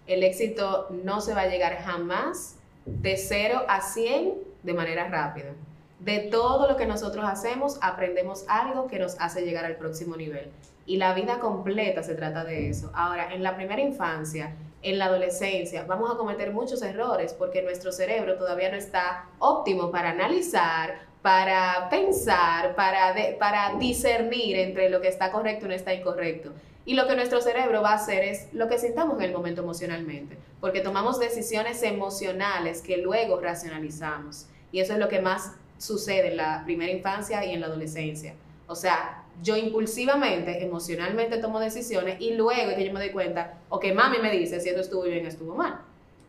El 0.06 0.22
éxito 0.22 0.90
no 0.90 1.22
se 1.22 1.34
va 1.34 1.44
a 1.44 1.48
llegar 1.48 1.82
jamás 1.82 2.58
de 2.86 3.16
0 3.16 3.64
a 3.70 3.80
100 3.80 4.34
de 4.64 4.74
manera 4.74 5.08
rápida. 5.08 5.54
De 6.00 6.20
todo 6.20 6.68
lo 6.68 6.76
que 6.76 6.86
nosotros 6.86 7.26
hacemos, 7.26 7.78
aprendemos 7.82 8.46
algo 8.48 8.88
que 8.88 9.00
nos 9.00 9.16
hace 9.20 9.44
llegar 9.44 9.66
al 9.66 9.78
próximo 9.78 10.16
nivel. 10.18 10.52
Y 10.86 10.98
la 10.98 11.14
vida 11.14 11.40
completa 11.40 12.04
se 12.04 12.16
trata 12.16 12.44
de 12.44 12.70
eso. 12.70 12.92
Ahora, 12.94 13.34
en 13.34 13.42
la 13.42 13.56
primera 13.56 13.82
infancia, 13.82 14.56
en 14.82 15.00
la 15.00 15.06
adolescencia, 15.06 15.86
vamos 15.86 16.12
a 16.12 16.18
cometer 16.18 16.52
muchos 16.54 16.82
errores 16.84 17.34
porque 17.34 17.64
nuestro 17.64 17.92
cerebro 17.92 18.38
todavía 18.38 18.70
no 18.70 18.78
está 18.78 19.30
óptimo 19.40 19.90
para 19.90 20.12
analizar, 20.12 21.00
para 21.24 21.90
pensar, 21.90 22.76
para, 22.76 23.16
para 23.40 23.74
discernir 23.80 24.58
entre 24.58 24.92
lo 24.92 25.02
que 25.02 25.08
está 25.08 25.32
correcto 25.32 25.66
y 25.66 25.70
no 25.70 25.74
está 25.74 25.92
incorrecto. 25.92 26.52
Y 26.86 26.94
lo 26.94 27.08
que 27.08 27.16
nuestro 27.16 27.42
cerebro 27.42 27.82
va 27.82 27.94
a 27.94 27.96
hacer 27.96 28.24
es 28.24 28.54
lo 28.54 28.68
que 28.68 28.78
sintamos 28.78 29.18
en 29.18 29.24
el 29.24 29.32
momento 29.32 29.62
emocionalmente, 29.64 30.38
porque 30.62 30.82
tomamos 30.82 31.20
decisiones 31.20 31.82
emocionales 31.82 32.84
que 32.84 32.98
luego 32.98 33.40
racionalizamos. 33.40 34.46
Y 34.72 34.82
eso 34.82 34.94
es 34.94 35.00
lo 35.00 35.10
que 35.10 35.20
más 35.20 35.54
sucede 35.78 36.30
en 36.30 36.38
la 36.38 36.64
primera 36.66 36.92
infancia 36.92 37.44
y 37.46 37.54
en 37.54 37.62
la 37.62 37.68
adolescencia. 37.68 38.34
O 38.68 38.76
sea, 38.76 39.24
yo 39.42 39.56
impulsivamente, 39.58 40.64
emocionalmente 40.64 41.38
tomo 41.38 41.60
decisiones 41.60 42.20
y 42.20 42.34
luego 42.34 42.72
es 42.72 42.76
que 42.76 42.86
yo 42.86 42.94
me 42.94 43.00
doy 43.00 43.12
cuenta, 43.12 43.60
o 43.70 43.80
que 43.80 43.94
mami 43.94 44.18
me 44.20 44.32
dice 44.32 44.60
si 44.60 44.70
esto 44.70 44.82
estuvo 44.82 45.04
bien, 45.04 45.26
estuvo 45.26 45.56
mal. 45.56 45.82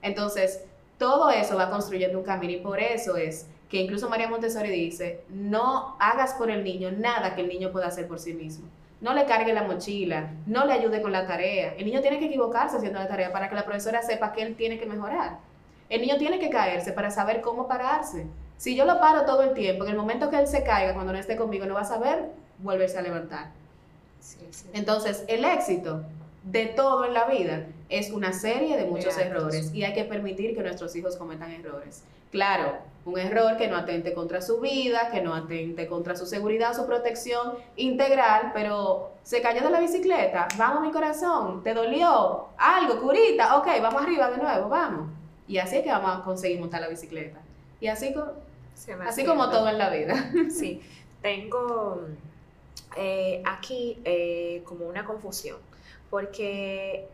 Entonces, 0.03 0.62
todo 0.99 1.30
eso 1.30 1.57
va 1.57 1.70
construyendo 1.70 2.18
un 2.18 2.24
camino 2.24 2.53
y 2.53 2.61
por 2.61 2.80
eso 2.80 3.16
es 3.16 3.47
que 3.68 3.78
incluso 3.78 4.09
María 4.09 4.28
Montessori 4.28 4.70
dice, 4.70 5.22
no 5.28 5.97
hagas 5.99 6.34
por 6.34 6.51
el 6.51 6.62
niño 6.62 6.92
nada 6.92 7.34
que 7.34 7.40
el 7.40 7.49
niño 7.49 7.72
pueda 7.72 7.88
hacer 7.88 8.07
por 8.07 8.18
sí 8.18 8.32
mismo. 8.32 8.66
No 9.01 9.12
le 9.12 9.26
cargue 9.26 9.53
la 9.53 9.64
mochila, 9.64 10.32
no 10.47 10.64
le 10.64 10.72
ayude 10.72 11.03
con 11.03 11.12
la 11.12 11.26
tarea. 11.26 11.74
El 11.76 11.84
niño 11.84 12.01
tiene 12.01 12.18
que 12.18 12.26
equivocarse 12.26 12.76
haciendo 12.76 12.99
la 12.99 13.09
tarea 13.09 13.32
para 13.32 13.49
que 13.49 13.55
la 13.55 13.64
profesora 13.64 14.03
sepa 14.03 14.32
que 14.32 14.42
él 14.42 14.57
tiene 14.57 14.78
que 14.78 14.86
mejorar. 14.86 15.38
El 15.88 16.01
niño 16.01 16.16
tiene 16.16 16.38
que 16.38 16.49
caerse 16.49 16.92
para 16.92 17.11
saber 17.11 17.40
cómo 17.40 17.68
pararse. 17.68 18.26
Si 18.59 18.74
yo 18.74 18.84
lo 18.84 18.98
paro 19.00 19.24
todo 19.24 19.42
el 19.42 19.54
tiempo, 19.54 19.84
en 19.84 19.90
el 19.90 19.96
momento 19.96 20.30
que 20.30 20.38
él 20.38 20.46
se 20.46 20.64
caiga, 20.64 20.94
cuando 20.94 21.12
no 21.12 21.18
esté 21.18 21.36
conmigo, 21.36 21.66
no 21.66 21.74
va 21.74 21.82
a 21.82 21.84
saber 21.84 22.30
volverse 22.59 22.98
a 22.98 23.02
levantar. 23.02 23.50
Entonces, 24.72 25.24
el 25.28 25.44
éxito 25.44 26.02
de 26.42 26.66
todo 26.66 27.04
en 27.04 27.12
la 27.12 27.26
vida 27.26 27.66
es 27.88 28.11
una 28.11 28.32
serie 28.32 28.76
de 28.76 28.84
muchos 28.84 29.16
errores 29.18 29.74
y 29.74 29.84
hay 29.84 29.92
que 29.92 30.04
permitir 30.04 30.54
que 30.54 30.62
nuestros 30.62 30.94
hijos 30.96 31.16
cometan 31.16 31.52
errores. 31.52 32.02
Claro, 32.30 32.78
un 33.04 33.18
error 33.18 33.57
que 33.57 33.68
no 33.68 33.76
atente 33.76 34.12
contra 34.12 34.40
su 34.42 34.61
vida, 34.61 35.11
que 35.11 35.20
no 35.22 35.34
atente 35.34 35.86
contra 35.86 36.16
su 36.16 36.26
seguridad, 36.26 36.74
su 36.74 36.86
protección 36.86 37.54
integral, 37.76 38.50
pero 38.52 39.11
se 39.22 39.40
cayó 39.40 39.62
de 39.62 39.70
la 39.70 39.80
bicicleta, 39.80 40.48
vamos 40.57 40.82
mi 40.82 40.90
corazón, 40.90 41.62
te 41.62 41.72
dolió, 41.72 42.46
algo, 42.59 43.00
curita, 43.00 43.59
ok, 43.59 43.68
vamos 43.80 44.02
arriba 44.02 44.30
de 44.30 44.38
nuevo, 44.38 44.68
vamos. 44.68 45.09
Y 45.48 45.59
así 45.59 45.76
es 45.76 45.82
que 45.84 45.90
vamos 45.90 46.18
a 46.18 46.24
conseguir 46.24 46.59
montar 46.59 46.80
la 46.80 46.88
bicicleta. 46.88 47.38
Y 47.80 47.86
así, 47.86 48.12
así 49.07 49.24
como 49.24 49.51
todo 49.51 49.68
en 49.68 49.79
la 49.79 49.91
vida. 49.91 50.31
Sí, 50.51 50.83
tengo 51.22 52.07
eh, 52.97 53.43
aquí 53.45 53.99
eh, 54.05 54.62
como 54.64 54.87
una 54.87 55.05
confusión, 55.05 55.59
porque 56.11 57.09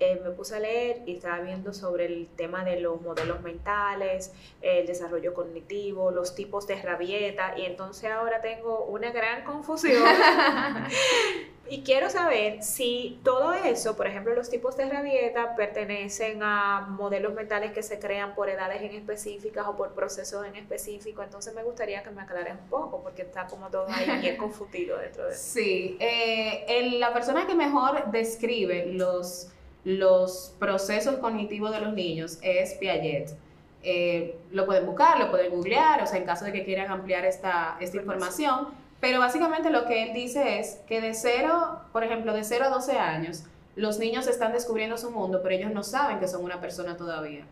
eh, 0.00 0.20
me 0.22 0.30
puse 0.30 0.54
a 0.54 0.60
leer 0.60 1.02
y 1.06 1.16
estaba 1.16 1.40
viendo 1.40 1.74
sobre 1.74 2.06
el 2.06 2.28
tema 2.36 2.64
de 2.64 2.80
los 2.80 3.00
modelos 3.00 3.42
mentales, 3.42 4.32
el 4.62 4.86
desarrollo 4.86 5.34
cognitivo, 5.34 6.12
los 6.12 6.36
tipos 6.36 6.68
de 6.68 6.80
rabieta 6.80 7.58
y 7.58 7.64
entonces 7.64 8.10
ahora 8.10 8.40
tengo 8.40 8.84
una 8.84 9.10
gran 9.10 9.42
confusión. 9.44 10.02
y 11.70 11.82
quiero 11.82 12.10
saber 12.10 12.62
si 12.62 13.20
todo 13.22 13.52
eso, 13.52 13.96
por 13.96 14.06
ejemplo, 14.06 14.34
los 14.34 14.50
tipos 14.50 14.76
de 14.76 14.88
rabieta 14.88 15.54
pertenecen 15.56 16.42
a 16.42 16.86
modelos 16.88 17.34
mentales 17.34 17.72
que 17.72 17.82
se 17.82 17.98
crean 17.98 18.34
por 18.34 18.48
edades 18.48 18.82
en 18.82 18.94
específicas 18.94 19.66
o 19.66 19.76
por 19.76 19.94
procesos 19.94 20.46
en 20.46 20.56
específico. 20.56 21.22
Entonces 21.22 21.54
me 21.54 21.62
gustaría 21.62 22.02
que 22.02 22.10
me 22.10 22.22
aclares 22.22 22.54
un 22.54 22.68
poco 22.68 23.02
porque 23.02 23.22
está 23.22 23.46
como 23.46 23.68
todo 23.68 23.86
ahí 23.88 24.06
bien 24.20 24.36
confundido 24.36 24.98
dentro 24.98 25.26
de 25.26 25.32
eso. 25.32 25.42
Sí, 25.42 25.96
eh, 26.00 26.96
la 26.98 27.12
persona 27.12 27.46
que 27.46 27.54
mejor 27.54 28.10
describe 28.10 28.86
los 28.86 29.48
los 29.84 30.54
procesos 30.58 31.16
cognitivos 31.16 31.72
de 31.72 31.80
los 31.80 31.94
niños 31.94 32.38
es 32.42 32.74
Piaget. 32.74 33.34
Eh, 33.82 34.36
lo 34.50 34.66
pueden 34.66 34.84
buscar, 34.84 35.18
lo 35.18 35.30
pueden 35.30 35.50
googlear, 35.50 36.02
o 36.02 36.06
sea, 36.06 36.18
en 36.18 36.24
caso 36.24 36.44
de 36.44 36.52
que 36.52 36.64
quieran 36.64 36.90
ampliar 36.90 37.24
esta, 37.24 37.76
esta 37.80 37.96
información. 37.96 38.68
Pero 39.00 39.20
básicamente 39.20 39.70
lo 39.70 39.86
que 39.86 40.04
él 40.04 40.12
dice 40.12 40.58
es 40.58 40.80
que 40.88 41.00
de 41.00 41.14
cero, 41.14 41.80
por 41.92 42.02
ejemplo, 42.02 42.32
de 42.32 42.42
0 42.42 42.64
a 42.66 42.68
12 42.68 42.98
años, 42.98 43.44
los 43.76 43.98
niños 43.98 44.26
están 44.26 44.52
descubriendo 44.52 44.98
su 44.98 45.10
mundo, 45.10 45.40
pero 45.42 45.54
ellos 45.54 45.70
no 45.70 45.84
saben 45.84 46.18
que 46.18 46.26
son 46.26 46.44
una 46.44 46.60
persona 46.60 46.96
todavía. 46.96 47.44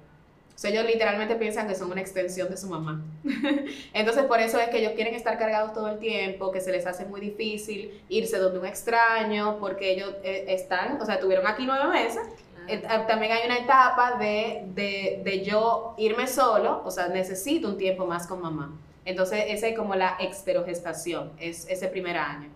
O 0.57 0.59
sea, 0.59 0.70
ellos 0.70 0.86
literalmente 0.86 1.36
piensan 1.36 1.68
que 1.68 1.74
son 1.74 1.92
una 1.92 2.01
extensión 2.01 2.49
de 2.49 2.57
su 2.57 2.66
mamá. 2.66 3.05
Entonces, 3.92 4.24
por 4.24 4.40
eso 4.40 4.59
es 4.59 4.70
que 4.70 4.78
ellos 4.78 4.92
quieren 4.94 5.14
estar 5.14 5.38
cargados 5.38 5.74
todo 5.74 5.88
el 5.88 5.99
tiempo, 5.99 6.51
que 6.51 6.62
se 6.62 6.72
les 6.72 6.86
hace 6.86 7.05
muy 7.05 7.20
difícil 7.20 8.03
irse 8.09 8.38
donde 8.38 8.59
un 8.59 8.66
extraño, 8.66 9.59
porque 9.61 9.92
ellos 9.92 10.14
eh, 10.24 10.47
están, 10.49 11.01
o 11.01 11.05
sea, 11.05 11.20
tuvieron 11.20 11.47
aquí 11.47 11.64
nueve 11.66 11.88
meses. 11.88 12.26
Eh, 12.68 12.82
también 13.07 13.32
hay 13.32 13.47
una 13.47 13.59
etapa 13.59 14.16
de, 14.18 14.64
de, 14.74 15.20
de, 15.22 15.44
yo 15.44 15.94
irme 15.99 16.26
solo, 16.26 16.82
o 16.84 16.90
sea, 16.90 17.09
necesito 17.09 17.68
un 17.68 17.76
tiempo 17.76 18.07
más 18.07 18.26
con 18.26 18.40
mamá. 18.40 18.72
Entonces, 19.07 19.44
esa 19.48 19.68
es 19.68 19.76
como 19.76 19.94
la 19.94 20.16
exterogestación, 20.20 21.32
es 21.38 21.66
ese 21.70 21.86
primer 21.88 22.16
año. 22.18 22.48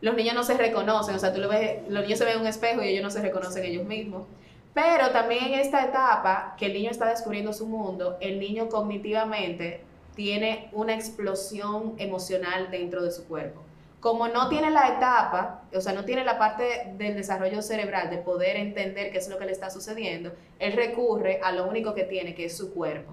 Los 0.00 0.14
niños 0.14 0.34
no 0.34 0.44
se 0.44 0.56
reconocen, 0.56 1.16
o 1.16 1.18
sea, 1.18 1.34
tú 1.34 1.40
lo 1.40 1.48
ves, 1.48 1.80
los 1.88 2.04
niños 2.04 2.18
se 2.18 2.24
ven 2.24 2.36
en 2.36 2.40
un 2.42 2.46
espejo 2.46 2.82
y 2.82 2.88
ellos 2.88 3.02
no 3.02 3.10
se 3.10 3.20
reconocen 3.20 3.64
ellos 3.64 3.84
mismos. 3.84 4.24
Pero 4.72 5.10
también 5.10 5.46
en 5.46 5.54
esta 5.54 5.84
etapa 5.84 6.54
que 6.56 6.66
el 6.66 6.74
niño 6.74 6.90
está 6.90 7.08
descubriendo 7.08 7.52
su 7.52 7.66
mundo, 7.66 8.16
el 8.20 8.38
niño 8.38 8.68
cognitivamente 8.68 9.80
tiene 10.14 10.68
una 10.72 10.94
explosión 10.94 11.94
emocional 11.98 12.70
dentro 12.70 13.02
de 13.02 13.10
su 13.10 13.26
cuerpo. 13.26 13.62
Como 13.98 14.28
no 14.28 14.48
tiene 14.48 14.70
la 14.70 14.96
etapa, 14.96 15.62
o 15.74 15.80
sea, 15.80 15.92
no 15.92 16.04
tiene 16.04 16.24
la 16.24 16.38
parte 16.38 16.92
del 16.96 17.16
desarrollo 17.16 17.62
cerebral 17.62 18.10
de 18.10 18.18
poder 18.18 18.56
entender 18.56 19.10
qué 19.10 19.18
es 19.18 19.28
lo 19.28 19.38
que 19.38 19.46
le 19.46 19.52
está 19.52 19.70
sucediendo, 19.70 20.32
él 20.60 20.74
recurre 20.74 21.40
a 21.42 21.50
lo 21.50 21.66
único 21.66 21.94
que 21.94 22.04
tiene, 22.04 22.34
que 22.34 22.44
es 22.44 22.56
su 22.56 22.72
cuerpo. 22.72 23.12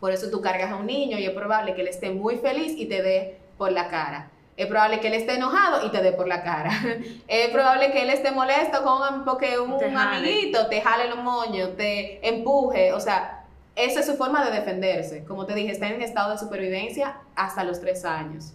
Por 0.00 0.12
eso 0.12 0.30
tú 0.30 0.40
cargas 0.40 0.70
a 0.70 0.76
un 0.76 0.86
niño 0.86 1.18
y 1.18 1.24
es 1.24 1.30
probable 1.30 1.74
que 1.74 1.82
él 1.82 1.88
esté 1.88 2.10
muy 2.10 2.36
feliz 2.36 2.74
y 2.76 2.86
te 2.86 3.02
dé 3.02 3.38
por 3.56 3.72
la 3.72 3.88
cara. 3.88 4.30
Es 4.56 4.66
probable 4.66 5.00
que 5.00 5.08
él 5.08 5.14
esté 5.14 5.34
enojado 5.34 5.86
y 5.86 5.90
te 5.90 6.02
dé 6.02 6.12
por 6.12 6.26
la 6.26 6.42
cara. 6.42 6.70
es 7.28 7.48
probable 7.50 7.92
que 7.92 8.02
él 8.02 8.10
esté 8.10 8.30
molesto 8.30 8.82
con 8.82 9.24
porque 9.24 9.58
un 9.58 9.96
amiguito 9.96 10.66
te 10.68 10.80
jale 10.80 11.08
los 11.08 11.18
moños, 11.18 11.76
te 11.76 12.26
empuje. 12.26 12.92
O 12.92 13.00
sea, 13.00 13.44
esa 13.74 14.00
es 14.00 14.06
su 14.06 14.16
forma 14.16 14.44
de 14.44 14.52
defenderse. 14.52 15.24
Como 15.24 15.44
te 15.44 15.54
dije, 15.54 15.72
está 15.72 15.88
en 15.88 16.00
estado 16.00 16.32
de 16.32 16.38
supervivencia 16.38 17.18
hasta 17.34 17.64
los 17.64 17.80
tres 17.80 18.04
años. 18.04 18.54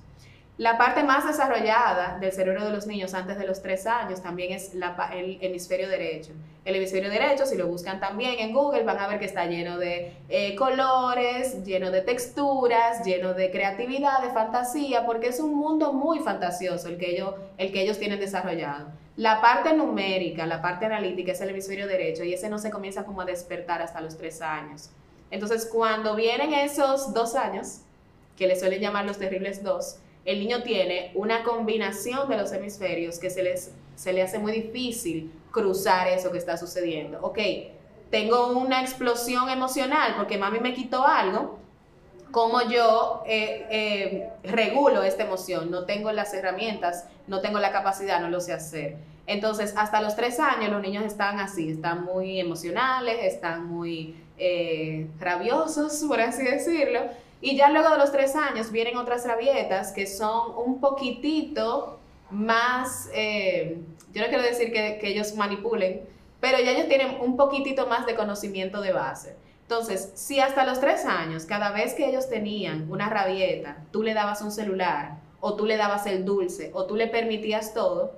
La 0.62 0.78
parte 0.78 1.02
más 1.02 1.26
desarrollada 1.26 2.20
del 2.20 2.32
cerebro 2.32 2.64
de 2.64 2.70
los 2.70 2.86
niños 2.86 3.16
antes 3.16 3.40
de 3.40 3.48
los 3.48 3.64
tres 3.64 3.88
años 3.88 4.22
también 4.22 4.52
es 4.52 4.76
el 4.76 5.40
hemisferio 5.42 5.90
derecho. 5.90 6.34
El 6.66 6.76
hemisferio 6.76 7.10
derecho, 7.10 7.48
si 7.48 7.58
lo 7.58 7.66
buscan 7.66 8.00
también 8.00 8.36
en 8.38 8.54
Google, 8.54 8.84
van 8.84 9.00
a 9.00 9.08
ver 9.08 9.18
que 9.18 9.26
está 9.26 9.48
lleno 9.48 9.80
de 9.80 10.14
eh, 10.30 10.56
colores, 10.56 11.64
lleno 11.66 11.90
de 11.90 12.02
texturas, 12.04 13.04
lleno 13.04 13.34
de 13.34 13.50
creatividad, 13.50 14.22
de 14.22 14.30
fantasía, 14.30 15.04
porque 15.04 15.30
es 15.30 15.40
un 15.40 15.56
mundo 15.56 15.94
muy 15.94 16.20
fantasioso 16.20 16.96
que 17.00 17.10
ellos, 17.10 17.34
el 17.58 17.72
que 17.72 17.82
ellos 17.82 17.98
tienen 17.98 18.20
desarrollado. 18.20 18.90
La 19.18 19.42
parte 19.42 19.74
numérica, 19.74 20.46
la 20.46 20.62
parte 20.62 20.86
analítica 20.86 21.32
es 21.32 21.42
el 21.42 21.50
hemisferio 21.50 21.88
derecho 21.88 22.24
y 22.24 22.36
ese 22.36 22.50
no 22.50 22.60
se 22.60 22.70
comienza 22.70 23.04
como 23.04 23.22
a 23.22 23.26
despertar 23.26 23.82
hasta 23.82 24.00
los 24.00 24.16
tres 24.16 24.44
años. 24.44 24.92
Entonces, 25.32 25.66
cuando 25.66 26.16
vienen 26.16 26.54
esos 26.54 27.16
dos 27.16 27.34
años, 27.34 27.80
que 28.38 28.46
le 28.46 28.60
suelen 28.60 28.80
llamar 28.80 29.06
los 29.06 29.18
terribles 29.18 29.64
dos, 29.64 29.98
el 30.26 30.40
niño 30.40 30.64
tiene 30.64 31.12
una 31.16 31.44
combinación 31.44 32.30
de 32.30 32.38
los 32.38 32.52
hemisferios 32.52 33.20
que 33.20 33.30
se, 33.30 33.44
les, 33.44 33.72
se 33.96 34.14
le 34.14 34.22
hace 34.22 34.40
muy 34.40 34.52
difícil 34.52 35.32
cruzar 35.52 36.08
eso 36.08 36.32
que 36.32 36.38
está 36.38 36.58
sucediendo. 36.58 37.20
Ok, 37.22 37.40
tengo 38.10 38.48
una 38.58 38.82
explosión 38.82 39.50
emocional 39.50 40.16
porque 40.18 40.38
mami 40.38 40.60
me 40.60 40.74
quitó 40.74 41.06
algo, 41.06 41.60
cómo 42.32 42.62
yo 42.62 43.24
eh, 43.26 43.66
eh, 43.70 44.30
regulo 44.44 45.04
esta 45.04 45.24
emoción. 45.24 45.72
No 45.72 45.86
tengo 45.86 46.12
las 46.12 46.34
herramientas, 46.34 47.06
no 47.28 47.42
tengo 47.42 47.60
la 47.60 47.72
capacidad, 47.72 48.20
no 48.22 48.30
lo 48.30 48.42
sé 48.42 48.54
hacer. 48.54 48.98
Entonces, 49.28 49.74
hasta 49.78 50.02
los 50.02 50.16
tres 50.16 50.40
años 50.40 50.72
los 50.72 50.82
niños 50.82 51.06
están 51.06 51.40
así, 51.40 51.72
están 51.72 52.04
muy 52.04 52.40
emocionales, 52.40 53.18
están 53.22 53.66
muy 53.66 54.16
eh, 54.38 55.08
rabiosos, 55.20 56.04
por 56.08 56.20
así 56.20 56.44
decirlo. 56.44 57.02
Y 57.42 57.58
ya 57.58 57.70
luego 57.70 57.90
de 57.90 57.98
los 57.98 58.12
tres 58.12 58.36
años 58.36 58.72
vienen 58.72 58.98
otras 58.98 59.26
rabietas 59.26 59.92
que 59.92 60.06
son 60.06 60.54
un 60.58 60.80
poquitito 60.80 62.00
más, 62.30 63.10
yo 63.14 64.22
no 64.22 64.28
quiero 64.28 64.44
decir 64.44 64.72
que, 64.72 65.00
que 65.00 65.08
ellos 65.08 65.36
manipulen, 65.36 66.02
pero 66.40 66.60
ya 66.60 66.72
ellos 66.72 66.88
tienen 66.88 67.20
un 67.20 67.36
poquitito 67.36 67.88
más 67.88 68.06
de 68.06 68.16
conocimiento 68.16 68.82
de 68.82 68.94
base. 68.94 69.36
Entonces, 69.64 70.12
si 70.16 70.40
hasta 70.40 70.66
los 70.66 70.80
tres 70.80 71.06
años, 71.06 71.46
cada 71.46 71.72
vez 71.72 71.94
que 71.94 72.08
ellos 72.08 72.30
tenían 72.30 72.92
una 72.92 73.10
rabieta, 73.10 73.78
tú 73.92 74.04
le 74.04 74.14
dabas 74.14 74.42
un 74.42 74.52
celular, 74.52 75.18
o 75.40 75.56
tú 75.56 75.66
le 75.66 75.78
dabas 75.78 76.06
el 76.08 76.26
dulce, 76.26 76.72
o 76.74 76.86
tú 76.86 76.96
le 76.96 77.08
permitías 77.08 77.74
todo, 77.74 78.14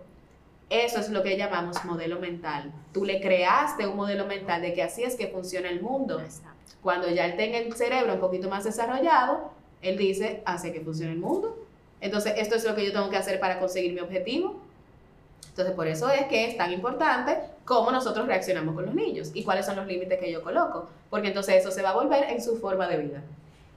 eso 0.69 0.99
es 0.99 1.09
lo 1.09 1.21
que 1.21 1.37
llamamos 1.37 1.85
modelo 1.85 2.19
mental. 2.19 2.71
Tú 2.91 3.05
le 3.05 3.21
creaste 3.21 3.85
un 3.85 3.95
modelo 3.95 4.25
mental 4.25 4.61
de 4.61 4.73
que 4.73 4.81
así 4.81 5.03
es 5.03 5.15
que 5.15 5.27
funciona 5.27 5.69
el 5.69 5.81
mundo. 5.81 6.19
Cuando 6.83 7.09
ya 7.09 7.25
él 7.25 7.37
tenga 7.37 7.57
el 7.57 7.73
cerebro 7.73 8.13
un 8.13 8.19
poquito 8.19 8.49
más 8.49 8.65
desarrollado, 8.65 9.51
él 9.81 9.97
dice, 9.97 10.41
hace 10.45 10.71
que 10.71 10.81
funcione 10.81 11.13
el 11.13 11.19
mundo. 11.19 11.57
Entonces, 12.01 12.33
esto 12.37 12.55
es 12.55 12.65
lo 12.65 12.75
que 12.75 12.85
yo 12.85 12.91
tengo 12.91 13.09
que 13.09 13.17
hacer 13.17 13.39
para 13.39 13.59
conseguir 13.59 13.93
mi 13.93 14.01
objetivo. 14.01 14.59
Entonces, 15.49 15.73
por 15.75 15.87
eso 15.87 16.09
es 16.09 16.25
que 16.25 16.47
es 16.47 16.57
tan 16.57 16.73
importante 16.73 17.37
cómo 17.63 17.91
nosotros 17.91 18.27
reaccionamos 18.27 18.75
con 18.75 18.85
los 18.85 18.95
niños 18.95 19.31
y 19.33 19.43
cuáles 19.43 19.65
son 19.65 19.75
los 19.75 19.87
límites 19.87 20.19
que 20.19 20.31
yo 20.31 20.41
coloco, 20.41 20.89
porque 21.09 21.27
entonces 21.27 21.55
eso 21.55 21.71
se 21.71 21.81
va 21.81 21.91
a 21.91 21.93
volver 21.93 22.25
en 22.29 22.41
su 22.41 22.57
forma 22.57 22.87
de 22.87 22.97
vida. 22.97 23.23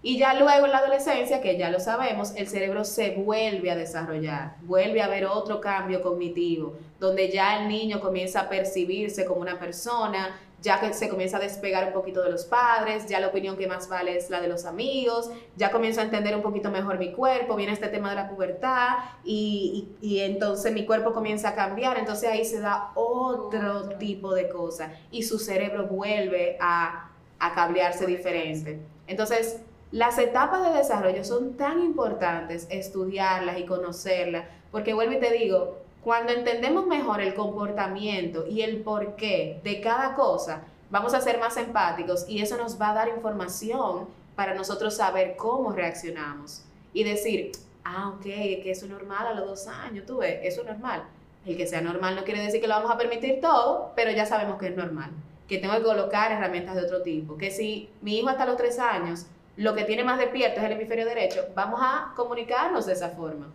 Y 0.03 0.19
ya 0.19 0.35
luego 0.35 0.67
en 0.67 0.73
la 0.73 0.79
adolescencia, 0.79 1.41
que 1.41 1.59
ya 1.59 1.71
lo 1.71 1.81
sabemos, 1.81 2.33
el 2.37 2.47
cerebro 2.47 2.85
se 2.85 3.11
vuelve 3.11 3.71
a 3.71 3.77
desarrollar, 3.77 4.55
vuelve 4.63 5.03
a 5.03 5.07
haber 5.07 5.27
otro 5.27 5.61
cambio 5.61 6.01
cognitivo, 6.01 6.75
donde 7.01 7.31
ya 7.31 7.61
el 7.61 7.69
niño 7.69 8.01
comienza 8.01 8.43
a 8.43 8.49
percibirse 8.49 9.25
como 9.25 9.41
una 9.41 9.59
persona, 9.59 10.39
ya 10.63 10.81
que 10.81 10.93
se 10.93 11.09
comienza 11.09 11.37
a 11.37 11.41
despegar 11.41 11.87
un 11.87 11.93
poquito 11.93 12.23
de 12.23 12.31
los 12.31 12.45
padres, 12.45 13.07
ya 13.07 13.21
la 13.21 13.29
opinión 13.29 13.57
que 13.57 13.67
más 13.67 13.89
vale 13.89 14.17
es 14.17 14.31
la 14.31 14.41
de 14.41 14.49
los 14.49 14.65
amigos, 14.65 15.31
ya 15.57 15.71
comienzo 15.71 16.01
a 16.01 16.05
entender 16.05 16.35
un 16.35 16.43
poquito 16.43 16.71
mejor 16.71 16.99
mi 16.99 17.13
cuerpo, 17.13 17.57
viene 17.57 17.73
este 17.73 17.89
tema 17.89 18.11
de 18.11 18.17
la 18.17 18.29
pubertad 18.29 18.97
y, 19.25 19.89
y, 20.01 20.21
entonces 20.21 20.73
mi 20.73 20.87
cuerpo 20.87 21.13
comienza 21.13 21.51
a 21.51 21.55
cambiar, 21.55 21.99
entonces 21.99 22.31
ahí 22.31 22.45
se 22.45 22.61
da 22.61 22.91
otro 22.95 23.91
tipo 23.99 24.35
de 24.35 24.49
cosas 24.49 24.93
y 25.11 25.23
su 25.23 25.39
cerebro 25.39 25.87
vuelve 25.87 26.57
a, 26.61 27.11
a 27.39 27.55
cablearse 27.55 28.07
diferente. 28.07 28.81
Entonces, 29.07 29.61
las 29.93 30.19
etapas 30.19 30.65
de 30.65 30.79
desarrollo 30.79 31.25
son 31.25 31.57
tan 31.57 31.81
importantes 31.81 32.67
estudiarlas 32.71 33.59
y 33.59 33.67
conocerlas, 33.67 34.47
porque 34.73 34.95
vuelvo 34.95 35.15
y 35.15 35.21
te 35.21 35.33
digo, 35.33 35.86
cuando 36.07 36.31
entendemos 36.31 36.87
mejor 36.87 37.21
el 37.21 37.35
comportamiento 37.35 38.47
y 38.47 38.63
el 38.63 38.77
porqué 38.83 39.59
de 39.65 39.81
cada 39.81 40.15
cosa, 40.15 40.63
vamos 40.89 41.15
a 41.15 41.21
ser 41.21 41.41
más 41.41 41.57
empáticos 41.57 42.27
y 42.29 42.41
eso 42.41 42.57
nos 42.57 42.81
va 42.81 42.91
a 42.91 42.95
dar 42.95 43.09
información 43.09 44.07
para 44.37 44.55
nosotros 44.55 44.95
saber 44.95 45.35
cómo 45.35 45.73
reaccionamos 45.73 46.63
y 46.93 47.03
decir, 47.03 47.51
ah, 47.83 48.13
ok, 48.15 48.23
que 48.23 48.71
eso 48.71 48.85
es 48.85 48.93
normal 48.93 49.27
a 49.27 49.35
los 49.35 49.47
dos 49.49 49.67
años, 49.67 50.07
tú 50.07 50.19
ves, 50.19 50.39
eso 50.45 50.61
es 50.61 50.69
normal. 50.69 51.03
El 51.45 51.57
que 51.57 51.67
sea 51.67 51.81
normal 51.81 52.15
no 52.15 52.23
quiere 52.23 52.41
decir 52.41 52.61
que 52.61 52.69
lo 52.69 52.75
vamos 52.75 52.93
a 52.93 52.99
permitir 52.99 53.41
todo, 53.41 53.91
pero 53.97 54.13
ya 54.13 54.27
sabemos 54.27 54.61
que 54.61 54.69
es 54.69 54.77
normal, 54.77 55.11
que 55.49 55.59
tengo 55.59 55.75
que 55.75 55.83
colocar 55.83 56.31
herramientas 56.31 56.77
de 56.77 56.83
otro 56.83 57.03
tipo, 57.03 57.37
que 57.37 57.51
si 57.51 57.91
mi 58.01 58.21
hijo 58.21 58.29
hasta 58.29 58.47
los 58.47 58.57
tres 58.57 58.79
años 58.79 59.27
lo 59.57 59.75
que 59.75 59.83
tiene 59.83 60.05
más 60.05 60.21
despierto 60.21 60.61
es 60.61 60.67
el 60.67 60.73
hemisferio 60.75 61.05
derecho, 61.05 61.47
vamos 61.57 61.81
a 61.83 62.13
comunicarnos 62.15 62.87
de 62.87 62.93
esa 62.93 63.09
forma. 63.09 63.49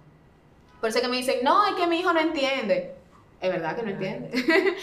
Por 0.82 0.90
eso 0.90 1.00
que 1.00 1.08
me 1.08 1.18
dicen, 1.18 1.38
no, 1.44 1.66
es 1.68 1.76
que 1.76 1.88
mi 1.88 2.00
hijo 2.00 2.12
no 2.12 2.20
entiende. 2.20 2.96
Es 3.40 3.52
verdad 3.52 3.76
que 3.76 3.82
no 3.82 3.90
entiende. 3.90 4.30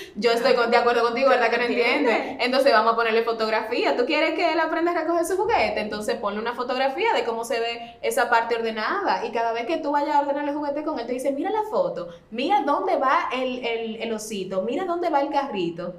Yo 0.17 0.33
estoy 0.33 0.55
de 0.69 0.77
acuerdo 0.77 1.03
contigo, 1.03 1.29
¿verdad 1.29 1.49
que 1.49 1.59
no 1.59 1.65
entiende? 1.65 2.39
Entonces 2.41 2.73
vamos 2.73 2.93
a 2.93 2.97
ponerle 2.97 3.23
fotografía. 3.23 3.97
¿Tú 3.97 4.05
quieres 4.05 4.35
que 4.35 4.53
él 4.53 4.59
aprenda 4.59 4.91
a 4.91 4.95
recoger 4.95 5.25
su 5.27 5.37
juguete? 5.37 5.81
Entonces 5.81 6.17
ponle 6.17 6.41
una 6.41 6.55
fotografía 6.55 7.13
de 7.15 7.23
cómo 7.23 7.45
se 7.45 7.61
ve 7.61 7.99
esa 8.03 8.29
parte 8.29 8.57
ordenada. 8.57 9.25
Y 9.25 9.31
cada 9.31 9.53
vez 9.53 9.67
que 9.67 9.77
tú 9.79 9.93
vayas 9.93 10.17
a 10.17 10.21
ordenar 10.21 10.49
el 10.49 10.55
juguete 10.55 10.83
con 10.83 10.99
él, 10.99 11.07
te 11.07 11.13
dice, 11.13 11.31
mira 11.31 11.51
la 11.51 11.63
foto, 11.71 12.09
mira 12.33 12.63
dónde 12.63 12.97
va 12.97 13.29
el, 13.33 13.65
el, 13.65 14.03
el 14.03 14.13
osito, 14.13 14.63
mira 14.63 14.85
dónde 14.85 15.09
va 15.09 15.21
el 15.21 15.31
carrito. 15.31 15.95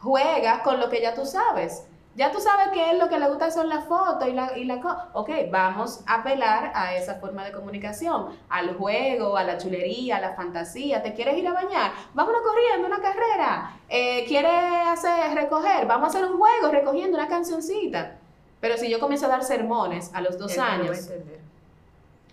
Juega 0.00 0.62
con 0.62 0.80
lo 0.80 0.88
que 0.88 1.02
ya 1.02 1.14
tú 1.14 1.26
sabes. 1.26 1.84
Ya 2.18 2.32
tú 2.32 2.40
sabes 2.40 2.70
que 2.72 2.90
él 2.90 2.98
lo 2.98 3.08
que 3.08 3.16
le 3.16 3.28
gusta 3.28 3.48
son 3.48 3.68
las 3.68 3.84
fotos 3.84 4.26
y 4.26 4.32
la, 4.32 4.58
y 4.58 4.64
la 4.64 5.08
Ok, 5.12 5.30
vamos 5.52 6.02
a 6.04 6.16
apelar 6.16 6.72
a 6.74 6.96
esa 6.96 7.14
forma 7.14 7.44
de 7.44 7.52
comunicación, 7.52 8.36
al 8.48 8.74
juego, 8.76 9.36
a 9.36 9.44
la 9.44 9.56
chulería, 9.56 10.16
a 10.16 10.20
la 10.20 10.34
fantasía. 10.34 11.00
¿Te 11.00 11.14
quieres 11.14 11.38
ir 11.38 11.46
a 11.46 11.52
bañar? 11.52 11.92
Vámonos 12.14 12.40
corriendo, 12.42 12.88
una 12.88 13.00
carrera. 13.00 13.70
Eh, 13.88 14.24
¿Quieres 14.26 14.50
hacer 14.88 15.32
recoger? 15.32 15.86
Vamos 15.86 16.06
a 16.06 16.18
hacer 16.18 16.28
un 16.28 16.38
juego 16.38 16.72
recogiendo 16.72 17.16
una 17.16 17.28
cancioncita. 17.28 18.16
Pero 18.60 18.76
si 18.76 18.90
yo 18.90 18.98
comienzo 18.98 19.26
a 19.26 19.28
dar 19.28 19.44
sermones 19.44 20.10
a 20.12 20.20
los 20.20 20.36
dos 20.38 20.58
años, 20.58 21.10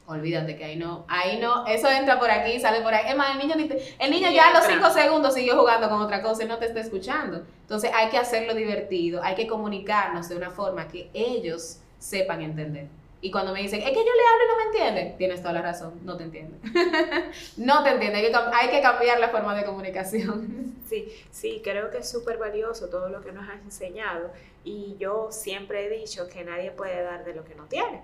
Olvídate 0.07 0.55
que 0.55 0.63
ahí 0.63 0.75
no, 0.75 1.03
ahí 1.07 1.39
no, 1.39 1.65
eso 1.65 1.89
entra 1.89 2.19
por 2.19 2.29
aquí, 2.29 2.59
sale 2.59 2.81
por 2.81 2.93
ahí. 2.93 3.09
Es 3.09 3.15
más, 3.15 3.31
el 3.31 3.47
niño, 3.47 3.55
el 3.99 4.11
niño 4.11 4.29
ya 4.31 4.49
a 4.49 4.53
los 4.53 4.65
cinco 4.65 4.91
segundos 4.91 5.33
siguió 5.33 5.57
jugando 5.57 5.89
con 5.89 5.99
otra 5.99 6.21
cosa 6.21 6.43
y 6.43 6.47
no 6.47 6.59
te 6.59 6.65
está 6.65 6.79
escuchando. 6.79 7.43
Entonces 7.61 7.89
hay 7.93 8.09
que 8.09 8.17
hacerlo 8.17 8.53
divertido, 8.53 9.23
hay 9.23 9.33
que 9.33 9.47
comunicarnos 9.47 10.29
de 10.29 10.35
una 10.35 10.51
forma 10.51 10.87
que 10.87 11.09
ellos 11.13 11.79
sepan 11.97 12.41
entender. 12.41 12.87
Y 13.21 13.31
cuando 13.31 13.53
me 13.53 13.61
dicen, 13.63 13.81
es 13.81 13.89
que 13.89 13.95
yo 13.95 14.01
le 14.03 14.09
hablo 14.09 14.43
y 14.43 14.47
no 14.47 14.57
me 14.57 14.63
entiende, 14.65 15.15
tienes 15.17 15.41
toda 15.41 15.53
la 15.53 15.63
razón, 15.63 15.93
no 16.03 16.15
te 16.15 16.25
entiende. 16.25 16.59
no 17.57 17.83
te 17.83 17.89
entiende, 17.89 18.19
hay 18.19 18.31
que, 18.31 18.37
hay 18.53 18.69
que 18.69 18.81
cambiar 18.81 19.19
la 19.19 19.29
forma 19.29 19.55
de 19.55 19.65
comunicación. 19.65 20.75
Sí, 20.85 21.11
sí, 21.31 21.61
creo 21.63 21.89
que 21.89 21.97
es 21.97 22.07
súper 22.07 22.37
valioso 22.37 22.89
todo 22.89 23.09
lo 23.09 23.21
que 23.21 23.31
nos 23.31 23.49
has 23.49 23.59
enseñado. 23.63 24.29
Y 24.63 24.95
yo 24.99 25.29
siempre 25.31 25.83
he 25.83 25.89
dicho 25.89 26.27
que 26.29 26.43
nadie 26.43 26.69
puede 26.69 27.01
dar 27.01 27.25
de 27.25 27.33
lo 27.33 27.43
que 27.43 27.55
no 27.55 27.65
tiene. 27.65 28.03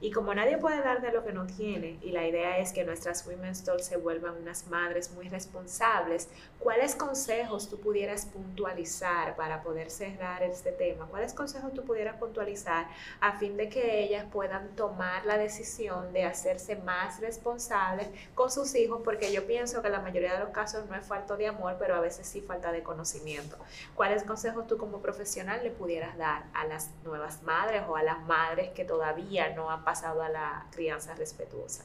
Y 0.00 0.12
como 0.12 0.32
nadie 0.32 0.58
puede 0.58 0.80
dar 0.80 1.00
de 1.00 1.10
lo 1.10 1.24
que 1.24 1.32
no 1.32 1.46
tiene, 1.46 1.98
y 2.02 2.12
la 2.12 2.24
idea 2.24 2.58
es 2.58 2.72
que 2.72 2.84
nuestras 2.84 3.26
Women's 3.26 3.64
Talks 3.64 3.86
se 3.86 3.96
vuelvan 3.96 4.36
unas 4.36 4.68
madres 4.68 5.10
muy 5.10 5.28
responsables, 5.28 6.28
¿cuáles 6.60 6.94
consejos 6.94 7.68
tú 7.68 7.80
pudieras 7.80 8.26
puntualizar 8.26 9.34
para 9.34 9.60
poder 9.60 9.90
cerrar 9.90 10.44
este 10.44 10.70
tema? 10.70 11.06
¿Cuáles 11.06 11.34
consejos 11.34 11.74
tú 11.74 11.84
pudieras 11.84 12.16
puntualizar 12.16 12.86
a 13.20 13.38
fin 13.38 13.56
de 13.56 13.68
que 13.68 14.04
ellas 14.04 14.24
puedan 14.32 14.68
tomar 14.76 15.26
la 15.26 15.36
decisión 15.36 16.12
de 16.12 16.24
hacerse 16.24 16.76
más 16.76 17.20
responsables 17.20 18.08
con 18.36 18.52
sus 18.52 18.76
hijos? 18.76 19.00
Porque 19.02 19.32
yo 19.32 19.48
pienso 19.48 19.82
que 19.82 19.88
la 19.88 20.00
mayoría 20.00 20.34
de 20.34 20.40
los 20.40 20.50
casos 20.50 20.86
no 20.86 20.94
es 20.94 21.04
falta 21.04 21.36
de 21.36 21.48
amor, 21.48 21.74
pero 21.76 21.96
a 21.96 22.00
veces 22.00 22.24
sí 22.28 22.40
falta 22.40 22.70
de 22.70 22.84
conocimiento. 22.84 23.56
¿Cuáles 23.96 24.22
consejos 24.22 24.68
tú 24.68 24.78
como 24.78 25.02
profesional 25.02 25.64
le 25.64 25.72
pudieras 25.72 26.16
dar 26.16 26.44
a 26.54 26.66
las 26.66 26.92
nuevas 27.02 27.42
madres 27.42 27.82
o 27.88 27.96
a 27.96 28.04
las 28.04 28.22
madres 28.22 28.70
que 28.70 28.84
todavía 28.84 29.54
no 29.56 29.72
han 29.72 29.87
pasado 29.88 30.22
a 30.22 30.28
la 30.28 30.66
crianza 30.70 31.14
respetuosa? 31.14 31.82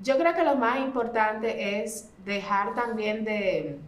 Yo 0.00 0.18
creo 0.18 0.34
que 0.34 0.44
lo 0.44 0.56
más 0.56 0.78
importante 0.80 1.80
es 1.82 2.10
dejar 2.26 2.74
también 2.74 3.24
de, 3.24 3.78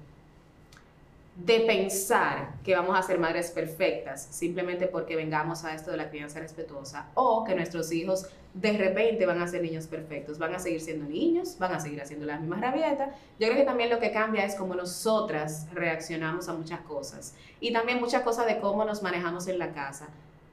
de 1.36 1.60
pensar 1.60 2.54
que 2.64 2.74
vamos 2.74 2.98
a 2.98 3.02
ser 3.02 3.18
madres 3.18 3.50
perfectas 3.50 4.26
simplemente 4.30 4.86
porque 4.86 5.16
vengamos 5.16 5.64
a 5.64 5.74
esto 5.74 5.90
de 5.90 5.98
la 5.98 6.08
crianza 6.08 6.40
respetuosa 6.40 7.08
o 7.14 7.44
que 7.44 7.54
nuestros 7.54 7.92
hijos 7.92 8.26
de 8.54 8.72
repente 8.72 9.26
van 9.26 9.42
a 9.42 9.46
ser 9.46 9.60
niños 9.60 9.86
perfectos, 9.86 10.38
van 10.38 10.54
a 10.54 10.58
seguir 10.58 10.80
siendo 10.80 11.04
niños, 11.06 11.58
van 11.58 11.74
a 11.74 11.80
seguir 11.80 12.00
haciendo 12.00 12.24
las 12.24 12.40
mismas 12.40 12.62
rabietas. 12.62 13.10
Yo 13.38 13.48
creo 13.48 13.56
que 13.58 13.64
también 13.64 13.90
lo 13.90 13.98
que 13.98 14.12
cambia 14.12 14.46
es 14.46 14.54
cómo 14.54 14.74
nosotras 14.74 15.66
reaccionamos 15.74 16.48
a 16.48 16.54
muchas 16.54 16.80
cosas 16.80 17.34
y 17.60 17.70
también 17.74 18.00
muchas 18.00 18.22
cosas 18.22 18.46
de 18.46 18.58
cómo 18.58 18.86
nos 18.86 19.02
manejamos 19.02 19.46
en 19.48 19.58
la 19.58 19.72
casa. 19.72 20.06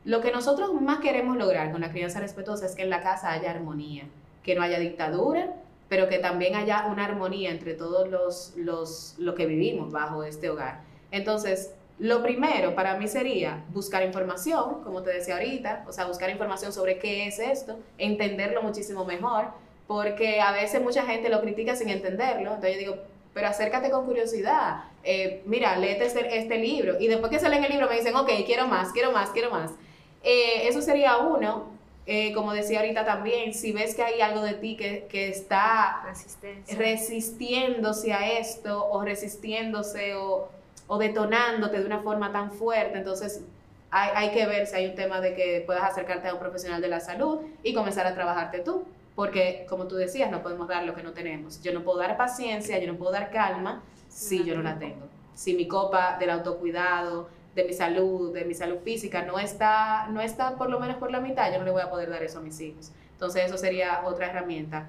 Lo 0.05 0.19
que 0.19 0.31
nosotros 0.31 0.73
más 0.81 0.99
queremos 0.99 1.37
lograr 1.37 1.71
con 1.71 1.81
la 1.81 1.91
crianza 1.91 2.19
respetuosa 2.19 2.65
es 2.65 2.75
que 2.75 2.81
en 2.81 2.89
la 2.89 3.01
casa 3.01 3.31
haya 3.31 3.51
armonía, 3.51 4.03
que 4.43 4.53
no 4.53 4.61
haya 4.61 4.77
dictadura, 4.77 5.53
pero 5.87 6.09
que 6.09 6.19
también 6.19 6.55
haya 6.55 6.87
una 6.87 7.05
armonía 7.05 7.51
entre 7.51 7.73
todos 7.73 8.09
los, 8.09 8.53
los 8.57 9.15
lo 9.17 9.33
que 9.35 9.45
vivimos 9.45 9.91
bajo 9.91 10.23
este 10.23 10.49
hogar. 10.49 10.81
Entonces, 11.11 11.73
lo 11.99 12.21
primero 12.21 12.75
para 12.75 12.97
mí 12.97 13.07
sería 13.07 13.63
buscar 13.69 14.03
información, 14.03 14.83
como 14.83 15.03
te 15.03 15.11
decía 15.11 15.35
ahorita, 15.35 15.85
o 15.87 15.93
sea, 15.93 16.05
buscar 16.05 16.29
información 16.29 16.73
sobre 16.73 16.97
qué 16.99 17.27
es 17.27 17.39
esto, 17.39 17.79
entenderlo 17.97 18.61
muchísimo 18.61 19.05
mejor, 19.05 19.45
porque 19.87 20.41
a 20.41 20.51
veces 20.51 20.81
mucha 20.81 21.03
gente 21.03 21.29
lo 21.29 21.39
critica 21.39 21.75
sin 21.75 21.89
entenderlo, 21.89 22.55
entonces 22.55 22.73
yo 22.73 22.79
digo, 22.79 22.95
pero 23.33 23.47
acércate 23.47 23.89
con 23.89 24.05
curiosidad, 24.05 24.85
eh, 25.03 25.43
mira, 25.45 25.77
léete 25.77 26.05
este, 26.05 26.37
este 26.37 26.57
libro, 26.57 26.99
y 26.99 27.07
después 27.07 27.31
que 27.31 27.39
se 27.39 27.47
leen 27.47 27.63
el 27.63 27.71
libro 27.71 27.87
me 27.87 27.95
dicen, 27.95 28.15
ok, 28.15 28.29
quiero 28.45 28.67
más, 28.67 28.91
quiero 28.91 29.11
más, 29.11 29.29
quiero 29.29 29.49
más. 29.49 29.71
Eh, 30.23 30.67
eso 30.67 30.81
sería 30.81 31.17
uno. 31.17 31.71
Eh, 32.05 32.33
como 32.33 32.51
decía 32.51 32.79
ahorita 32.79 33.05
también, 33.05 33.53
si 33.53 33.71
ves 33.71 33.95
que 33.95 34.03
hay 34.03 34.19
algo 34.19 34.41
de 34.41 34.55
ti 34.55 34.75
que, 34.75 35.07
está 35.29 36.03
resistiéndose 36.77 38.11
a 38.11 38.39
esto 38.39 38.89
o 38.89 39.03
resistiéndose 39.03 40.15
o, 40.15 40.49
o, 40.87 40.97
detonándote 40.97 41.79
de 41.79 41.85
una 41.85 41.99
forma 41.99 42.33
tan 42.33 42.51
fuerte, 42.51 42.97
entonces 42.97 43.41
hay, 43.89 44.09
hay 44.15 44.31
que 44.31 44.45
ver 44.45 44.67
si 44.67 44.75
hay 44.75 44.87
un 44.87 44.95
tema 44.95 45.21
de 45.21 45.33
que 45.33 45.63
puedas 45.65 45.83
acercarte 45.83 46.27
a 46.27 46.33
un 46.33 46.39
profesional 46.41 46.81
de 46.81 46.89
la 46.89 46.99
salud 46.99 47.39
y 47.63 47.73
comenzar 47.73 48.05
a 48.05 48.13
trabajarte 48.13 48.59
tú. 48.59 48.83
Porque, 49.15 49.65
como 49.69 49.87
tú 49.87 49.95
decías, 49.95 50.31
no 50.31 50.41
podemos 50.41 50.67
dar 50.67 50.83
lo 50.85 50.95
que 50.95 51.03
no 51.03 51.13
tenemos. 51.13 51.61
Yo 51.61 51.71
no 51.71 51.83
puedo 51.83 51.99
dar 51.99 52.17
paciencia, 52.17 52.79
yo 52.79 52.91
no 52.91 52.97
puedo 52.97 53.11
dar 53.11 53.29
calma 53.29 53.83
si 54.09 54.43
yo 54.43 54.55
no 54.55 54.63
la 54.63 54.79
tengo. 54.79 55.07
Si 55.35 55.53
mi 55.53 55.67
copa 55.67 56.17
del 56.19 56.31
autocuidado, 56.31 57.29
de 57.55 57.63
mi 57.65 57.73
salud, 57.73 58.33
de 58.33 58.45
mi 58.45 58.53
salud 58.53 58.79
física, 58.83 59.23
no 59.23 59.39
está, 59.39 60.07
no 60.09 60.21
está 60.21 60.55
por 60.55 60.69
lo 60.69 60.79
menos 60.79 60.97
por 60.97 61.11
la 61.11 61.19
mitad, 61.19 61.51
yo 61.51 61.59
no 61.59 61.65
le 61.65 61.71
voy 61.71 61.81
a 61.81 61.89
poder 61.89 62.09
dar 62.09 62.23
eso 62.23 62.39
a 62.39 62.41
mis 62.41 62.59
hijos. 62.59 62.91
Entonces, 63.11 63.45
eso 63.45 63.57
sería 63.57 64.01
otra 64.05 64.27
herramienta. 64.27 64.87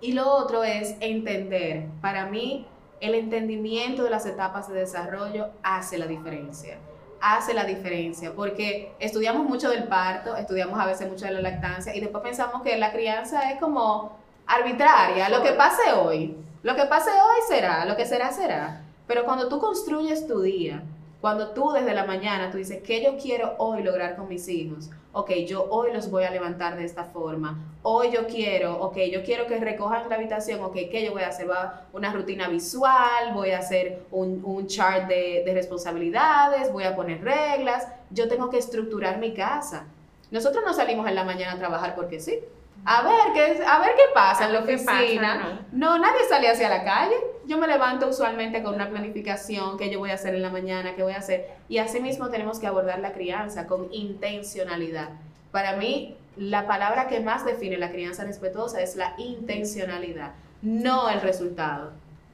Y 0.00 0.12
lo 0.12 0.30
otro 0.30 0.62
es 0.64 0.94
entender. 1.00 1.86
Para 2.00 2.26
mí, 2.26 2.66
el 3.00 3.14
entendimiento 3.14 4.04
de 4.04 4.10
las 4.10 4.26
etapas 4.26 4.68
de 4.68 4.78
desarrollo 4.78 5.48
hace 5.62 5.98
la 5.98 6.06
diferencia 6.06 6.78
hace 7.20 7.54
la 7.54 7.64
diferencia, 7.64 8.32
porque 8.34 8.92
estudiamos 8.98 9.44
mucho 9.46 9.70
del 9.70 9.84
parto, 9.84 10.36
estudiamos 10.36 10.80
a 10.80 10.86
veces 10.86 11.08
mucho 11.08 11.26
de 11.26 11.32
la 11.32 11.40
lactancia 11.40 11.94
y 11.94 12.00
después 12.00 12.22
pensamos 12.22 12.62
que 12.62 12.76
la 12.78 12.92
crianza 12.92 13.50
es 13.50 13.60
como 13.60 14.16
arbitraria, 14.46 15.28
lo 15.28 15.42
que 15.42 15.52
pase 15.52 15.92
hoy, 15.92 16.36
lo 16.62 16.74
que 16.74 16.84
pase 16.86 17.10
hoy 17.10 17.40
será, 17.46 17.84
lo 17.84 17.96
que 17.96 18.06
será 18.06 18.32
será. 18.32 18.82
Pero 19.06 19.24
cuando 19.24 19.48
tú 19.48 19.60
construyes 19.60 20.26
tu 20.26 20.40
día, 20.40 20.82
cuando 21.20 21.50
tú 21.50 21.70
desde 21.72 21.92
la 21.92 22.04
mañana 22.04 22.50
tú 22.50 22.56
dices, 22.56 22.82
¿qué 22.82 23.02
yo 23.02 23.16
quiero 23.18 23.54
hoy 23.58 23.82
lograr 23.82 24.16
con 24.16 24.28
mis 24.28 24.48
hijos? 24.48 24.90
Ok, 25.12 25.32
yo 25.46 25.66
hoy 25.70 25.92
los 25.92 26.10
voy 26.10 26.24
a 26.24 26.30
levantar 26.30 26.76
de 26.76 26.84
esta 26.84 27.04
forma. 27.04 27.58
Hoy 27.82 28.10
yo 28.10 28.26
quiero, 28.26 28.80
ok, 28.80 28.96
yo 29.12 29.22
quiero 29.22 29.46
que 29.46 29.58
recojan 29.58 30.08
la 30.08 30.14
habitación, 30.14 30.62
ok, 30.62 30.74
¿qué 30.90 31.04
yo 31.04 31.12
voy 31.12 31.22
a 31.22 31.28
hacer? 31.28 31.46
Voy 31.46 31.56
a 31.56 31.82
una 31.92 32.12
rutina 32.12 32.48
visual, 32.48 33.34
voy 33.34 33.50
a 33.50 33.58
hacer 33.58 34.04
un, 34.10 34.40
un 34.44 34.66
chart 34.66 35.08
de, 35.08 35.42
de 35.44 35.52
responsabilidades, 35.52 36.72
voy 36.72 36.84
a 36.84 36.96
poner 36.96 37.22
reglas. 37.22 37.88
Yo 38.10 38.28
tengo 38.28 38.48
que 38.48 38.58
estructurar 38.58 39.18
mi 39.18 39.34
casa. 39.34 39.86
Nosotros 40.30 40.62
no 40.64 40.72
salimos 40.72 41.08
en 41.08 41.16
la 41.16 41.24
mañana 41.24 41.52
a 41.52 41.58
trabajar 41.58 41.94
porque 41.96 42.20
sí. 42.20 42.38
A 42.84 43.02
ver, 43.02 43.32
¿qué, 43.34 43.62
a 43.64 43.78
ver 43.78 43.90
qué 43.94 44.02
pasa 44.14 44.46
en 44.46 44.52
la 44.54 44.60
oficina. 44.60 45.66
no, 45.72 45.98
nadie 45.98 46.24
sale 46.28 46.48
hacia 46.48 46.68
la 46.68 46.82
calle. 46.82 47.14
Yo 47.46 47.58
me 47.58 47.66
levanto 47.66 48.08
usualmente 48.08 48.62
con 48.62 48.74
una 48.74 48.88
planificación, 48.88 49.76
qué 49.76 49.90
yo 49.90 49.98
voy 49.98 50.10
a 50.10 50.14
hacer 50.14 50.34
en 50.34 50.42
la 50.42 50.50
mañana, 50.50 50.94
qué 50.94 51.02
voy 51.02 51.12
a 51.12 51.18
hacer. 51.18 51.48
Y 51.68 51.78
así 51.78 52.00
mismo 52.00 52.30
tenemos 52.30 52.58
que 52.58 52.66
abordar 52.66 53.00
la 53.00 53.12
crianza 53.12 53.66
con 53.66 53.92
intencionalidad. 53.92 55.10
Para 55.50 55.76
mí, 55.76 56.16
la 56.36 56.66
palabra 56.66 57.08
que 57.08 57.20
más 57.20 57.44
define 57.44 57.76
la 57.76 57.90
crianza 57.90 58.24
respetuosa 58.24 58.80
es 58.80 58.96
la 58.96 59.14
intencionalidad, 59.18 60.32
no 60.62 61.10
el 61.10 61.20
resultado, 61.20 61.92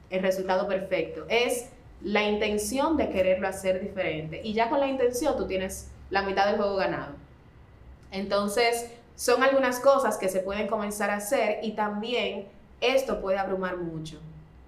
el 0.09 0.21
resultado 0.21 0.67
perfecto. 0.67 1.25
Es 1.29 1.69
la 2.01 2.23
intención 2.23 2.95
de 2.95 3.09
quererlo 3.09 3.47
hacer 3.47 3.81
diferente. 3.81 4.41
Y 4.43 4.53
ya 4.53 4.69
con 4.69 4.79
la 4.79 4.87
intención 4.87 5.35
tú 5.35 5.47
tienes 5.47 5.91
la 6.09 6.21
mitad 6.21 6.45
del 6.45 6.57
juego 6.57 6.75
ganado. 6.75 7.15
Entonces, 8.11 8.91
son 9.17 9.41
algunas 9.41 9.79
cosas 9.79 10.17
que 10.17 10.29
se 10.29 10.41
pueden 10.41 10.67
comenzar 10.67 11.09
a 11.09 11.15
hacer 11.15 11.59
y 11.63 11.71
también 11.71 12.47
esto 12.79 13.19
puede 13.19 13.39
abrumar 13.39 13.75
mucho. 13.77 14.19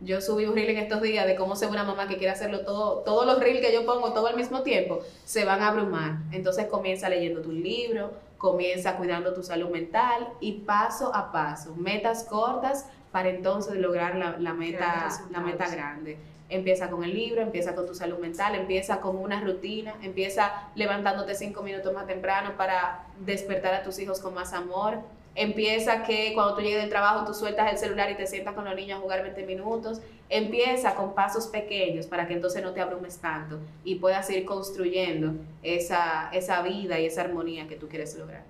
Yo 0.01 0.21
subí 0.21 0.45
un 0.45 0.55
reel 0.55 0.71
en 0.71 0.77
estos 0.79 1.03
días 1.03 1.27
de 1.27 1.35
cómo 1.35 1.55
ser 1.55 1.69
una 1.69 1.83
mamá 1.83 2.07
que 2.07 2.17
quiere 2.17 2.31
hacerlo 2.31 2.61
todo, 2.61 2.99
todos 3.01 3.27
los 3.27 3.39
reels 3.39 3.61
que 3.61 3.71
yo 3.71 3.85
pongo 3.85 4.11
todo 4.11 4.25
al 4.25 4.35
mismo 4.35 4.63
tiempo, 4.63 5.01
se 5.23 5.45
van 5.45 5.61
a 5.61 5.67
abrumar. 5.67 6.17
Entonces 6.31 6.65
comienza 6.65 7.09
leyendo 7.09 7.41
tu 7.41 7.51
libro, 7.51 8.11
comienza 8.39 8.97
cuidando 8.97 9.35
tu 9.35 9.43
salud 9.43 9.69
mental 9.69 10.29
y 10.39 10.53
paso 10.53 11.13
a 11.13 11.31
paso, 11.31 11.75
metas 11.75 12.23
cortas 12.23 12.87
para 13.11 13.29
entonces 13.29 13.75
lograr 13.75 14.15
la, 14.15 14.53
meta, 14.53 15.09
la 15.29 15.41
meta 15.41 15.69
grande. 15.69 16.17
Empieza 16.49 16.89
con 16.89 17.03
el 17.03 17.13
libro, 17.13 17.41
empieza 17.41 17.75
con 17.75 17.85
tu 17.85 17.93
salud 17.93 18.17
mental, 18.17 18.55
empieza 18.55 18.99
con 19.01 19.17
una 19.17 19.39
rutina, 19.39 19.95
empieza 20.01 20.69
levantándote 20.73 21.35
cinco 21.35 21.61
minutos 21.61 21.93
más 21.93 22.07
temprano 22.07 22.57
para 22.57 23.05
despertar 23.19 23.75
a 23.75 23.83
tus 23.83 23.99
hijos 23.99 24.19
con 24.19 24.33
más 24.33 24.53
amor. 24.53 24.97
Empieza 25.35 26.01
que 26.01 26.33
cuando 26.33 26.55
tú 26.55 26.61
llegues 26.61 26.81
del 26.81 26.89
trabajo 26.89 27.23
tú 27.23 27.35
sueltas 27.35 27.71
el 27.71 27.77
celular 27.77 28.09
y 28.09 28.15
te 28.15 28.25
sientas 28.25 28.55
con 28.55 28.65
los 28.65 28.75
niños 28.75 28.97
a 28.97 29.01
jugar 29.01 29.21
20 29.21 29.45
minutos. 29.45 30.01
Empieza 30.27 30.95
con 30.95 31.13
pasos 31.13 31.47
pequeños 31.47 32.07
para 32.07 32.27
que 32.27 32.33
entonces 32.33 32.63
no 32.63 32.73
te 32.73 32.81
abrumes 32.81 33.19
tanto 33.19 33.59
y 33.83 33.95
puedas 33.95 34.27
ir 34.31 34.43
construyendo 34.43 35.33
esa, 35.61 36.29
esa 36.33 36.61
vida 36.63 36.99
y 36.99 37.05
esa 37.05 37.21
armonía 37.21 37.67
que 37.67 37.75
tú 37.75 37.87
quieres 37.87 38.17
lograr. 38.17 38.43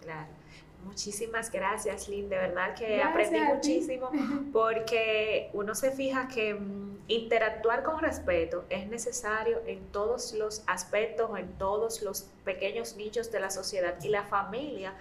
Claro. 0.00 0.39
Muchísimas 0.84 1.50
gracias, 1.50 2.08
Lynn. 2.08 2.28
De 2.28 2.36
verdad 2.36 2.74
que 2.74 3.02
aprendí 3.02 3.40
muchísimo 3.40 4.10
porque 4.52 5.50
uno 5.52 5.74
se 5.74 5.92
fija 5.92 6.28
que 6.28 6.54
mm, 6.54 6.98
interactuar 7.08 7.82
con 7.82 7.98
respeto 8.00 8.64
es 8.70 8.88
necesario 8.88 9.60
en 9.66 9.80
todos 9.92 10.32
los 10.34 10.62
aspectos, 10.66 11.30
en 11.38 11.52
todos 11.58 12.02
los 12.02 12.26
pequeños 12.44 12.96
nichos 12.96 13.30
de 13.30 13.40
la 13.40 13.50
sociedad 13.50 13.96
y 14.02 14.08
la 14.08 14.24
familia 14.24 14.94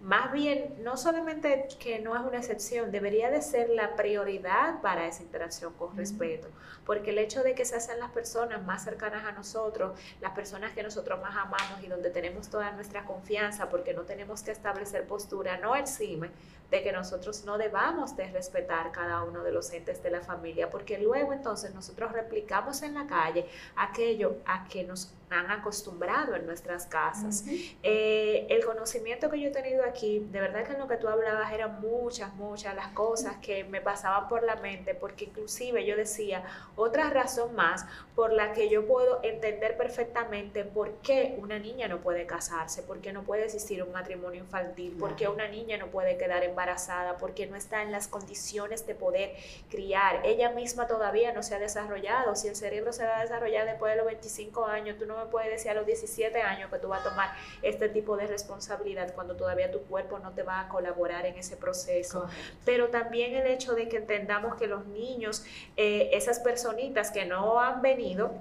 más 0.00 0.32
bien, 0.32 0.76
no 0.82 0.96
solamente 0.96 1.66
que 1.80 1.98
no 1.98 2.14
es 2.14 2.22
una 2.22 2.38
excepción, 2.38 2.92
debería 2.92 3.30
de 3.30 3.42
ser 3.42 3.68
la 3.70 3.96
prioridad 3.96 4.80
para 4.80 5.06
esa 5.06 5.22
interacción 5.22 5.72
con 5.74 5.96
respeto, 5.96 6.48
porque 6.86 7.10
el 7.10 7.18
hecho 7.18 7.42
de 7.42 7.54
que 7.54 7.64
se 7.64 7.76
hacen 7.76 7.98
las 7.98 8.10
personas 8.10 8.64
más 8.64 8.84
cercanas 8.84 9.24
a 9.24 9.32
nosotros, 9.32 9.98
las 10.20 10.32
personas 10.32 10.72
que 10.72 10.82
nosotros 10.82 11.20
más 11.20 11.36
amamos 11.36 11.82
y 11.82 11.88
donde 11.88 12.10
tenemos 12.10 12.48
toda 12.48 12.70
nuestra 12.72 13.04
confianza, 13.04 13.68
porque 13.68 13.92
no 13.92 14.02
tenemos 14.02 14.42
que 14.42 14.52
establecer 14.52 15.06
postura, 15.06 15.58
no 15.58 15.74
exime 15.74 16.30
de 16.70 16.82
que 16.82 16.92
nosotros 16.92 17.44
no 17.44 17.58
debamos 17.58 18.16
de 18.16 18.28
respetar 18.28 18.92
cada 18.92 19.22
uno 19.24 19.42
de 19.42 19.52
los 19.52 19.72
entes 19.72 20.02
de 20.02 20.10
la 20.10 20.20
familia, 20.20 20.70
porque 20.70 20.98
luego 20.98 21.32
entonces 21.32 21.74
nosotros 21.74 22.12
replicamos 22.12 22.82
en 22.82 22.94
la 22.94 23.06
calle 23.06 23.46
aquello 23.76 24.36
a 24.44 24.66
que 24.68 24.84
nos 24.84 25.14
han 25.30 25.50
acostumbrado 25.50 26.34
en 26.34 26.46
nuestras 26.46 26.86
casas. 26.86 27.44
Eh, 27.82 28.46
el 28.48 28.64
conocimiento 28.64 29.30
que 29.30 29.40
yo 29.40 29.48
he 29.48 29.52
tenido 29.52 29.84
aquí, 29.84 30.26
de 30.30 30.40
verdad 30.40 30.64
que 30.64 30.72
en 30.72 30.78
lo 30.78 30.88
que 30.88 30.96
tú 30.96 31.08
hablabas 31.08 31.52
eran 31.52 31.80
muchas, 31.80 32.34
muchas 32.34 32.74
las 32.74 32.88
cosas 32.88 33.36
que 33.36 33.64
me 33.64 33.80
pasaban 33.80 34.28
por 34.28 34.42
la 34.42 34.56
mente, 34.56 34.94
porque 34.94 35.26
inclusive 35.26 35.84
yo 35.84 35.96
decía, 35.96 36.44
otra 36.76 37.10
razón 37.10 37.54
más 37.54 37.86
por 38.14 38.32
la 38.32 38.52
que 38.52 38.68
yo 38.68 38.86
puedo 38.86 39.20
entender 39.22 39.76
perfectamente 39.76 40.64
por 40.64 40.92
qué 41.02 41.36
una 41.38 41.58
niña 41.58 41.88
no 41.88 42.00
puede 42.00 42.26
casarse, 42.26 42.82
por 42.82 43.00
qué 43.00 43.12
no 43.12 43.22
puede 43.22 43.44
existir 43.44 43.82
un 43.82 43.92
matrimonio 43.92 44.40
infantil, 44.40 44.96
por 44.98 45.14
qué 45.16 45.28
una 45.28 45.48
niña 45.48 45.76
no 45.76 45.88
puede 45.88 46.16
quedar 46.16 46.42
embarazada, 46.58 47.18
porque 47.18 47.46
no 47.46 47.54
está 47.54 47.82
en 47.82 47.92
las 47.92 48.08
condiciones 48.08 48.84
de 48.84 48.96
poder 48.96 49.36
criar. 49.70 50.22
Ella 50.24 50.50
misma 50.50 50.88
todavía 50.88 51.32
no 51.32 51.44
se 51.44 51.54
ha 51.54 51.60
desarrollado. 51.60 52.34
Si 52.34 52.48
el 52.48 52.56
cerebro 52.56 52.92
se 52.92 53.04
va 53.04 53.18
a 53.18 53.22
desarrollar 53.22 53.64
después 53.64 53.92
de 53.92 53.98
los 53.98 54.06
25 54.06 54.66
años, 54.66 54.96
tú 54.98 55.06
no 55.06 55.16
me 55.16 55.26
puedes 55.26 55.50
decir 55.50 55.70
a 55.70 55.74
los 55.74 55.86
17 55.86 56.42
años 56.42 56.68
que 56.68 56.78
tú 56.80 56.88
vas 56.88 57.06
a 57.06 57.10
tomar 57.10 57.30
este 57.62 57.88
tipo 57.88 58.16
de 58.16 58.26
responsabilidad 58.26 59.14
cuando 59.14 59.36
todavía 59.36 59.70
tu 59.70 59.82
cuerpo 59.82 60.18
no 60.18 60.32
te 60.32 60.42
va 60.42 60.60
a 60.60 60.68
colaborar 60.68 61.26
en 61.26 61.36
ese 61.36 61.56
proceso. 61.56 62.26
Pero 62.64 62.88
también 62.88 63.36
el 63.36 63.46
hecho 63.46 63.74
de 63.74 63.88
que 63.88 63.98
entendamos 63.98 64.56
que 64.56 64.66
los 64.66 64.84
niños, 64.86 65.44
eh, 65.76 66.10
esas 66.12 66.40
personitas 66.40 67.12
que 67.12 67.24
no 67.24 67.60
han 67.60 67.82
venido, 67.82 68.32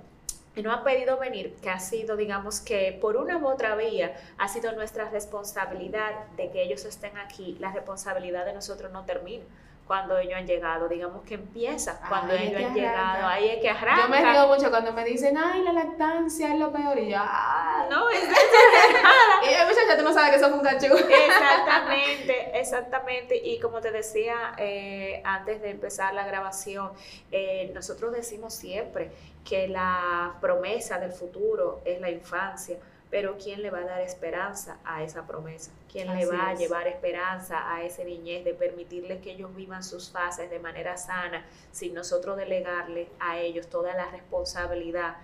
y 0.57 0.63
no 0.63 0.73
han 0.73 0.83
pedido 0.83 1.17
venir, 1.19 1.55
que 1.61 1.69
ha 1.69 1.79
sido, 1.79 2.17
digamos 2.17 2.59
que 2.59 2.97
por 2.99 3.15
una 3.15 3.37
u 3.37 3.47
otra 3.47 3.75
vía, 3.75 4.15
ha 4.39 4.47
sido 4.47 4.71
nuestra 4.71 5.07
responsabilidad 5.09 6.25
de 6.35 6.49
que 6.49 6.63
ellos 6.63 6.83
estén 6.83 7.15
aquí, 7.17 7.55
la 7.59 7.71
responsabilidad 7.71 8.43
de 8.43 8.53
nosotros 8.53 8.91
no 8.91 9.05
termina 9.05 9.45
cuando 9.87 10.17
ellos 10.17 10.33
han 10.35 10.45
llegado, 10.45 10.89
digamos 10.89 11.23
que 11.23 11.35
empieza 11.35 11.99
cuando 12.09 12.33
ellos 12.33 12.61
han 12.61 12.75
llegado, 12.75 13.25
ahí 13.25 13.47
es 13.47 13.61
que 13.61 13.69
arranca. 13.69 14.03
Yo 14.03 14.09
me 14.09 14.21
río 14.21 14.47
mucho 14.47 14.69
cuando 14.69 14.91
me 14.91 15.05
dicen, 15.05 15.37
ay, 15.37 15.63
la 15.63 15.71
lactancia 15.71 16.53
es 16.53 16.59
lo 16.59 16.71
peor, 16.73 16.99
y 16.99 17.09
yo, 17.09 17.17
ah, 17.19 17.87
no, 17.89 18.09
es 18.11 18.27
nada. 18.27 19.41
y 19.43 19.53
yo, 19.53 19.65
muchacha, 19.65 19.97
tú 19.97 20.03
no 20.03 20.13
sabes 20.13 20.31
que 20.31 20.35
eso 20.35 20.49
fue 20.49 20.57
un 20.57 20.63
cachú. 20.63 20.93
Exactamente, 21.27 22.59
exactamente, 22.59 23.35
y 23.37 23.59
como 23.59 23.79
te 23.79 23.91
decía 23.91 24.53
eh, 24.57 25.21
antes 25.23 25.61
de 25.61 25.69
empezar 25.69 26.13
la 26.13 26.27
grabación, 26.27 26.91
eh, 27.31 27.71
nosotros 27.73 28.11
decimos 28.11 28.53
siempre 28.53 29.11
que 29.47 29.69
la 29.69 30.35
promesa 30.41 30.99
del 30.99 31.13
futuro 31.13 31.81
es 31.85 32.01
la 32.01 32.09
infancia, 32.09 32.77
pero 33.09 33.37
¿quién 33.37 33.61
le 33.61 33.69
va 33.69 33.79
a 33.79 33.85
dar 33.85 34.01
esperanza 34.01 34.77
a 34.83 35.03
esa 35.03 35.25
promesa? 35.25 35.71
¿Quién 35.91 36.13
le 36.15 36.25
va 36.25 36.49
a 36.49 36.55
llevar 36.55 36.87
esperanza 36.87 37.73
a 37.73 37.83
ese 37.83 38.03
niñez 38.03 38.43
de 38.43 38.53
permitirles 38.53 39.21
que 39.21 39.31
ellos 39.31 39.55
vivan 39.55 39.83
sus 39.83 40.11
fases 40.11 40.49
de 40.49 40.59
manera 40.59 40.97
sana 40.97 41.45
sin 41.71 41.93
nosotros 41.93 42.37
delegarle 42.37 43.07
a 43.19 43.39
ellos 43.39 43.67
toda 43.67 43.93
la 43.95 44.09
responsabilidad? 44.11 45.17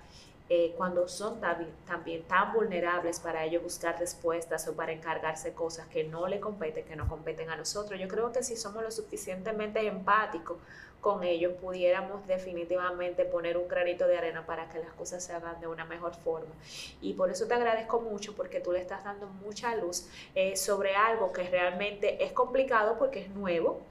Eh, 0.49 0.73
cuando 0.77 1.07
son 1.07 1.39
también 1.39 2.23
tan 2.23 2.53
vulnerables 2.53 3.19
para 3.19 3.45
ellos 3.45 3.63
buscar 3.63 3.97
respuestas 3.97 4.67
o 4.67 4.75
para 4.75 4.91
encargarse 4.91 5.53
cosas 5.53 5.87
que 5.87 6.03
no 6.03 6.27
le 6.27 6.41
competen, 6.41 6.85
que 6.85 6.97
no 6.97 7.07
competen 7.07 7.49
a 7.49 7.55
nosotros. 7.55 7.99
Yo 7.99 8.09
creo 8.09 8.31
que 8.31 8.43
si 8.43 8.57
somos 8.57 8.83
lo 8.83 8.91
suficientemente 8.91 9.85
empáticos 9.87 10.57
con 11.03 11.25
ellos 11.25 11.51
pudiéramos 11.61 12.25
definitivamente 12.27 13.25
poner 13.25 13.57
un 13.57 13.67
granito 13.67 14.07
de 14.07 14.17
arena 14.17 14.45
para 14.45 14.69
que 14.69 14.79
las 14.79 14.93
cosas 14.93 15.21
se 15.21 15.33
hagan 15.33 15.59
de 15.59 15.67
una 15.67 15.83
mejor 15.83 16.15
forma. 16.15 16.55
Y 17.01 17.13
por 17.13 17.29
eso 17.29 17.45
te 17.45 17.53
agradezco 17.53 17.99
mucho 17.99 18.33
porque 18.35 18.61
tú 18.61 18.71
le 18.71 18.79
estás 18.79 19.03
dando 19.03 19.27
mucha 19.27 19.75
luz 19.75 20.07
eh, 20.33 20.55
sobre 20.55 20.95
algo 20.95 21.33
que 21.33 21.43
realmente 21.43 22.23
es 22.23 22.31
complicado 22.31 22.97
porque 22.97 23.19
es 23.19 23.29
nuevo, 23.31 23.81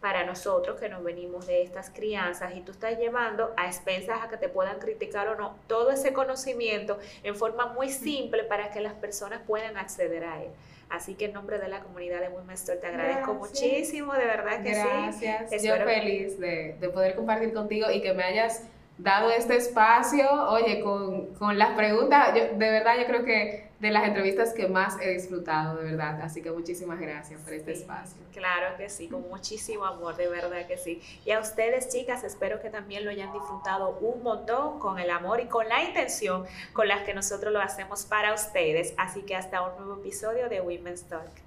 para 0.00 0.24
nosotros 0.24 0.78
que 0.78 0.88
nos 0.88 1.02
venimos 1.02 1.46
de 1.46 1.62
estas 1.62 1.90
crianzas 1.90 2.56
y 2.56 2.60
tú 2.60 2.72
estás 2.72 2.96
llevando 2.96 3.52
a 3.56 3.66
expensas 3.66 4.22
a 4.22 4.28
que 4.28 4.36
te 4.36 4.48
puedan 4.48 4.78
criticar 4.78 5.28
o 5.28 5.34
no 5.34 5.56
todo 5.66 5.90
ese 5.90 6.12
conocimiento 6.12 6.98
en 7.24 7.34
forma 7.34 7.66
muy 7.66 7.88
simple 7.88 8.44
para 8.44 8.70
que 8.70 8.80
las 8.80 8.94
personas 8.94 9.42
puedan 9.46 9.76
acceder 9.76 10.24
a 10.24 10.42
él. 10.42 10.50
Así 10.92 11.14
que 11.14 11.24
en 11.24 11.32
nombre 11.32 11.58
de 11.58 11.68
la 11.68 11.80
comunidad 11.80 12.20
de 12.20 12.28
Women's 12.28 12.66
te 12.66 12.86
agradezco 12.86 13.32
muchísimo, 13.32 14.12
de 14.12 14.26
verdad 14.26 14.62
que 14.62 14.74
sí. 14.74 14.80
Gracias. 14.82 15.62
Yo 15.62 15.74
feliz 15.76 16.38
de, 16.38 16.76
de 16.78 16.88
poder 16.90 17.16
compartir 17.16 17.54
contigo 17.54 17.90
y 17.90 18.02
que 18.02 18.12
me 18.12 18.22
hayas 18.22 18.68
dado 18.98 19.30
este 19.30 19.56
espacio, 19.56 20.30
oye, 20.50 20.80
con, 20.80 21.34
con 21.36 21.56
las 21.56 21.70
preguntas, 21.70 22.34
yo, 22.36 22.58
de 22.58 22.70
verdad 22.70 22.96
yo 22.98 23.06
creo 23.06 23.24
que 23.24 23.71
de 23.82 23.90
las 23.90 24.04
entrevistas 24.04 24.54
que 24.54 24.68
más 24.68 24.96
he 25.00 25.10
disfrutado, 25.10 25.76
de 25.76 25.82
verdad. 25.82 26.20
Así 26.22 26.40
que 26.40 26.52
muchísimas 26.52 27.00
gracias 27.00 27.40
por 27.40 27.52
este 27.52 27.72
espacio. 27.72 28.16
Claro 28.32 28.76
que 28.76 28.88
sí, 28.88 29.08
con 29.08 29.28
muchísimo 29.28 29.84
amor, 29.84 30.16
de 30.16 30.28
verdad 30.28 30.68
que 30.68 30.78
sí. 30.78 31.02
Y 31.24 31.32
a 31.32 31.40
ustedes, 31.40 31.88
chicas, 31.88 32.22
espero 32.22 32.60
que 32.60 32.70
también 32.70 33.04
lo 33.04 33.10
hayan 33.10 33.32
disfrutado 33.32 33.98
un 34.00 34.22
montón 34.22 34.78
con 34.78 35.00
el 35.00 35.10
amor 35.10 35.40
y 35.40 35.46
con 35.46 35.68
la 35.68 35.82
intención 35.82 36.44
con 36.72 36.86
las 36.86 37.02
que 37.02 37.12
nosotros 37.12 37.52
lo 37.52 37.60
hacemos 37.60 38.04
para 38.06 38.32
ustedes. 38.32 38.94
Así 38.98 39.22
que 39.22 39.34
hasta 39.34 39.62
un 39.62 39.76
nuevo 39.84 40.00
episodio 40.00 40.48
de 40.48 40.60
Women's 40.60 41.02
Talk. 41.08 41.22
Women's 41.22 41.32
Talk. 41.32 41.41